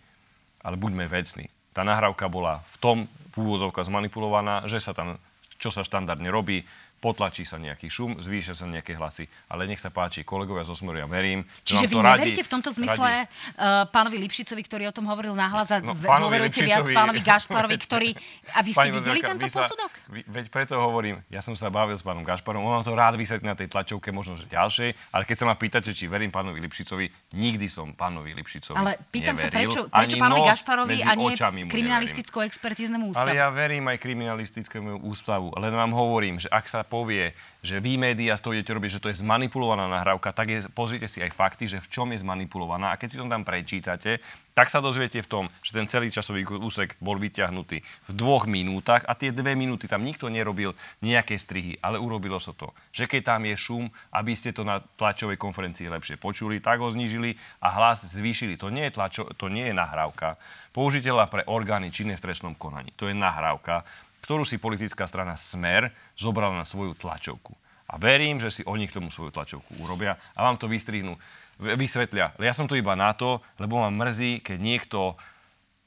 ale 0.61 0.77
buďme 0.77 1.09
vecní. 1.09 1.49
Tá 1.73 1.89
nahrávka 1.89 2.29
bola 2.29 2.61
v 2.75 2.77
tom 2.85 2.97
v 3.33 3.49
úvozovka 3.49 3.81
zmanipulovaná, 3.81 4.69
že 4.69 4.77
sa 4.77 4.93
tam, 4.93 5.17
čo 5.57 5.73
sa 5.73 5.81
štandardne 5.81 6.29
robí, 6.29 6.69
potlačí 6.99 7.47
sa 7.47 7.57
nejaký 7.57 7.87
šum, 7.87 8.19
zvýšia 8.19 8.55
sa 8.55 8.67
nejaké 8.67 8.99
hlasy. 8.99 9.31
Ale 9.47 9.71
nech 9.71 9.79
sa 9.79 9.89
páči, 9.95 10.27
kolegovia 10.27 10.67
zo 10.67 10.75
Smeru, 10.75 10.99
ja 10.99 11.07
verím. 11.07 11.47
Čiže 11.63 11.87
vy 11.87 11.95
neveríte 12.03 12.43
v 12.43 12.51
tomto 12.51 12.71
zmysle 12.75 13.25
uh, 13.25 13.87
pánovi 13.89 14.19
Lipšicovi, 14.27 14.63
ktorý 14.67 14.91
o 14.91 14.95
tom 14.95 15.07
hovoril 15.07 15.33
nahlas 15.39 15.71
a 15.71 15.79
no, 15.79 15.95
dôverujete 15.95 16.67
viac 16.67 16.85
pánovi 16.85 17.21
Gašparovi, 17.23 17.77
ktorý... 17.79 18.09
A 18.59 18.65
vy 18.65 18.73
ste 18.75 18.91
videli 18.91 19.21
tento 19.23 19.47
posudok? 19.47 19.93
Vy, 20.09 20.25
veď 20.27 20.47
preto 20.51 20.75
hovorím, 20.81 21.21
ja 21.31 21.39
som 21.45 21.53
sa 21.55 21.69
bavil 21.69 21.95
s 21.95 22.03
pánom 22.03 22.25
Gašparom, 22.27 22.65
on 22.65 22.83
to 22.83 22.97
rád 22.97 23.15
vysvetlí 23.15 23.47
na 23.47 23.55
tej 23.55 23.71
tlačovke, 23.71 24.11
možno 24.11 24.35
že 24.35 24.49
ďalšej, 24.51 25.15
ale 25.15 25.23
keď 25.29 25.37
sa 25.37 25.45
ma 25.47 25.55
pýtate, 25.55 25.93
či 25.93 26.09
verím 26.11 26.33
pánovi 26.33 26.59
Lipšicovi, 26.65 27.37
nikdy 27.37 27.67
som 27.69 27.93
pánovi 27.93 28.33
Lipšicovi 28.35 28.81
Ale 28.81 28.97
pýtam 29.13 29.37
neveril, 29.37 29.53
sa, 29.53 29.55
prečo, 29.55 29.81
prečo 29.87 30.17
pánovi 30.17 30.41
Gašparovi 30.49 30.97
a 31.05 31.13
nie 31.15 31.33
kriminalisticko-expertíznemu 31.69 33.13
ústavu? 33.13 33.29
Ale 33.29 33.37
ja 33.37 33.53
verím 33.53 33.85
aj 33.93 33.97
kriminalistickému 34.01 35.05
ústavu, 35.05 35.53
len 35.61 35.73
vám 35.77 35.93
hovorím, 35.93 36.41
že 36.41 36.49
ak 36.49 36.65
sa 36.67 36.88
povie, 36.89 37.37
že 37.61 37.85
vy 37.85 38.01
médiá 38.01 38.33
z 38.33 38.43
toho 38.43 38.57
idete 38.57 38.73
robiť, 38.73 38.97
že 38.97 39.03
to 39.03 39.11
je 39.13 39.21
zmanipulovaná 39.21 39.85
nahrávka, 39.91 40.33
tak 40.33 40.49
je, 40.49 40.59
pozrite 40.73 41.05
si 41.05 41.21
aj 41.21 41.37
fakty, 41.37 41.69
že 41.69 41.85
v 41.85 41.91
čom 41.93 42.09
je 42.11 42.23
zmanipulovaná. 42.25 42.95
A 42.95 42.99
keď 42.99 43.09
si 43.13 43.21
to 43.21 43.29
tam 43.29 43.45
prečítate, 43.45 44.25
tak 44.57 44.73
sa 44.73 44.83
dozviete 44.83 45.23
v 45.23 45.31
tom, 45.31 45.45
že 45.63 45.77
ten 45.77 45.87
celý 45.87 46.11
časový 46.11 46.43
úsek 46.49 46.99
bol 46.99 47.15
vyťahnutý 47.21 47.79
v 47.85 48.13
dvoch 48.17 48.51
minútach 48.51 49.07
a 49.07 49.15
tie 49.15 49.31
dve 49.31 49.55
minúty 49.55 49.87
tam 49.87 50.03
nikto 50.03 50.27
nerobil 50.27 50.75
nejaké 50.99 51.39
strihy, 51.39 51.79
ale 51.79 52.01
urobilo 52.01 52.43
sa 52.43 52.51
to. 52.57 52.75
Že 52.91 53.07
keď 53.07 53.23
tam 53.37 53.47
je 53.47 53.55
šum, 53.55 53.85
aby 54.11 54.33
ste 54.35 54.51
to 54.51 54.67
na 54.67 54.83
tlačovej 54.83 55.39
konferencii 55.39 55.87
lepšie 55.87 56.19
počuli, 56.19 56.59
tak 56.59 56.83
ho 56.83 56.91
znížili 56.91 57.39
a 57.63 57.71
hlas 57.71 58.03
zvýšili. 58.03 58.59
To 58.59 58.73
nie 58.73 58.91
je, 58.91 58.97
tlačo, 58.99 59.31
to 59.39 59.47
nie 59.47 59.71
je 59.71 59.75
nahrávka 59.79 60.41
použiteľa 60.75 61.27
pre 61.27 61.43
orgány 61.51 61.91
činné 61.91 62.15
v 62.15 62.25
trestnom 62.31 62.55
konaní. 62.55 62.95
To 62.99 63.11
je 63.11 63.15
nahrávka 63.15 63.83
ktorú 64.23 64.43
si 64.43 64.61
politická 64.61 65.07
strana 65.07 65.39
Smer 65.39 65.91
zobrala 66.15 66.55
na 66.57 66.67
svoju 66.67 66.95
tlačovku. 66.99 67.55
A 67.89 67.97
verím, 67.97 68.37
že 68.37 68.53
si 68.53 68.63
oni 68.69 68.85
k 68.85 69.01
tomu 69.01 69.09
svoju 69.09 69.33
tlačovku 69.33 69.81
urobia 69.81 70.21
a 70.37 70.45
vám 70.45 70.61
to 70.61 70.69
vystrihnú, 70.69 71.17
vysvetlia. 71.57 72.37
Ja 72.37 72.53
som 72.53 72.69
tu 72.69 72.77
iba 72.77 72.93
na 72.93 73.17
to, 73.17 73.41
lebo 73.57 73.81
ma 73.81 73.89
mrzí, 73.89 74.45
keď 74.45 74.59
niekto 74.61 75.01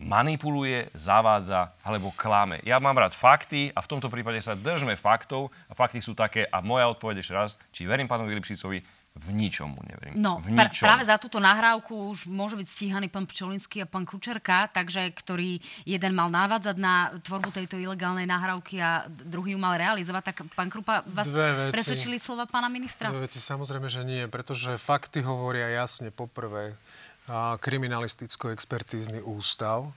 manipuluje, 0.02 0.90
zavádza 0.98 1.78
alebo 1.86 2.10
klame. 2.18 2.58
Ja 2.66 2.82
mám 2.82 2.98
rád 2.98 3.14
fakty 3.14 3.70
a 3.70 3.86
v 3.86 3.90
tomto 3.94 4.10
prípade 4.10 4.42
sa 4.42 4.58
držme 4.58 4.98
faktov 4.98 5.54
a 5.70 5.78
fakty 5.78 6.02
sú 6.02 6.18
také 6.18 6.50
a 6.50 6.58
moja 6.60 6.90
odpoveď 6.90 7.22
ešte 7.22 7.38
raz, 7.38 7.50
či 7.70 7.86
verím 7.86 8.10
pánovi 8.10 8.34
Lipšicovi, 8.34 8.82
v 9.12 9.36
ničom 9.36 9.76
mu 9.76 9.84
neverím. 9.84 10.16
No, 10.16 10.40
v 10.40 10.56
ničom. 10.56 10.88
práve 10.88 11.04
za 11.04 11.20
túto 11.20 11.44
nahrávku 11.44 12.16
už 12.16 12.32
môže 12.32 12.56
byť 12.56 12.68
stíhaný 12.68 13.12
pán 13.12 13.28
Pčolinský 13.28 13.84
a 13.84 13.88
pán 13.88 14.08
Kučerka, 14.08 14.72
takže 14.72 15.12
ktorý 15.12 15.60
jeden 15.84 16.16
mal 16.16 16.32
návádzať 16.32 16.76
na 16.80 17.12
tvorbu 17.20 17.52
tejto 17.52 17.76
ilegálnej 17.76 18.24
nahrávky 18.24 18.80
a 18.80 19.12
druhý 19.12 19.52
ju 19.52 19.60
mal 19.60 19.76
realizovať. 19.76 20.32
Tak 20.32 20.38
pán 20.56 20.72
Krupa, 20.72 21.04
vás 21.12 21.28
presvedčili 21.76 22.16
slova 22.24 22.48
pána 22.48 22.72
ministra? 22.72 23.12
Dve 23.12 23.28
veci 23.28 23.44
samozrejme, 23.44 23.92
že 23.92 24.08
nie, 24.08 24.24
pretože 24.32 24.80
fakty 24.80 25.20
hovoria 25.28 25.68
jasne 25.68 26.08
poprvé. 26.08 26.80
Kriminalisticko-expertízny 27.28 29.20
ústav 29.22 29.92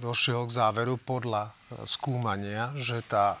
došiel 0.00 0.48
k 0.48 0.56
záveru 0.56 0.96
podľa 0.96 1.52
e, 1.52 1.84
skúmania, 1.84 2.72
že 2.78 3.04
tá 3.04 3.36
e, 3.36 3.38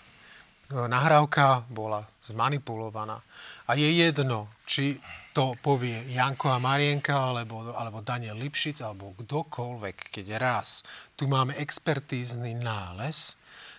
nahrávka 0.76 1.64
bola 1.72 2.04
zmanipulovaná. 2.20 3.24
A 3.72 3.80
je 3.80 3.88
jedno, 3.88 4.52
či 4.68 5.00
to 5.32 5.56
povie 5.64 6.12
Janko 6.12 6.52
a 6.52 6.60
Marienka, 6.60 7.32
alebo, 7.32 7.72
alebo 7.72 8.04
Daniel 8.04 8.36
Lipšic, 8.36 8.84
alebo 8.84 9.16
kdokoľvek, 9.16 10.12
keď 10.12 10.36
raz 10.36 10.84
tu 11.16 11.24
máme 11.24 11.56
expertízny 11.56 12.52
nález, 12.52 13.32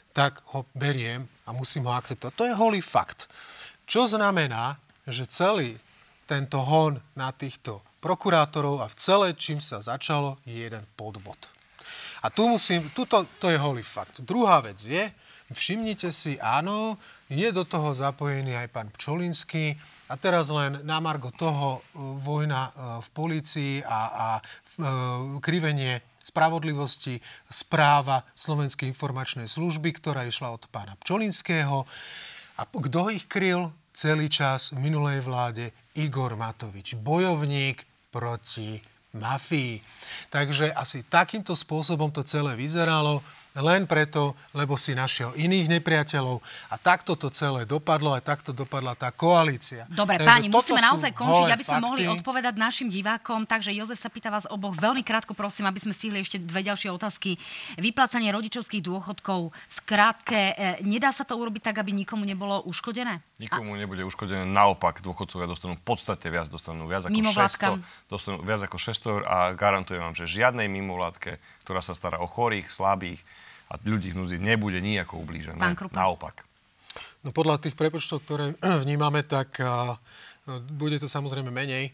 tak 0.10 0.42
ho 0.50 0.66
beriem 0.74 1.30
a 1.46 1.54
musím 1.54 1.86
ho 1.86 1.94
akceptovať. 1.94 2.34
To 2.34 2.48
je 2.50 2.58
holý 2.58 2.82
fakt. 2.82 3.30
Čo 3.86 4.10
znamená, 4.10 4.82
že 5.06 5.30
celý 5.30 5.78
tento 6.26 6.66
hon 6.66 6.98
na 7.14 7.30
týchto 7.30 7.86
prokurátorov 8.02 8.82
a 8.82 8.90
v 8.90 8.98
celé, 8.98 9.28
čím 9.38 9.62
sa 9.62 9.78
začalo, 9.78 10.42
je 10.42 10.58
jeden 10.58 10.90
podvod. 10.98 11.38
A 12.26 12.34
tu 12.34 12.50
musím, 12.50 12.90
tuto, 12.98 13.30
to 13.38 13.54
je 13.54 13.62
holý 13.62 13.86
fakt. 13.86 14.26
Druhá 14.26 14.58
vec 14.66 14.82
je, 14.82 15.14
všimnite 15.54 16.10
si, 16.10 16.36
áno, 16.42 16.98
je 17.30 17.50
do 17.50 17.64
toho 17.66 17.94
zapojený 17.96 18.58
aj 18.58 18.68
pán 18.74 18.90
Pčolinský, 18.94 19.78
a 20.14 20.20
teraz 20.20 20.54
len 20.54 20.78
na 20.86 21.02
margo 21.02 21.34
toho 21.34 21.82
e, 21.82 21.98
vojna 22.22 22.70
e, 22.70 22.72
v 23.02 23.08
polícii 23.18 23.74
a, 23.82 24.02
a 24.14 24.28
e, 24.38 24.42
krivenie 25.42 26.06
spravodlivosti 26.22 27.18
správa 27.50 28.22
Slovenskej 28.38 28.86
informačnej 28.94 29.50
služby, 29.50 29.90
ktorá 29.98 30.30
išla 30.30 30.54
od 30.54 30.70
pána 30.70 30.94
Pčolinského. 31.02 31.90
A 32.54 32.62
kto 32.70 33.10
ich 33.10 33.26
kryl 33.26 33.74
celý 33.90 34.30
čas 34.30 34.70
v 34.70 34.86
minulej 34.86 35.26
vláde? 35.26 35.74
Igor 35.98 36.38
Matovič, 36.38 36.94
bojovník 36.94 37.82
proti 38.14 38.78
mafii. 39.18 39.82
Takže 40.30 40.74
asi 40.74 41.06
takýmto 41.06 41.58
spôsobom 41.58 42.14
to 42.14 42.22
celé 42.22 42.54
vyzeralo 42.54 43.26
len 43.54 43.86
preto, 43.86 44.34
lebo 44.58 44.74
si 44.74 44.98
našiel 44.98 45.38
iných 45.38 45.70
nepriateľov. 45.78 46.42
A 46.74 46.76
takto 46.82 47.14
to 47.14 47.30
celé 47.30 47.70
dopadlo, 47.70 48.18
aj 48.18 48.26
takto 48.26 48.50
dopadla 48.50 48.98
tá 48.98 49.14
koalícia. 49.14 49.86
Dobre, 49.94 50.18
takže 50.18 50.30
páni, 50.30 50.48
musíme 50.50 50.82
naozaj 50.82 51.12
končiť, 51.14 51.50
aby 51.54 51.64
sme 51.64 51.78
fakty. 51.78 51.86
mohli 51.86 52.04
odpovedať 52.10 52.54
našim 52.58 52.90
divákom. 52.90 53.46
Takže 53.46 53.70
Jozef 53.78 54.02
sa 54.02 54.10
pýta 54.10 54.34
vás 54.34 54.50
oboch 54.50 54.74
veľmi 54.74 55.06
krátko, 55.06 55.38
prosím, 55.38 55.70
aby 55.70 55.78
sme 55.78 55.94
stihli 55.94 56.26
ešte 56.26 56.42
dve 56.42 56.66
ďalšie 56.66 56.90
otázky. 56.90 57.38
Vyplácanie 57.78 58.34
rodičovských 58.34 58.82
dôchodkov. 58.82 59.54
Skrátke, 59.70 60.58
e, 60.58 60.82
nedá 60.82 61.14
sa 61.14 61.22
to 61.22 61.38
urobiť 61.38 61.62
tak, 61.70 61.78
aby 61.78 61.94
nikomu 61.94 62.26
nebolo 62.26 62.66
uškodené? 62.66 63.22
Nikomu 63.38 63.78
A... 63.78 63.80
nebude 63.86 64.02
uškodené. 64.02 64.50
Naopak, 64.50 65.06
dôchodcovia 65.06 65.46
dostanú 65.46 65.78
podstate 65.84 66.32
viac, 66.34 66.50
dostanú 66.50 66.90
viac 66.90 67.06
ako 67.06 67.22
600, 67.22 68.10
dostanú 68.10 68.38
viac 68.42 68.62
ako 68.66 68.78
600 68.80 69.14
eur 69.14 69.22
a 69.28 69.38
garantujem 69.54 70.02
vám, 70.02 70.16
že 70.16 70.26
žiadnej 70.26 70.66
mimovládke, 70.72 71.38
ktorá 71.68 71.84
sa 71.84 71.94
stará 71.94 72.18
o 72.24 72.28
chorých, 72.28 72.72
slabých, 72.72 73.22
a 73.74 73.82
ľudí 73.82 74.14
v 74.14 74.22
núdzi 74.22 74.38
nebude 74.38 74.78
nejako 74.78 75.26
ublížené. 75.26 75.58
Naopak. 75.90 76.46
No 77.26 77.34
podľa 77.34 77.58
tých 77.58 77.74
prepočtov, 77.74 78.22
ktoré 78.22 78.46
vnímame, 78.86 79.26
tak 79.26 79.58
uh, 79.58 79.98
bude 80.78 81.02
to 81.02 81.10
samozrejme 81.10 81.50
menej 81.50 81.90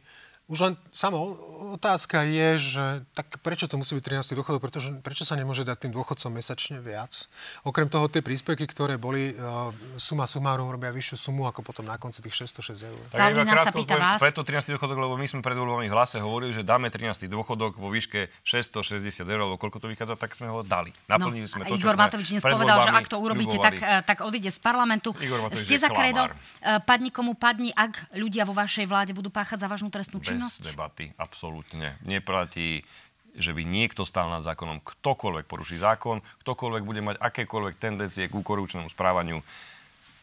Už 0.50 0.58
len 0.66 0.74
samo 0.90 1.38
otázka 1.78 2.26
je, 2.26 2.50
že 2.58 2.86
tak 3.14 3.38
prečo 3.46 3.70
to 3.70 3.78
musí 3.78 3.94
byť 3.94 4.26
13. 4.26 4.34
dôchodok, 4.34 4.58
pretože, 4.58 4.90
prečo 5.06 5.22
sa 5.22 5.38
nemôže 5.38 5.62
dať 5.62 5.86
tým 5.86 5.94
dôchodcom 5.94 6.34
mesačne 6.34 6.82
viac? 6.82 7.30
Okrem 7.62 7.86
toho, 7.86 8.10
tie 8.10 8.26
príspevky, 8.26 8.66
ktoré 8.66 8.98
boli, 8.98 9.38
uh, 9.38 9.70
suma 10.02 10.26
sumárum 10.26 10.74
robia 10.74 10.90
vyššiu 10.90 11.30
sumu 11.30 11.46
ako 11.46 11.62
potom 11.62 11.86
na 11.86 12.02
konci 12.02 12.26
tých 12.26 12.50
606 12.50 12.82
eur. 12.82 12.98
Tak 13.14 13.30
iba 13.30 13.46
krátko, 13.46 13.68
sa 13.70 13.72
pýta 13.78 13.96
vás. 14.02 14.18
Preto 14.18 14.42
13. 14.42 14.74
dôchodok, 14.74 14.98
lebo 14.98 15.14
my 15.22 15.28
sme 15.30 15.46
pred 15.46 15.54
voľbami 15.54 15.86
v 15.86 15.94
hlase 15.94 16.18
hovorili, 16.18 16.50
že 16.50 16.66
dáme 16.66 16.90
13. 16.90 17.30
dôchodok 17.30 17.78
vo 17.78 17.94
výške 17.94 18.34
660 18.42 19.30
eur, 19.30 19.40
alebo 19.46 19.62
koľko 19.62 19.78
to 19.78 19.88
vychádza, 19.94 20.18
tak 20.18 20.34
sme 20.34 20.50
ho 20.50 20.66
dali. 20.66 20.90
Naplnili 21.06 21.46
no, 21.46 21.52
sme 21.54 21.70
to, 21.70 21.78
Igor 21.78 21.94
Matovič 21.94 22.34
dnes 22.34 22.42
povedal, 22.42 22.82
že 22.82 22.90
ak 22.90 23.06
to 23.06 23.18
urobíte, 23.22 23.62
tak, 23.62 23.76
eh, 23.78 24.02
tak 24.02 24.26
odíde 24.26 24.50
z 24.50 24.58
parlamentu. 24.58 25.14
Igor 25.22 25.46
Matovič 25.46 25.70
Ste 25.70 25.78
za 25.78 25.94
kredo, 25.94 26.26
eh, 26.26 26.82
padni 26.82 27.14
komu 27.14 27.38
padni, 27.38 27.70
ak 27.70 28.18
ľudia 28.18 28.50
vo 28.50 28.58
vašej 28.58 28.90
vláde 28.90 29.12
budú 29.14 29.30
páchať 29.30 29.62
závažnú 29.62 29.94
trestnú 29.94 30.18
činnosť? 30.18 30.39
Bez 30.40 30.64
debaty, 30.64 31.12
absolútne. 31.20 32.00
Neplatí 32.08 32.84
že 33.40 33.54
by 33.54 33.62
niekto 33.62 34.04
stál 34.04 34.28
nad 34.28 34.42
zákonom. 34.42 34.82
Ktokoľvek 34.82 35.46
poruší 35.46 35.78
zákon, 35.80 36.20
ktokoľvek 36.44 36.84
bude 36.84 37.02
mať 37.06 37.16
akékoľvek 37.22 37.76
tendencie 37.78 38.26
k 38.28 38.34
korupčnému 38.34 38.90
správaniu, 38.90 39.40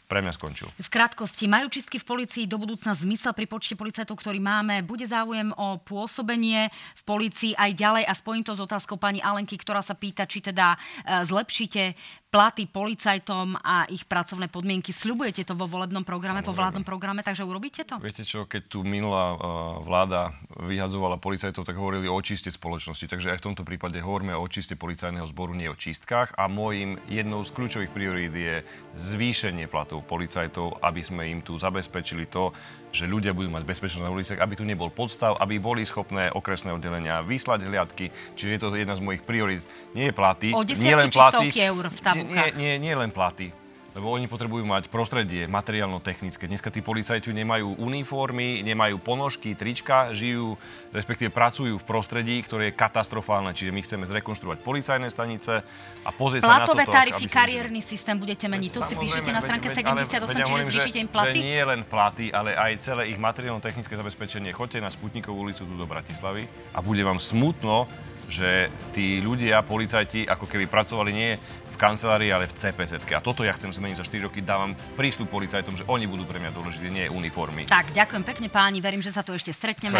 pre 0.07 0.23
mňa 0.23 0.33
skončil. 0.39 0.71
V 0.79 0.87
krátkosti, 0.87 1.51
majú 1.51 1.67
čistky 1.67 1.99
v 1.99 2.07
policii 2.07 2.47
do 2.47 2.63
budúcna 2.63 2.95
zmysel 2.95 3.35
pri 3.35 3.51
počte 3.51 3.75
policajtov, 3.75 4.15
ktorý 4.15 4.39
máme? 4.39 4.87
Bude 4.87 5.03
záujem 5.03 5.51
o 5.59 5.83
pôsobenie 5.83 6.71
v 6.71 7.03
policii 7.03 7.59
aj 7.59 7.71
ďalej? 7.75 8.05
A 8.07 8.13
spojím 8.15 8.47
to 8.47 8.55
s 8.55 8.63
otázkou 8.63 9.03
pani 9.03 9.19
Alenky, 9.19 9.59
ktorá 9.59 9.83
sa 9.83 9.99
pýta, 9.99 10.23
či 10.31 10.39
teda 10.39 10.79
e, 11.03 11.27
zlepšíte 11.27 11.99
platy 12.37 12.69
policajtom 12.69 13.57
a 13.65 13.89
ich 13.89 14.05
pracovné 14.05 14.53
podmienky. 14.53 14.93
Sľubujete 14.93 15.49
to 15.49 15.57
vo 15.57 15.65
volebnom 15.65 16.05
programe, 16.05 16.45
Samozrejme. 16.45 16.53
po 16.53 16.59
vládnom 16.61 16.85
programe, 16.85 17.21
takže 17.25 17.49
urobíte 17.49 17.89
to? 17.89 17.97
Viete 17.97 18.29
čo, 18.29 18.45
keď 18.45 18.69
tu 18.69 18.85
minulá 18.85 19.33
uh, 19.33 19.39
vláda 19.81 20.37
vyhadzovala 20.61 21.17
policajtov, 21.17 21.65
tak 21.65 21.81
hovorili 21.81 22.05
o 22.05 22.13
očiste 22.13 22.53
spoločnosti. 22.53 23.09
Takže 23.09 23.33
aj 23.33 23.41
v 23.41 23.47
tomto 23.49 23.65
prípade 23.65 23.97
hovoríme 24.05 24.37
o 24.37 24.45
očiste 24.45 24.77
policajného 24.77 25.25
zboru, 25.33 25.57
nie 25.57 25.73
o 25.73 25.77
čistkách. 25.81 26.37
A 26.37 26.45
môjim 26.45 27.01
jednou 27.09 27.41
z 27.41 27.57
kľúčových 27.57 27.95
priorít 27.97 28.37
je 28.37 28.61
zvýšenie 28.93 29.65
platov 29.65 30.05
policajtov, 30.05 30.85
aby 30.85 31.01
sme 31.01 31.25
im 31.33 31.41
tu 31.41 31.57
zabezpečili 31.57 32.29
to, 32.29 32.53
že 32.93 33.05
ľudia 33.05 33.37
budú 33.37 33.53
mať 33.53 33.65
bezpečnosť 33.69 34.05
na 34.05 34.13
uliciach, 34.13 34.41
aby 34.41 34.55
tu 34.57 34.65
nebol 34.65 34.89
podstav, 34.89 35.37
aby 35.37 35.61
boli 35.61 35.85
schopné 35.85 36.33
okresné 36.33 36.73
oddelenia 36.73 37.21
vyslať 37.21 37.69
hliadky. 37.69 38.09
Čiže 38.37 38.51
je 38.57 38.61
to 38.61 38.69
jedna 38.73 38.97
z 38.97 39.05
mojich 39.05 39.21
priorit. 39.21 39.61
Nie 39.93 40.09
je 40.09 40.15
platy, 40.17 40.49
o 40.57 40.65
nie 40.65 40.97
len 40.97 41.13
platy. 41.13 41.53
eur 41.53 41.85
v 41.93 42.01
Nie, 42.27 42.51
nie, 42.57 42.73
nie 42.83 42.95
len 42.95 43.11
platy 43.15 43.55
lebo 43.97 44.13
oni 44.13 44.29
potrebujú 44.29 44.69
mať 44.69 44.93
prostredie 44.93 45.49
materiálno-technické. 45.49 46.45
Dneska 46.45 46.69
tí 46.69 46.85
policajti 46.85 47.33
nemajú 47.33 47.81
uniformy, 47.81 48.61
nemajú 48.61 49.01
ponožky, 49.01 49.57
trička, 49.57 50.13
žijú, 50.13 50.61
respektíve 50.93 51.33
pracujú 51.33 51.81
v 51.81 51.85
prostredí, 51.89 52.45
ktoré 52.45 52.69
je 52.71 52.75
katastrofálne. 52.77 53.57
Čiže 53.57 53.73
my 53.73 53.81
chceme 53.81 54.05
zrekonštruovať 54.05 54.61
policajné 54.61 55.09
stanice 55.09 55.65
a 56.05 56.11
pozrieť 56.13 56.45
Platové 56.45 56.53
sa 56.53 56.61
na 56.61 56.69
to. 56.69 56.77
Platové 56.77 56.85
tarify, 56.93 57.25
kariérny 57.25 57.81
systém 57.81 58.21
budete 58.21 58.45
meniť. 58.53 58.71
To 58.77 58.85
si 58.85 58.95
píšete 59.01 59.33
na 59.33 59.41
stránke 59.41 59.73
78, 59.73 60.29
čiže 60.29 60.45
hovorím, 60.45 60.69
zvýšite 60.69 60.99
im 61.01 61.09
platy? 61.09 61.33
Že 61.33 61.41
nie 61.41 61.63
len 61.65 61.81
platy, 61.89 62.27
ale 62.37 62.53
aj 62.53 62.73
celé 62.85 63.03
ich 63.09 63.17
materiálno-technické 63.17 63.97
zabezpečenie. 63.97 64.53
Choďte 64.53 64.85
na 64.85 64.93
Sputnikovú 64.93 65.41
ulicu 65.41 65.65
tu 65.65 65.73
do 65.73 65.89
Bratislavy 65.89 66.45
a 66.77 66.85
bude 66.85 67.01
vám 67.01 67.17
smutno, 67.17 67.89
že 68.27 68.69
tí 68.91 69.23
ľudia, 69.23 69.63
policajti, 69.63 70.27
ako 70.27 70.51
keby 70.51 70.67
pracovali 70.67 71.11
nie 71.15 71.33
v 71.77 71.79
kancelárii, 71.79 72.33
ale 72.33 72.49
v 72.49 72.57
CPZ. 72.57 73.05
A 73.13 73.21
toto 73.21 73.45
ja 73.45 73.53
chcem 73.53 73.69
zmeniť 73.69 74.01
za 74.01 74.05
4 74.09 74.33
roky. 74.33 74.41
Dávam 74.41 74.73
prístup 74.97 75.29
policajtom, 75.29 75.77
že 75.77 75.85
oni 75.85 76.09
budú 76.09 76.25
pre 76.25 76.41
mňa 76.41 76.51
dôležití, 76.57 76.89
nie 76.89 77.05
uniformy. 77.13 77.69
Tak, 77.69 77.93
ďakujem 77.93 78.25
pekne 78.25 78.49
páni, 78.49 78.81
verím, 78.81 79.05
že 79.05 79.13
sa 79.13 79.21
tu 79.21 79.37
ešte 79.37 79.53
stretneme. 79.53 79.93